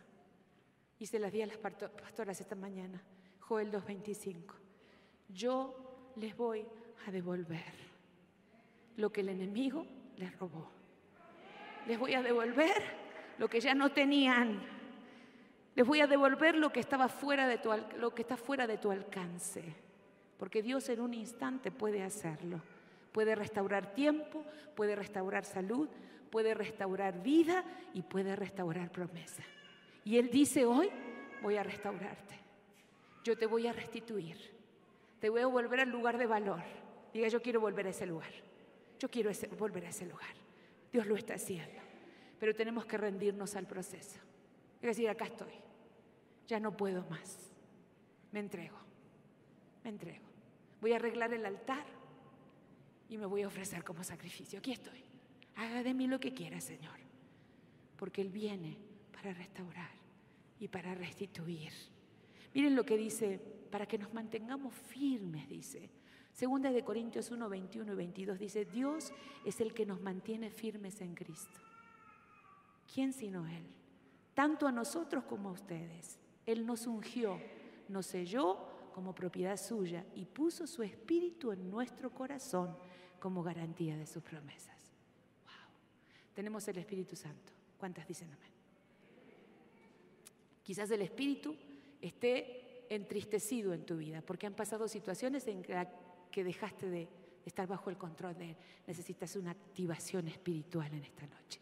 y 0.98 1.06
se 1.06 1.18
las 1.18 1.32
di 1.32 1.42
a 1.42 1.46
las 1.46 1.58
pastoras 1.58 2.40
esta 2.40 2.54
mañana, 2.54 3.02
Joel 3.40 3.70
2.25. 3.70 4.54
Yo 5.28 6.12
les 6.16 6.36
voy 6.36 6.66
a 7.06 7.10
devolver 7.10 7.88
lo 8.96 9.12
que 9.12 9.20
el 9.20 9.28
enemigo 9.28 9.86
les 10.16 10.36
robó. 10.38 10.70
Les 11.86 11.98
voy 11.98 12.14
a 12.14 12.22
devolver 12.22 12.82
lo 13.38 13.48
que 13.48 13.60
ya 13.60 13.74
no 13.74 13.92
tenían 13.92 14.78
les 15.78 15.86
voy 15.86 16.00
a 16.00 16.08
devolver 16.08 16.56
lo 16.56 16.72
que, 16.72 16.80
estaba 16.80 17.06
fuera 17.06 17.46
de 17.46 17.58
tu, 17.58 17.70
lo 18.00 18.12
que 18.12 18.22
está 18.22 18.36
fuera 18.36 18.66
de 18.66 18.78
tu 18.78 18.90
alcance. 18.90 19.62
Porque 20.36 20.60
Dios 20.60 20.88
en 20.88 21.00
un 21.00 21.14
instante 21.14 21.70
puede 21.70 22.02
hacerlo. 22.02 22.60
Puede 23.12 23.36
restaurar 23.36 23.94
tiempo, 23.94 24.42
puede 24.74 24.96
restaurar 24.96 25.44
salud, 25.44 25.88
puede 26.30 26.54
restaurar 26.54 27.22
vida 27.22 27.64
y 27.94 28.02
puede 28.02 28.36
restaurar 28.36 28.90
promesa. 28.90 29.42
Y 30.04 30.18
Él 30.18 30.30
dice 30.30 30.64
hoy, 30.64 30.90
voy 31.42 31.56
a 31.56 31.62
restaurarte. 31.62 32.36
Yo 33.24 33.36
te 33.36 33.46
voy 33.46 33.66
a 33.66 33.72
restituir. 33.72 34.36
Te 35.20 35.28
voy 35.28 35.42
a 35.42 35.46
volver 35.46 35.80
al 35.80 35.90
lugar 35.90 36.18
de 36.18 36.26
valor. 36.26 36.62
Diga, 37.12 37.28
yo 37.28 37.42
quiero 37.42 37.60
volver 37.60 37.86
a 37.86 37.90
ese 37.90 38.06
lugar. 38.06 38.30
Yo 38.98 39.10
quiero 39.10 39.30
volver 39.58 39.86
a 39.86 39.90
ese 39.90 40.06
lugar. 40.06 40.34
Dios 40.92 41.06
lo 41.06 41.16
está 41.16 41.34
haciendo. 41.34 41.80
Pero 42.38 42.54
tenemos 42.54 42.86
que 42.86 42.96
rendirnos 42.96 43.56
al 43.56 43.66
proceso. 43.66 44.18
Es 44.80 44.88
decir, 44.88 45.08
acá 45.08 45.24
estoy 45.24 45.52
ya 46.48 46.58
no 46.58 46.76
puedo 46.76 47.04
más. 47.04 47.52
Me 48.32 48.40
entrego, 48.40 48.78
me 49.84 49.90
entrego. 49.90 50.26
Voy 50.80 50.92
a 50.92 50.96
arreglar 50.96 51.32
el 51.32 51.46
altar 51.46 51.84
y 53.08 53.18
me 53.18 53.26
voy 53.26 53.42
a 53.42 53.46
ofrecer 53.46 53.84
como 53.84 54.02
sacrificio. 54.02 54.58
Aquí 54.58 54.72
estoy. 54.72 55.07
Haga 55.58 55.82
de 55.82 55.92
mí 55.92 56.06
lo 56.06 56.20
que 56.20 56.32
quiera, 56.32 56.60
Señor. 56.60 56.94
Porque 57.96 58.22
Él 58.22 58.30
viene 58.30 58.78
para 59.12 59.32
restaurar 59.32 59.90
y 60.60 60.68
para 60.68 60.94
restituir. 60.94 61.72
Miren 62.54 62.76
lo 62.76 62.84
que 62.84 62.96
dice, 62.96 63.40
para 63.70 63.86
que 63.86 63.98
nos 63.98 64.14
mantengamos 64.14 64.72
firmes, 64.72 65.48
dice. 65.48 65.90
Segunda 66.32 66.70
de 66.70 66.84
Corintios 66.84 67.32
1, 67.32 67.48
21 67.48 67.92
y 67.92 67.96
22 67.96 68.38
dice, 68.38 68.64
Dios 68.66 69.12
es 69.44 69.60
el 69.60 69.74
que 69.74 69.84
nos 69.84 70.00
mantiene 70.00 70.50
firmes 70.50 71.00
en 71.00 71.16
Cristo. 71.16 71.58
¿Quién 72.94 73.12
sino 73.12 73.44
Él? 73.48 73.66
Tanto 74.34 74.68
a 74.68 74.72
nosotros 74.72 75.24
como 75.24 75.48
a 75.48 75.52
ustedes. 75.52 76.20
Él 76.46 76.64
nos 76.64 76.86
ungió, 76.86 77.40
nos 77.88 78.06
selló 78.06 78.90
como 78.94 79.12
propiedad 79.12 79.56
suya 79.56 80.06
y 80.14 80.24
puso 80.24 80.68
su 80.68 80.84
espíritu 80.84 81.50
en 81.50 81.68
nuestro 81.68 82.10
corazón 82.10 82.76
como 83.18 83.42
garantía 83.42 83.96
de 83.96 84.06
sus 84.06 84.22
promesas. 84.22 84.77
Tenemos 86.38 86.68
el 86.68 86.78
Espíritu 86.78 87.16
Santo. 87.16 87.52
¿Cuántas 87.76 88.06
dicen 88.06 88.28
amén? 88.28 88.52
Quizás 90.62 90.88
el 90.92 91.02
Espíritu 91.02 91.56
esté 92.00 92.86
entristecido 92.88 93.74
en 93.74 93.84
tu 93.84 93.96
vida 93.96 94.22
porque 94.22 94.46
han 94.46 94.54
pasado 94.54 94.86
situaciones 94.86 95.48
en 95.48 95.64
que 96.30 96.44
dejaste 96.44 96.88
de 96.88 97.08
estar 97.44 97.66
bajo 97.66 97.90
el 97.90 97.98
control 97.98 98.38
de 98.38 98.50
Él. 98.50 98.56
Necesitas 98.86 99.34
una 99.34 99.50
activación 99.50 100.28
espiritual 100.28 100.94
en 100.94 101.02
esta 101.02 101.26
noche. 101.26 101.60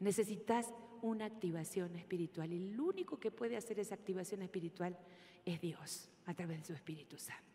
Necesitas 0.00 0.66
una 1.00 1.24
activación 1.24 1.96
espiritual. 1.96 2.52
Y 2.52 2.56
el 2.56 2.78
único 2.78 3.18
que 3.18 3.30
puede 3.30 3.56
hacer 3.56 3.80
esa 3.80 3.94
activación 3.94 4.42
espiritual 4.42 4.98
es 5.46 5.62
Dios, 5.62 6.10
a 6.26 6.34
través 6.34 6.58
de 6.58 6.64
su 6.66 6.72
Espíritu 6.74 7.16
Santo. 7.16 7.47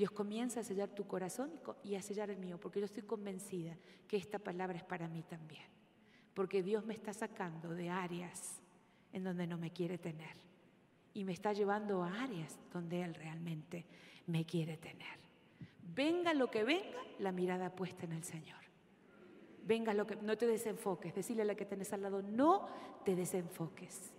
Dios 0.00 0.12
comienza 0.12 0.60
a 0.60 0.62
sellar 0.62 0.88
tu 0.88 1.06
corazón 1.06 1.50
y 1.84 1.94
a 1.94 2.00
sellar 2.00 2.30
el 2.30 2.38
mío, 2.38 2.58
porque 2.58 2.78
yo 2.78 2.86
estoy 2.86 3.02
convencida 3.02 3.76
que 4.08 4.16
esta 4.16 4.38
palabra 4.38 4.78
es 4.78 4.82
para 4.82 5.06
mí 5.08 5.22
también. 5.22 5.66
Porque 6.32 6.62
Dios 6.62 6.86
me 6.86 6.94
está 6.94 7.12
sacando 7.12 7.74
de 7.74 7.90
áreas 7.90 8.62
en 9.12 9.24
donde 9.24 9.46
no 9.46 9.58
me 9.58 9.72
quiere 9.72 9.98
tener 9.98 10.34
y 11.12 11.22
me 11.22 11.32
está 11.32 11.52
llevando 11.52 12.02
a 12.02 12.22
áreas 12.22 12.58
donde 12.72 13.02
Él 13.02 13.14
realmente 13.14 13.84
me 14.26 14.46
quiere 14.46 14.78
tener. 14.78 15.18
Venga 15.94 16.32
lo 16.32 16.50
que 16.50 16.64
venga, 16.64 17.02
la 17.18 17.30
mirada 17.30 17.68
puesta 17.76 18.06
en 18.06 18.12
el 18.12 18.24
Señor 18.24 18.56
venga 19.62 19.92
lo 19.92 20.06
que, 20.06 20.16
no 20.16 20.38
te 20.38 20.46
desenfoques, 20.46 21.14
decirle 21.14 21.42
a 21.42 21.44
la 21.44 21.54
que 21.54 21.66
tenés 21.66 21.92
al 21.92 22.00
lado, 22.00 22.22
no 22.22 22.66
te 23.04 23.14
desenfoques. 23.14 24.14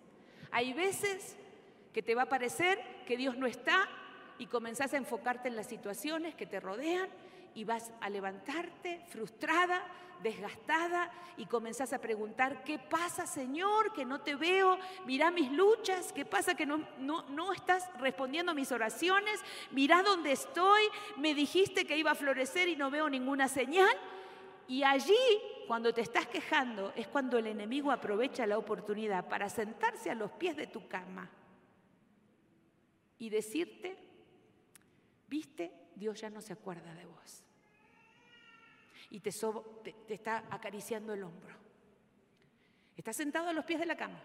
Hay 0.51 0.73
veces 0.73 1.35
que 1.91 2.03
te 2.03 2.13
va 2.13 2.21
a 2.21 2.29
parecer 2.29 2.79
que 3.07 3.17
Dios 3.17 3.35
no 3.35 3.47
está 3.47 3.89
y 4.41 4.47
comenzás 4.47 4.91
a 4.95 4.97
enfocarte 4.97 5.49
en 5.49 5.55
las 5.55 5.67
situaciones 5.67 6.33
que 6.33 6.47
te 6.47 6.59
rodean 6.59 7.07
y 7.53 7.63
vas 7.63 7.91
a 8.01 8.09
levantarte 8.09 9.05
frustrada, 9.09 9.85
desgastada 10.23 11.11
y 11.37 11.45
comenzás 11.45 11.93
a 11.93 12.01
preguntar, 12.01 12.63
¿qué 12.63 12.79
pasa 12.79 13.27
Señor? 13.27 13.93
Que 13.93 14.03
no 14.03 14.21
te 14.21 14.33
veo, 14.33 14.79
mira 15.05 15.29
mis 15.29 15.51
luchas, 15.51 16.11
¿qué 16.11 16.25
pasa 16.25 16.55
que 16.55 16.65
no, 16.65 16.83
no, 16.97 17.21
no 17.29 17.53
estás 17.53 17.87
respondiendo 17.99 18.51
a 18.51 18.55
mis 18.55 18.71
oraciones? 18.71 19.39
Mira 19.69 20.01
dónde 20.01 20.31
estoy, 20.31 20.81
me 21.17 21.35
dijiste 21.35 21.85
que 21.85 21.97
iba 21.97 22.09
a 22.09 22.15
florecer 22.15 22.67
y 22.67 22.75
no 22.75 22.89
veo 22.89 23.11
ninguna 23.11 23.47
señal. 23.47 23.95
Y 24.67 24.81
allí, 24.81 25.13
cuando 25.67 25.93
te 25.93 26.01
estás 26.01 26.25
quejando, 26.25 26.93
es 26.95 27.07
cuando 27.07 27.37
el 27.37 27.45
enemigo 27.45 27.91
aprovecha 27.91 28.47
la 28.47 28.57
oportunidad 28.57 29.29
para 29.29 29.49
sentarse 29.49 30.09
a 30.09 30.15
los 30.15 30.31
pies 30.31 30.57
de 30.57 30.65
tu 30.65 30.87
cama 30.87 31.29
y 33.19 33.29
decirte, 33.29 34.10
viste, 35.31 35.71
Dios 35.95 36.19
ya 36.19 36.29
no 36.29 36.41
se 36.41 36.51
acuerda 36.53 36.93
de 36.93 37.05
vos. 37.05 37.43
Y 39.09 39.21
te, 39.21 39.31
está 40.09 40.43
acariciando 40.49 41.13
el 41.13 41.23
hombro. 41.23 41.55
Está 42.95 43.13
sentado 43.13 43.47
a 43.47 43.53
los 43.53 43.65
pies 43.65 43.79
de 43.79 43.85
la 43.85 43.95
cama. 43.95 44.21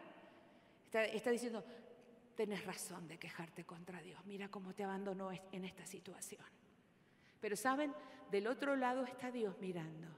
Está, 0.85 1.05
está 1.05 1.31
diciendo, 1.31 1.65
tenés 2.35 2.65
razón 2.67 3.07
de 3.07 3.19
quejarte 3.19 3.65
contra 3.65 4.03
Dios. 4.03 4.21
Mira 4.27 4.49
cómo 4.49 4.75
te 4.75 4.83
abandonó 4.83 5.31
en 5.31 5.65
esta 5.65 5.87
situación. 5.87 6.45
Pero 7.41 7.57
saben, 7.57 7.95
del 8.31 8.49
otro 8.49 8.75
lado 8.75 9.05
está 9.05 9.31
Dios 9.31 9.57
mirando 9.61 10.09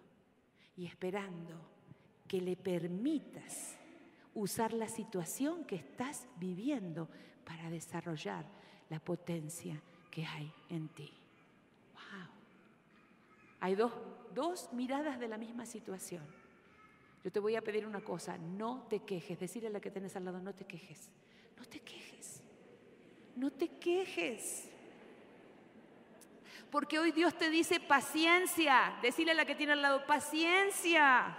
y 0.77 0.87
esperando 0.87 1.61
que 2.27 2.41
le 2.41 2.57
permitas 2.57 3.79
usar 4.35 4.73
la 4.73 4.89
situación 4.89 5.65
que 5.65 5.77
estás 5.77 6.27
viviendo 6.37 7.09
para 7.45 7.71
desarrollar 7.71 8.47
la 8.89 9.01
potencia 9.01 9.83
que 10.11 10.25
hay 10.25 10.53
en 10.69 10.89
ti. 10.89 11.13
Wow. 11.95 12.29
Hay 13.61 13.75
dos, 13.75 13.93
dos 14.35 14.73
miradas 14.73 15.19
de 15.19 15.29
la 15.29 15.39
misma 15.39 15.67
situación. 15.67 16.25
Yo 17.25 17.33
te 17.33 17.41
voy 17.41 17.57
a 17.57 17.63
pedir 17.63 17.87
una 17.87 18.01
cosa, 18.01 18.39
no 18.39 18.87
te 18.89 19.01
quejes. 19.01 19.39
Decirle 19.41 19.69
a 19.69 19.73
la 19.73 19.81
que 19.81 19.91
tenés 19.91 20.17
al 20.17 20.25
lado, 20.25 20.41
no 20.41 20.55
te 20.55 20.65
quejes. 20.65 21.11
No 21.57 21.65
te 21.65 21.81
quejes. 21.81 22.43
No 23.37 23.51
te 23.51 23.69
quejes. 23.69 24.69
Porque 26.71 26.99
hoy 26.99 27.13
Dios 27.13 27.37
te 27.37 27.51
dice 27.51 27.81
paciencia. 27.81 28.99
Decirle 29.03 29.33
a 29.33 29.35
la 29.35 29.45
que 29.45 29.55
tiene 29.55 29.73
al 29.73 29.83
lado, 29.83 30.07
paciencia. 30.07 31.37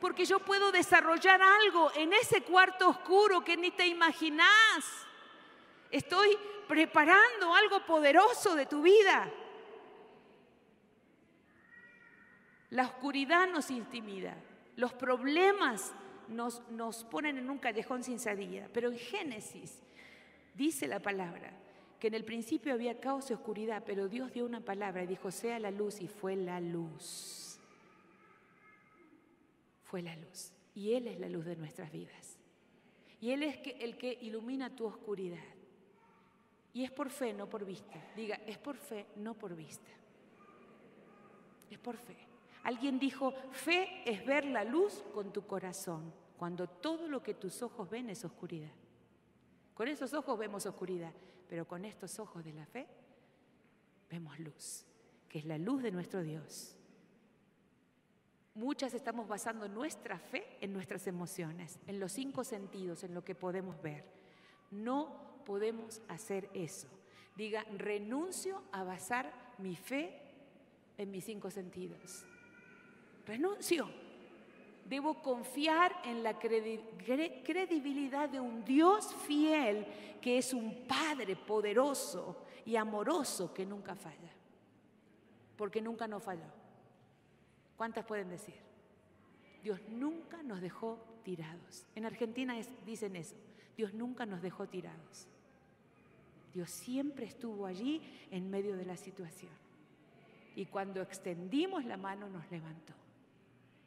Porque 0.00 0.24
yo 0.24 0.38
puedo 0.38 0.72
desarrollar 0.72 1.40
algo 1.42 1.90
en 1.94 2.12
ese 2.12 2.42
cuarto 2.42 2.88
oscuro 2.88 3.42
que 3.44 3.56
ni 3.56 3.70
te 3.70 3.86
imaginás. 3.86 5.05
Estoy 5.90 6.36
preparando 6.68 7.54
algo 7.54 7.84
poderoso 7.86 8.54
de 8.54 8.66
tu 8.66 8.82
vida. 8.82 9.30
La 12.70 12.84
oscuridad 12.84 13.48
nos 13.48 13.70
intimida. 13.70 14.36
Los 14.76 14.92
problemas 14.92 15.92
nos, 16.28 16.68
nos 16.70 17.04
ponen 17.04 17.38
en 17.38 17.48
un 17.48 17.58
callejón 17.58 18.02
sin 18.02 18.18
salida. 18.18 18.68
Pero 18.72 18.90
en 18.90 18.98
Génesis 18.98 19.82
dice 20.54 20.86
la 20.86 21.00
palabra 21.00 21.52
que 21.98 22.08
en 22.08 22.14
el 22.14 22.24
principio 22.24 22.74
había 22.74 23.00
caos 23.00 23.30
y 23.30 23.34
oscuridad, 23.34 23.82
pero 23.86 24.08
Dios 24.08 24.32
dio 24.32 24.44
una 24.44 24.60
palabra 24.60 25.02
y 25.02 25.06
dijo, 25.06 25.30
sea 25.30 25.58
la 25.58 25.70
luz, 25.70 26.00
y 26.02 26.08
fue 26.08 26.36
la 26.36 26.60
luz. 26.60 27.58
Fue 29.84 30.02
la 30.02 30.14
luz. 30.16 30.52
Y 30.74 30.92
Él 30.92 31.08
es 31.08 31.18
la 31.18 31.28
luz 31.28 31.46
de 31.46 31.56
nuestras 31.56 31.90
vidas. 31.90 32.38
Y 33.20 33.30
Él 33.30 33.42
es 33.42 33.58
el 33.80 33.96
que 33.96 34.18
ilumina 34.20 34.74
tu 34.74 34.84
oscuridad. 34.84 35.55
Y 36.76 36.84
es 36.84 36.90
por 36.90 37.08
fe, 37.08 37.32
no 37.32 37.48
por 37.48 37.64
vista. 37.64 37.98
Diga, 38.14 38.36
es 38.46 38.58
por 38.58 38.76
fe, 38.76 39.06
no 39.16 39.32
por 39.32 39.56
vista. 39.56 39.90
Es 41.70 41.78
por 41.78 41.96
fe. 41.96 42.18
Alguien 42.64 42.98
dijo, 42.98 43.32
fe 43.50 44.02
es 44.04 44.26
ver 44.26 44.44
la 44.44 44.62
luz 44.62 45.02
con 45.14 45.32
tu 45.32 45.46
corazón, 45.46 46.12
cuando 46.36 46.68
todo 46.68 47.08
lo 47.08 47.22
que 47.22 47.32
tus 47.32 47.62
ojos 47.62 47.88
ven 47.88 48.10
es 48.10 48.22
oscuridad. 48.26 48.74
Con 49.72 49.88
esos 49.88 50.12
ojos 50.12 50.38
vemos 50.38 50.66
oscuridad, 50.66 51.14
pero 51.48 51.66
con 51.66 51.86
estos 51.86 52.18
ojos 52.18 52.44
de 52.44 52.52
la 52.52 52.66
fe 52.66 52.86
vemos 54.10 54.38
luz, 54.38 54.84
que 55.30 55.38
es 55.38 55.46
la 55.46 55.56
luz 55.56 55.82
de 55.82 55.92
nuestro 55.92 56.22
Dios. 56.22 56.76
Muchas 58.54 58.92
estamos 58.92 59.26
basando 59.26 59.66
nuestra 59.66 60.18
fe 60.18 60.58
en 60.60 60.74
nuestras 60.74 61.06
emociones, 61.06 61.78
en 61.86 61.98
los 61.98 62.12
cinco 62.12 62.44
sentidos, 62.44 63.02
en 63.02 63.14
lo 63.14 63.24
que 63.24 63.34
podemos 63.34 63.80
ver. 63.80 64.04
No 64.70 65.35
podemos 65.46 66.02
hacer 66.08 66.50
eso. 66.52 66.88
Diga, 67.36 67.64
renuncio 67.78 68.62
a 68.72 68.82
basar 68.82 69.32
mi 69.58 69.76
fe 69.76 70.20
en 70.98 71.10
mis 71.10 71.24
cinco 71.24 71.50
sentidos. 71.50 72.26
Renuncio. 73.26 73.88
Debo 74.84 75.20
confiar 75.22 75.92
en 76.04 76.22
la 76.22 76.38
credibilidad 76.38 78.28
de 78.28 78.38
un 78.38 78.64
Dios 78.64 79.14
fiel 79.26 79.86
que 80.20 80.38
es 80.38 80.52
un 80.52 80.86
Padre 80.86 81.34
poderoso 81.36 82.44
y 82.64 82.76
amoroso 82.76 83.52
que 83.52 83.66
nunca 83.66 83.94
falla. 83.96 84.32
Porque 85.56 85.80
nunca 85.80 86.06
nos 86.06 86.22
falló. 86.22 86.46
¿Cuántas 87.76 88.04
pueden 88.04 88.28
decir? 88.28 88.54
Dios 89.62 89.80
nunca 89.88 90.42
nos 90.42 90.60
dejó 90.60 90.98
tirados. 91.24 91.86
En 91.94 92.06
Argentina 92.06 92.54
dicen 92.84 93.16
eso. 93.16 93.34
Dios 93.76 93.92
nunca 93.92 94.24
nos 94.24 94.40
dejó 94.40 94.68
tirados. 94.68 95.28
Dios 96.56 96.70
siempre 96.70 97.26
estuvo 97.26 97.66
allí 97.66 98.02
en 98.30 98.50
medio 98.50 98.76
de 98.76 98.84
la 98.84 98.96
situación. 98.96 99.52
Y 100.54 100.66
cuando 100.66 101.02
extendimos 101.02 101.84
la 101.84 101.96
mano 101.96 102.28
nos 102.28 102.50
levantó 102.50 102.94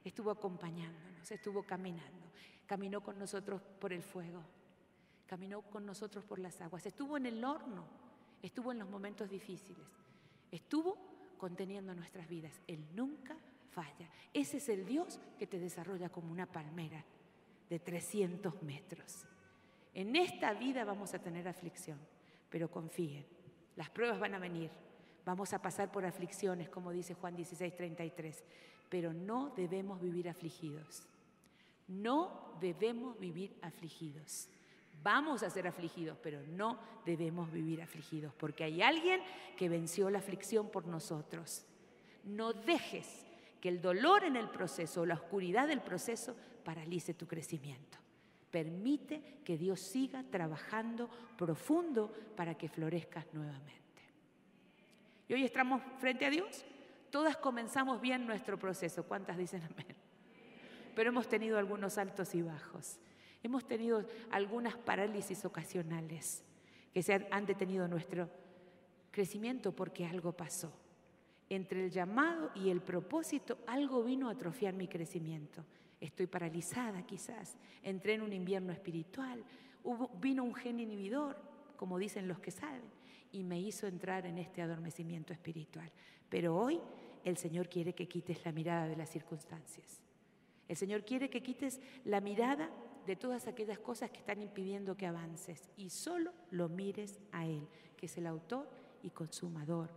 estuvo 0.04 0.32
acompañándonos, 0.32 1.32
estuvo 1.32 1.64
caminando, 1.64 2.28
caminó 2.66 3.02
con 3.02 3.18
nosotros 3.18 3.62
por 3.80 3.94
el 3.94 4.04
fuego, 4.04 4.44
caminó 5.28 5.62
con 5.62 5.86
nosotros 5.86 6.24
por 6.24 6.40
las 6.40 6.60
aguas, 6.62 6.86
estuvo 6.86 7.18
en 7.18 7.26
el 7.26 7.44
horno, 7.44 7.86
estuvo 8.42 8.72
en 8.72 8.80
los 8.80 8.90
momentos 8.90 9.30
difíciles, 9.30 9.86
estuvo 10.52 10.98
conteniendo 11.38 11.94
nuestras 11.94 12.28
vidas. 12.28 12.60
Él 12.68 12.86
nunca 12.94 13.38
falla. 13.72 14.10
Ese 14.34 14.58
es 14.58 14.70
el 14.70 14.86
Dios 14.86 15.20
que 15.38 15.48
te 15.48 15.60
desarrolla 15.60 16.10
como 16.10 16.32
una 16.32 16.46
palmera 16.46 17.04
de 17.70 17.80
300 17.80 18.62
metros. 18.64 19.26
En 19.94 20.16
esta 20.16 20.54
vida 20.54 20.84
vamos 20.86 21.14
a 21.14 21.20
tener 21.20 21.48
aflicción, 21.48 22.00
pero 22.50 22.70
confíen, 22.70 23.26
las 23.76 23.90
pruebas 23.90 24.20
van 24.20 24.34
a 24.36 24.40
venir. 24.40 24.72
Vamos 25.26 25.54
a 25.54 25.62
pasar 25.62 25.92
por 25.92 26.06
aflicciones, 26.06 26.70
como 26.70 26.92
dice 26.92 27.14
Juan 27.14 27.36
16, 27.36 27.76
33 27.76 28.44
pero 28.90 29.14
no 29.14 29.52
debemos 29.56 30.02
vivir 30.02 30.28
afligidos. 30.28 31.04
No 31.88 32.56
debemos 32.60 33.18
vivir 33.20 33.56
afligidos. 33.62 34.50
Vamos 35.02 35.44
a 35.44 35.50
ser 35.50 35.68
afligidos, 35.68 36.18
pero 36.22 36.42
no 36.48 36.78
debemos 37.06 37.52
vivir 37.52 37.82
afligidos, 37.82 38.34
porque 38.34 38.66
hay 38.66 38.82
alguien 38.82 39.22
que 39.56 39.70
venció 39.70 40.10
la 40.10 40.20
aflicción 40.20 40.70
por 40.70 40.88
nosotros. 40.88 41.64
No 42.26 42.52
dejes 42.52 43.26
que 43.62 43.70
el 43.70 43.82
dolor 43.82 44.26
en 44.26 44.36
el 44.36 44.50
proceso 44.50 45.02
o 45.02 45.06
la 45.06 45.16
oscuridad 45.16 45.68
del 45.68 45.82
proceso 45.82 46.36
paralice 46.66 47.14
tu 47.14 47.28
crecimiento. 47.28 47.98
Permite 48.52 49.42
que 49.44 49.58
Dios 49.58 49.80
siga 49.80 50.24
trabajando 50.24 51.10
profundo 51.38 52.12
para 52.36 52.56
que 52.56 52.70
florezcas 52.70 53.26
nuevamente. 53.34 53.80
Y 55.28 55.34
hoy 55.34 55.44
estamos 55.44 55.82
frente 56.00 56.26
a 56.26 56.30
Dios 56.30 56.66
Todas 57.12 57.38
comenzamos 57.38 58.02
bien 58.02 58.28
nuestro 58.28 58.58
proceso. 58.58 59.04
¿Cuántas 59.04 59.38
dicen 59.38 59.64
amén? 59.64 59.96
Pero 60.96 61.10
hemos 61.10 61.28
tenido 61.28 61.58
algunos 61.58 61.98
altos 61.98 62.36
y 62.36 62.42
bajos. 62.42 63.00
Hemos 63.42 63.66
tenido 63.66 64.06
algunas 64.32 64.76
parálisis 64.76 65.46
ocasionales 65.46 66.44
que 66.94 67.02
se 67.02 67.28
han 67.32 67.46
detenido 67.46 67.88
nuestro 67.88 68.30
crecimiento 69.12 69.72
porque 69.72 70.06
algo 70.06 70.34
pasó. 70.34 70.72
Entre 71.50 71.86
el 71.86 71.90
llamado 71.90 72.52
y 72.54 72.70
el 72.70 72.82
propósito, 72.82 73.58
algo 73.66 74.04
vino 74.04 74.30
a 74.30 74.34
atrofiar 74.34 74.74
mi 74.74 74.88
crecimiento. 74.88 75.66
Estoy 76.00 76.28
paralizada 76.28 77.06
quizás. 77.06 77.58
Entré 77.84 78.14
en 78.14 78.22
un 78.22 78.34
invierno 78.34 78.72
espiritual. 78.72 79.44
Vino 80.20 80.44
un 80.44 80.56
gen 80.56 80.80
inhibidor, 80.80 81.38
como 81.76 81.98
dicen 81.98 82.28
los 82.28 82.40
que 82.40 82.52
saben, 82.52 82.84
y 83.32 83.44
me 83.44 83.60
hizo 83.60 83.88
entrar 83.88 84.26
en 84.26 84.38
este 84.38 84.62
adormecimiento 84.62 85.34
espiritual. 85.34 85.92
Pero 86.30 86.56
hoy 86.56 86.80
el 87.24 87.38
Señor 87.38 87.70
quiere 87.70 87.94
que 87.94 88.08
quites 88.08 88.44
la 88.46 88.52
mirada 88.52 88.88
de 88.88 88.96
las 88.96 89.10
circunstancias. 89.10 90.02
El 90.68 90.78
Señor 90.78 91.04
quiere 91.04 91.30
que 91.30 91.42
quites 91.42 91.82
la 92.06 92.22
mirada 92.22 92.70
de 93.06 93.16
todas 93.16 93.48
aquellas 93.48 93.80
cosas 93.80 94.12
que 94.12 94.20
están 94.20 94.42
impidiendo 94.42 94.96
que 94.96 95.08
avances 95.08 95.70
y 95.78 95.90
solo 95.90 96.32
lo 96.52 96.70
mires 96.70 97.20
a 97.32 97.46
Él, 97.46 97.68
que 97.98 98.06
es 98.06 98.18
el 98.18 98.28
autor 98.28 98.70
y 99.02 99.10
consumador 99.10 99.90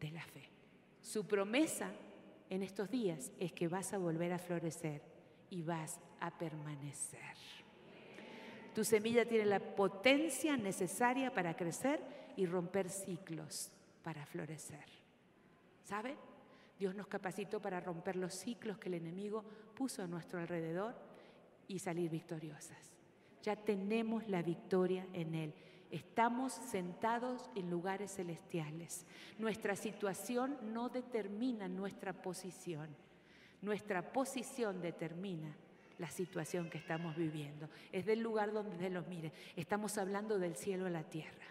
de 0.00 0.10
la 0.10 0.22
fe. 0.22 0.50
Su 1.00 1.26
promesa 1.26 1.92
en 2.50 2.62
estos 2.62 2.90
días 2.90 3.32
es 3.38 3.52
que 3.52 3.68
vas 3.68 3.92
a 3.92 3.98
volver 3.98 4.32
a 4.32 4.38
florecer 4.38 5.02
y 5.50 5.62
vas 5.62 6.00
a 6.20 6.36
permanecer. 6.36 7.20
Tu 8.74 8.84
semilla 8.84 9.24
tiene 9.24 9.46
la 9.46 9.60
potencia 9.60 10.56
necesaria 10.56 11.32
para 11.32 11.56
crecer 11.56 12.00
y 12.36 12.46
romper 12.46 12.90
ciclos 12.90 13.70
para 14.02 14.26
florecer. 14.26 14.84
¿Sabe? 15.82 16.16
Dios 16.78 16.94
nos 16.94 17.06
capacitó 17.06 17.60
para 17.60 17.80
romper 17.80 18.16
los 18.16 18.34
ciclos 18.34 18.78
que 18.78 18.88
el 18.88 18.94
enemigo 18.94 19.42
puso 19.74 20.02
a 20.02 20.06
nuestro 20.06 20.40
alrededor 20.40 20.94
y 21.68 21.78
salir 21.78 22.10
victoriosas. 22.10 22.92
Ya 23.42 23.56
tenemos 23.56 24.28
la 24.28 24.42
victoria 24.42 25.06
en 25.12 25.34
Él 25.34 25.54
Estamos 25.90 26.52
sentados 26.52 27.48
en 27.54 27.70
lugares 27.70 28.16
celestiales. 28.16 29.06
Nuestra 29.38 29.76
situación 29.76 30.56
no 30.72 30.88
determina 30.88 31.68
nuestra 31.68 32.12
posición. 32.12 32.88
Nuestra 33.62 34.12
posición 34.12 34.80
determina 34.80 35.56
la 35.98 36.10
situación 36.10 36.68
que 36.68 36.78
estamos 36.78 37.16
viviendo. 37.16 37.68
Es 37.92 38.04
del 38.06 38.20
lugar 38.20 38.52
donde 38.52 38.76
se 38.78 38.90
los 38.90 39.06
mire. 39.06 39.32
Estamos 39.54 39.96
hablando 39.96 40.38
del 40.38 40.56
cielo 40.56 40.86
a 40.86 40.90
la 40.90 41.04
tierra. 41.04 41.46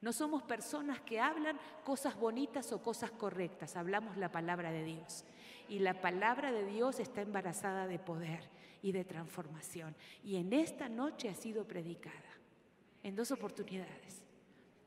No 0.00 0.12
somos 0.12 0.42
personas 0.42 1.00
que 1.00 1.18
hablan 1.18 1.58
cosas 1.82 2.14
bonitas 2.16 2.72
o 2.72 2.82
cosas 2.82 3.10
correctas, 3.10 3.74
hablamos 3.74 4.18
la 4.18 4.30
palabra 4.30 4.70
de 4.70 4.84
Dios. 4.84 5.24
Y 5.66 5.78
la 5.78 6.00
palabra 6.00 6.52
de 6.52 6.66
Dios 6.66 7.00
está 7.00 7.22
embarazada 7.22 7.86
de 7.86 7.98
poder 7.98 8.50
y 8.82 8.92
de 8.92 9.04
transformación. 9.04 9.96
Y 10.22 10.36
en 10.36 10.52
esta 10.52 10.90
noche 10.90 11.30
ha 11.30 11.34
sido 11.34 11.66
predicada 11.66 12.43
en 13.04 13.14
dos 13.14 13.30
oportunidades. 13.30 14.24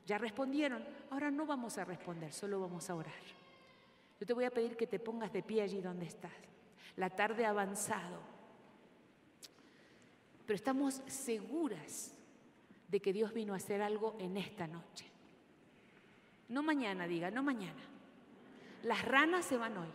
Ya 0.05 0.17
respondieron, 0.17 0.83
ahora 1.09 1.31
no 1.31 1.45
vamos 1.45 1.77
a 1.77 1.85
responder, 1.85 2.33
solo 2.33 2.59
vamos 2.59 2.89
a 2.89 2.95
orar. 2.95 3.13
Yo 4.19 4.25
te 4.25 4.33
voy 4.33 4.43
a 4.43 4.51
pedir 4.51 4.75
que 4.75 4.87
te 4.87 4.99
pongas 4.99 5.31
de 5.31 5.43
pie 5.43 5.61
allí 5.61 5.79
donde 5.79 6.07
estás. 6.07 6.31
La 6.95 7.09
tarde 7.09 7.45
ha 7.45 7.51
avanzado, 7.51 8.19
pero 10.45 10.55
estamos 10.55 11.01
seguras 11.05 12.13
de 12.87 12.99
que 12.99 13.13
Dios 13.13 13.33
vino 13.33 13.53
a 13.53 13.57
hacer 13.57 13.81
algo 13.81 14.15
en 14.19 14.37
esta 14.37 14.65
noche. 14.65 15.05
No 16.49 16.63
mañana, 16.63 17.07
diga, 17.07 17.29
no 17.29 17.43
mañana. 17.43 17.81
Las 18.83 19.03
ranas 19.05 19.45
se 19.45 19.57
van 19.57 19.77
hoy. 19.77 19.89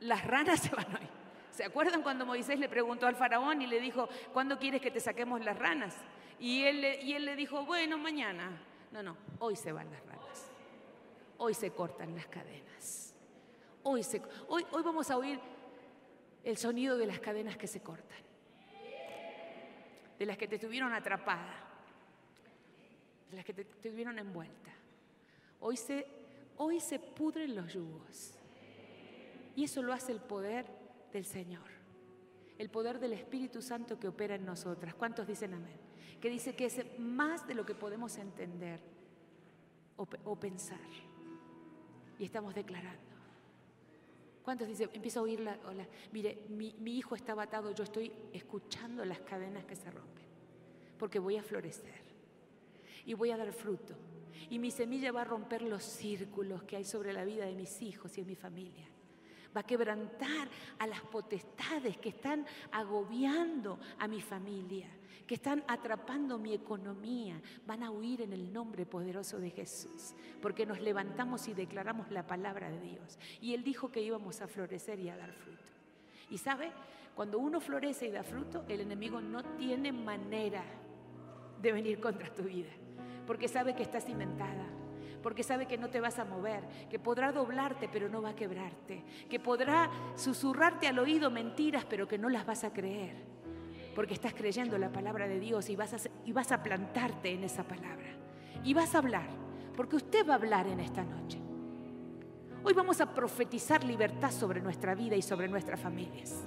Las 0.00 0.24
ranas 0.24 0.60
se 0.62 0.74
van 0.74 0.86
hoy. 0.94 1.08
¿Se 1.50 1.64
acuerdan 1.64 2.02
cuando 2.02 2.24
Moisés 2.24 2.58
le 2.58 2.68
preguntó 2.68 3.06
al 3.06 3.16
faraón 3.16 3.60
y 3.60 3.66
le 3.66 3.80
dijo, 3.80 4.08
¿cuándo 4.32 4.58
quieres 4.58 4.80
que 4.80 4.90
te 4.90 5.00
saquemos 5.00 5.44
las 5.44 5.58
ranas? 5.58 5.96
Y 6.40 6.64
él, 6.64 6.80
le 6.80 7.36
dijo, 7.36 7.66
bueno, 7.66 7.98
mañana. 7.98 8.50
No, 8.90 9.02
no, 9.02 9.16
hoy 9.38 9.54
se 9.56 9.72
van 9.72 9.90
las 9.90 10.04
ranas. 10.06 10.50
Hoy 11.36 11.52
se 11.52 11.70
cortan 11.70 12.14
las 12.14 12.26
cadenas. 12.26 13.14
Hoy, 13.82 14.02
se, 14.02 14.22
hoy, 14.48 14.66
hoy 14.72 14.82
vamos 14.82 15.10
a 15.10 15.18
oír 15.18 15.38
el 16.42 16.56
sonido 16.56 16.96
de 16.96 17.06
las 17.06 17.20
cadenas 17.20 17.58
que 17.58 17.66
se 17.66 17.80
cortan. 17.80 18.18
De 20.18 20.26
las 20.26 20.38
que 20.38 20.48
te 20.48 20.58
tuvieron 20.58 20.92
atrapada. 20.94 21.54
De 23.30 23.36
las 23.36 23.44
que 23.44 23.52
te 23.52 23.64
tuvieron 23.64 24.18
envuelta. 24.18 24.72
Hoy 25.60 25.76
se, 25.76 26.06
hoy 26.56 26.80
se 26.80 26.98
pudren 26.98 27.54
los 27.54 27.72
yugos. 27.72 28.34
Y 29.56 29.64
eso 29.64 29.82
lo 29.82 29.92
hace 29.92 30.12
el 30.12 30.20
poder 30.20 30.64
del 31.12 31.26
Señor. 31.26 31.68
El 32.58 32.70
poder 32.70 32.98
del 32.98 33.12
Espíritu 33.12 33.60
Santo 33.60 33.98
que 33.98 34.08
opera 34.08 34.34
en 34.34 34.46
nosotras. 34.46 34.94
¿Cuántos 34.94 35.26
dicen 35.26 35.52
amén? 35.52 35.89
Que 36.20 36.30
dice 36.30 36.54
que 36.54 36.66
es 36.66 36.98
más 36.98 37.46
de 37.46 37.54
lo 37.54 37.66
que 37.66 37.74
podemos 37.74 38.16
entender 38.18 38.80
o, 39.96 40.36
pensar. 40.36 40.78
Y 42.18 42.24
estamos 42.24 42.54
declarando. 42.54 43.10
¿Cuántos 44.42 44.68
dicen? 44.68 44.88
Empiezo 44.94 45.20
a 45.20 45.22
oír 45.24 45.40
la, 45.40 45.58
mire, 46.12 46.46
mi, 46.48 46.74
mi 46.78 46.96
hijo 46.96 47.14
está 47.14 47.40
atado, 47.40 47.74
yo 47.74 47.84
estoy 47.84 48.10
escuchando 48.32 49.04
las 49.04 49.20
cadenas 49.20 49.64
que 49.66 49.76
se 49.76 49.90
rompen, 49.90 50.24
porque 50.98 51.18
voy 51.18 51.36
a 51.36 51.42
florecer 51.42 52.00
y 53.04 53.14
voy 53.14 53.30
a 53.30 53.36
dar 53.36 53.52
fruto. 53.52 53.94
Y 54.48 54.58
mi 54.58 54.70
semilla 54.70 55.12
va 55.12 55.20
a 55.22 55.24
romper 55.24 55.62
los 55.62 55.82
círculos 55.82 56.62
que 56.62 56.76
hay 56.76 56.84
sobre 56.84 57.12
la 57.12 57.24
vida 57.24 57.44
de 57.44 57.54
mis 57.54 57.82
hijos 57.82 58.16
y 58.16 58.22
de 58.22 58.26
mi 58.26 58.34
familia 58.34 58.88
va 59.54 59.60
a 59.60 59.66
quebrantar 59.66 60.48
a 60.78 60.86
las 60.86 61.00
potestades 61.02 61.98
que 61.98 62.10
están 62.10 62.46
agobiando 62.72 63.78
a 63.98 64.08
mi 64.08 64.20
familia 64.20 64.88
que 65.30 65.36
están 65.36 65.62
atrapando 65.68 66.38
mi 66.38 66.52
economía, 66.52 67.40
van 67.64 67.84
a 67.84 67.92
huir 67.92 68.20
en 68.20 68.32
el 68.32 68.52
nombre 68.52 68.84
poderoso 68.84 69.38
de 69.38 69.50
Jesús, 69.50 70.12
porque 70.42 70.66
nos 70.66 70.80
levantamos 70.80 71.46
y 71.46 71.54
declaramos 71.54 72.10
la 72.10 72.26
palabra 72.26 72.68
de 72.68 72.80
Dios. 72.80 73.16
Y 73.40 73.54
Él 73.54 73.62
dijo 73.62 73.92
que 73.92 74.02
íbamos 74.02 74.40
a 74.40 74.48
florecer 74.48 74.98
y 74.98 75.08
a 75.08 75.16
dar 75.16 75.32
fruto. 75.32 75.62
Y 76.30 76.38
sabe, 76.38 76.72
cuando 77.14 77.38
uno 77.38 77.60
florece 77.60 78.08
y 78.08 78.10
da 78.10 78.24
fruto, 78.24 78.64
el 78.68 78.80
enemigo 78.80 79.20
no 79.20 79.44
tiene 79.54 79.92
manera 79.92 80.64
de 81.62 81.70
venir 81.70 82.00
contra 82.00 82.34
tu 82.34 82.42
vida, 82.42 82.72
porque 83.24 83.46
sabe 83.46 83.76
que 83.76 83.84
está 83.84 84.00
cimentada, 84.00 84.66
porque 85.22 85.42
sabe 85.42 85.66
que 85.66 85.78
no 85.78 85.90
te 85.90 86.00
vas 86.00 86.18
a 86.18 86.24
mover, 86.24 86.62
que 86.88 86.98
podrá 86.98 87.32
doblarte 87.32 87.88
pero 87.92 88.08
no 88.08 88.22
va 88.22 88.30
a 88.30 88.36
quebrarte, 88.36 89.04
que 89.28 89.40
podrá 89.40 89.90
susurrarte 90.16 90.86
al 90.88 90.98
oído 90.98 91.30
mentiras 91.30 91.84
pero 91.88 92.08
que 92.08 92.18
no 92.18 92.28
las 92.28 92.46
vas 92.46 92.64
a 92.64 92.72
creer 92.72 93.30
porque 93.94 94.14
estás 94.14 94.34
creyendo 94.34 94.78
la 94.78 94.90
palabra 94.90 95.28
de 95.28 95.40
Dios 95.40 95.68
y 95.68 95.76
vas, 95.76 95.92
a, 95.92 95.98
y 96.24 96.32
vas 96.32 96.52
a 96.52 96.62
plantarte 96.62 97.32
en 97.32 97.44
esa 97.44 97.64
palabra. 97.64 98.08
Y 98.64 98.74
vas 98.74 98.94
a 98.94 98.98
hablar, 98.98 99.28
porque 99.76 99.96
usted 99.96 100.26
va 100.26 100.34
a 100.34 100.36
hablar 100.36 100.66
en 100.66 100.80
esta 100.80 101.02
noche. 101.02 101.38
Hoy 102.62 102.72
vamos 102.72 103.00
a 103.00 103.14
profetizar 103.14 103.84
libertad 103.84 104.30
sobre 104.30 104.60
nuestra 104.60 104.94
vida 104.94 105.16
y 105.16 105.22
sobre 105.22 105.48
nuestras 105.48 105.80
familias. 105.80 106.44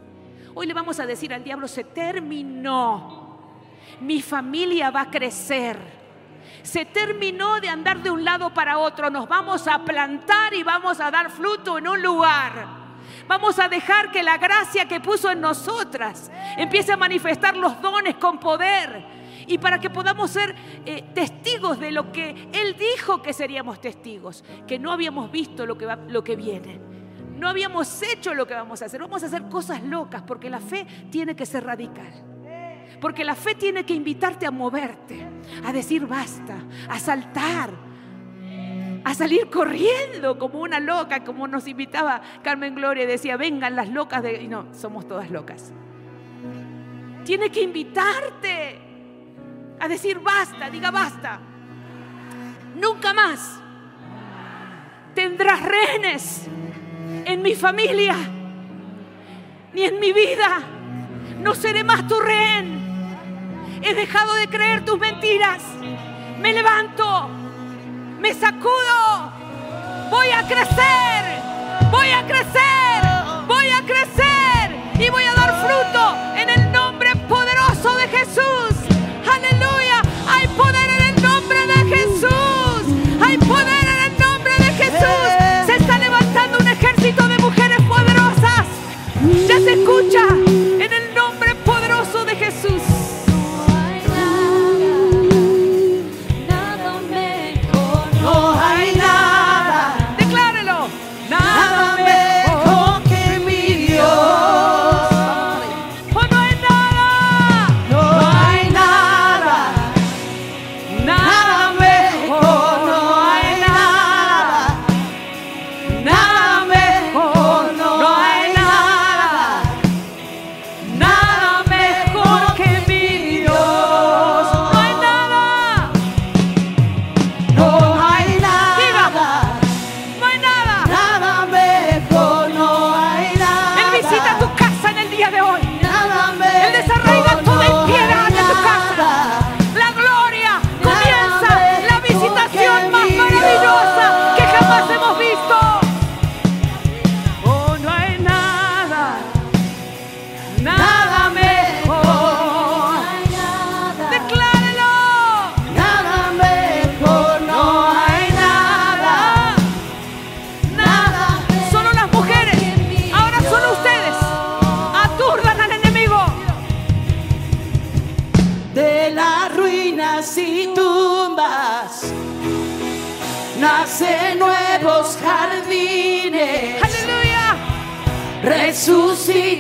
Hoy 0.54 0.68
le 0.68 0.74
vamos 0.74 1.00
a 1.00 1.06
decir 1.06 1.34
al 1.34 1.44
diablo, 1.44 1.68
se 1.68 1.84
terminó. 1.84 3.38
Mi 4.02 4.22
familia 4.22 4.92
va 4.92 5.02
a 5.02 5.12
crecer. 5.12 6.03
Se 6.62 6.86
terminó 6.86 7.60
de 7.60 7.70
andar 7.70 8.02
de 8.02 8.12
un 8.12 8.24
lado 8.24 8.54
para 8.54 8.78
otro. 8.78 9.10
Nos 9.10 9.28
vamos 9.28 9.68
a 9.68 9.84
plantar 9.84 10.54
y 10.54 10.64
vamos 10.64 11.00
a 11.00 11.12
dar 11.12 11.30
fruto 11.30 11.78
en 11.78 11.88
un 11.88 12.02
lugar. 12.02 12.84
Vamos 13.28 13.60
a 13.60 13.70
dejar 13.70 14.12
que 14.12 14.24
la 14.24 14.38
gracia 14.38 14.88
que 14.88 15.00
puso 15.00 15.32
en 15.32 15.42
nosotras 15.42 16.32
empiece 16.58 16.92
a 16.92 16.98
manifestar 16.98 17.56
los 17.56 17.82
dones 17.82 18.16
con 18.16 18.40
poder. 18.40 19.06
Y 19.48 19.58
para 19.58 19.80
que 19.80 19.90
podamos 19.90 20.32
ser 20.32 20.56
eh, 20.86 21.04
testigos 21.14 21.80
de 21.80 21.92
lo 21.92 22.12
que 22.12 22.50
Él 22.54 22.76
dijo 22.78 23.22
que 23.22 23.34
seríamos 23.34 23.82
testigos, 23.82 24.44
que 24.68 24.80
no 24.80 24.92
habíamos 24.92 25.32
visto 25.32 25.66
lo 25.66 25.78
que, 25.78 25.88
lo 26.08 26.24
que 26.24 26.36
viene. 26.36 26.80
No 27.36 27.50
habíamos 27.50 28.02
hecho 28.02 28.34
lo 28.34 28.48
que 28.48 28.54
vamos 28.54 28.82
a 28.82 28.86
hacer. 28.86 29.02
Vamos 29.02 29.24
a 29.24 29.26
hacer 29.26 29.44
cosas 29.50 29.84
locas 29.84 30.22
porque 30.22 30.50
la 30.50 30.60
fe 30.60 30.86
tiene 31.10 31.36
que 31.36 31.46
ser 31.46 31.66
radical. 31.66 32.33
Porque 33.04 33.26
la 33.26 33.36
fe 33.36 33.54
tiene 33.54 33.84
que 33.84 33.94
invitarte 33.94 34.46
a 34.46 34.52
moverte, 34.52 35.28
a 35.66 35.74
decir 35.74 36.08
basta, 36.08 36.56
a 36.88 36.98
saltar, 37.00 37.70
a 39.04 39.14
salir 39.14 39.50
corriendo 39.50 40.40
como 40.40 40.62
una 40.62 40.80
loca, 40.80 41.22
como 41.26 41.46
nos 41.46 41.68
invitaba 41.68 42.22
Carmen 42.42 42.76
Gloria 42.76 43.06
decía, 43.06 43.36
vengan 43.36 43.76
las 43.76 43.90
locas 43.90 44.24
de... 44.24 44.44
Y 44.44 44.48
no, 44.48 44.74
somos 44.74 45.06
todas 45.06 45.30
locas. 45.32 45.74
Tiene 47.26 47.50
que 47.50 47.64
invitarte 47.64 48.80
a 49.82 49.88
decir 49.90 50.20
basta, 50.20 50.70
diga 50.70 50.90
basta. 50.90 51.42
Nunca 52.80 53.14
más 53.14 53.60
tendrás 55.14 55.62
rehenes 55.62 56.48
en 57.26 57.42
mi 57.42 57.54
familia, 57.54 58.16
ni 59.74 59.84
en 59.84 60.00
mi 60.00 60.14
vida. 60.14 60.62
No 61.42 61.54
seré 61.54 61.84
más 61.84 62.08
tu 62.08 62.18
rehén. 62.22 62.93
He 63.84 63.94
dejado 63.94 64.34
de 64.36 64.48
creer 64.48 64.86
tus 64.86 64.98
mentiras. 64.98 65.62
Me 66.40 66.54
levanto 66.54 67.30
me 68.24 68.34
sacudo. 68.34 69.34
Voy 70.10 70.30
a 70.30 70.44
crecer, 70.44 71.22
voy 71.92 72.10
a 72.10 72.26
crecer, 72.26 73.02
voy 73.46 73.68
a 73.68 73.82
crecer 73.82 74.66
y 74.98 75.10
voy 75.10 75.24
a 75.26 75.34
dar 75.34 75.52
fruto 75.66 76.16
en 76.38 76.50
el 76.50 76.72
nombre 76.72 77.14
poderoso 77.28 77.94
de 77.98 78.08
Jesús. 78.08 78.74
Aleluya, 79.30 80.02
hay 80.30 80.48
poder 80.56 80.90
en 80.98 81.16
el 81.16 81.22
nombre 81.22 81.68
de 81.68 81.96
Jesús. 81.96 82.84
Hay 83.22 83.38
poder 83.40 83.86
en 83.94 84.12
el 84.12 84.18
nombre 84.18 84.54
de 84.58 84.72
Jesús. 84.72 85.66
Se 85.66 85.76
está 85.76 85.98
levantando 85.98 86.60
un 86.60 86.68
ejército 86.70 87.28
de 87.28 87.38
mujeres 87.40 87.82
poderosas. 87.82 88.66
Ya 89.50 89.60
se 89.60 89.74
escucha. 89.74 90.53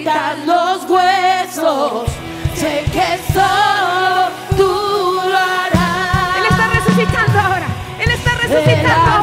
Resucitas 0.03 0.45
los 0.45 0.89
huesos. 0.89 2.09
Sé 2.55 2.83
que 2.91 3.19
solo 3.31 4.29
tú 4.57 5.21
lo 5.29 5.37
harás. 5.37 6.37
Él 6.37 6.45
está 6.49 6.67
resucitando 6.67 7.39
ahora. 7.39 7.67
Él 7.99 8.11
está 8.11 8.31
resucitando 8.31 9.11
ahora. 9.11 9.22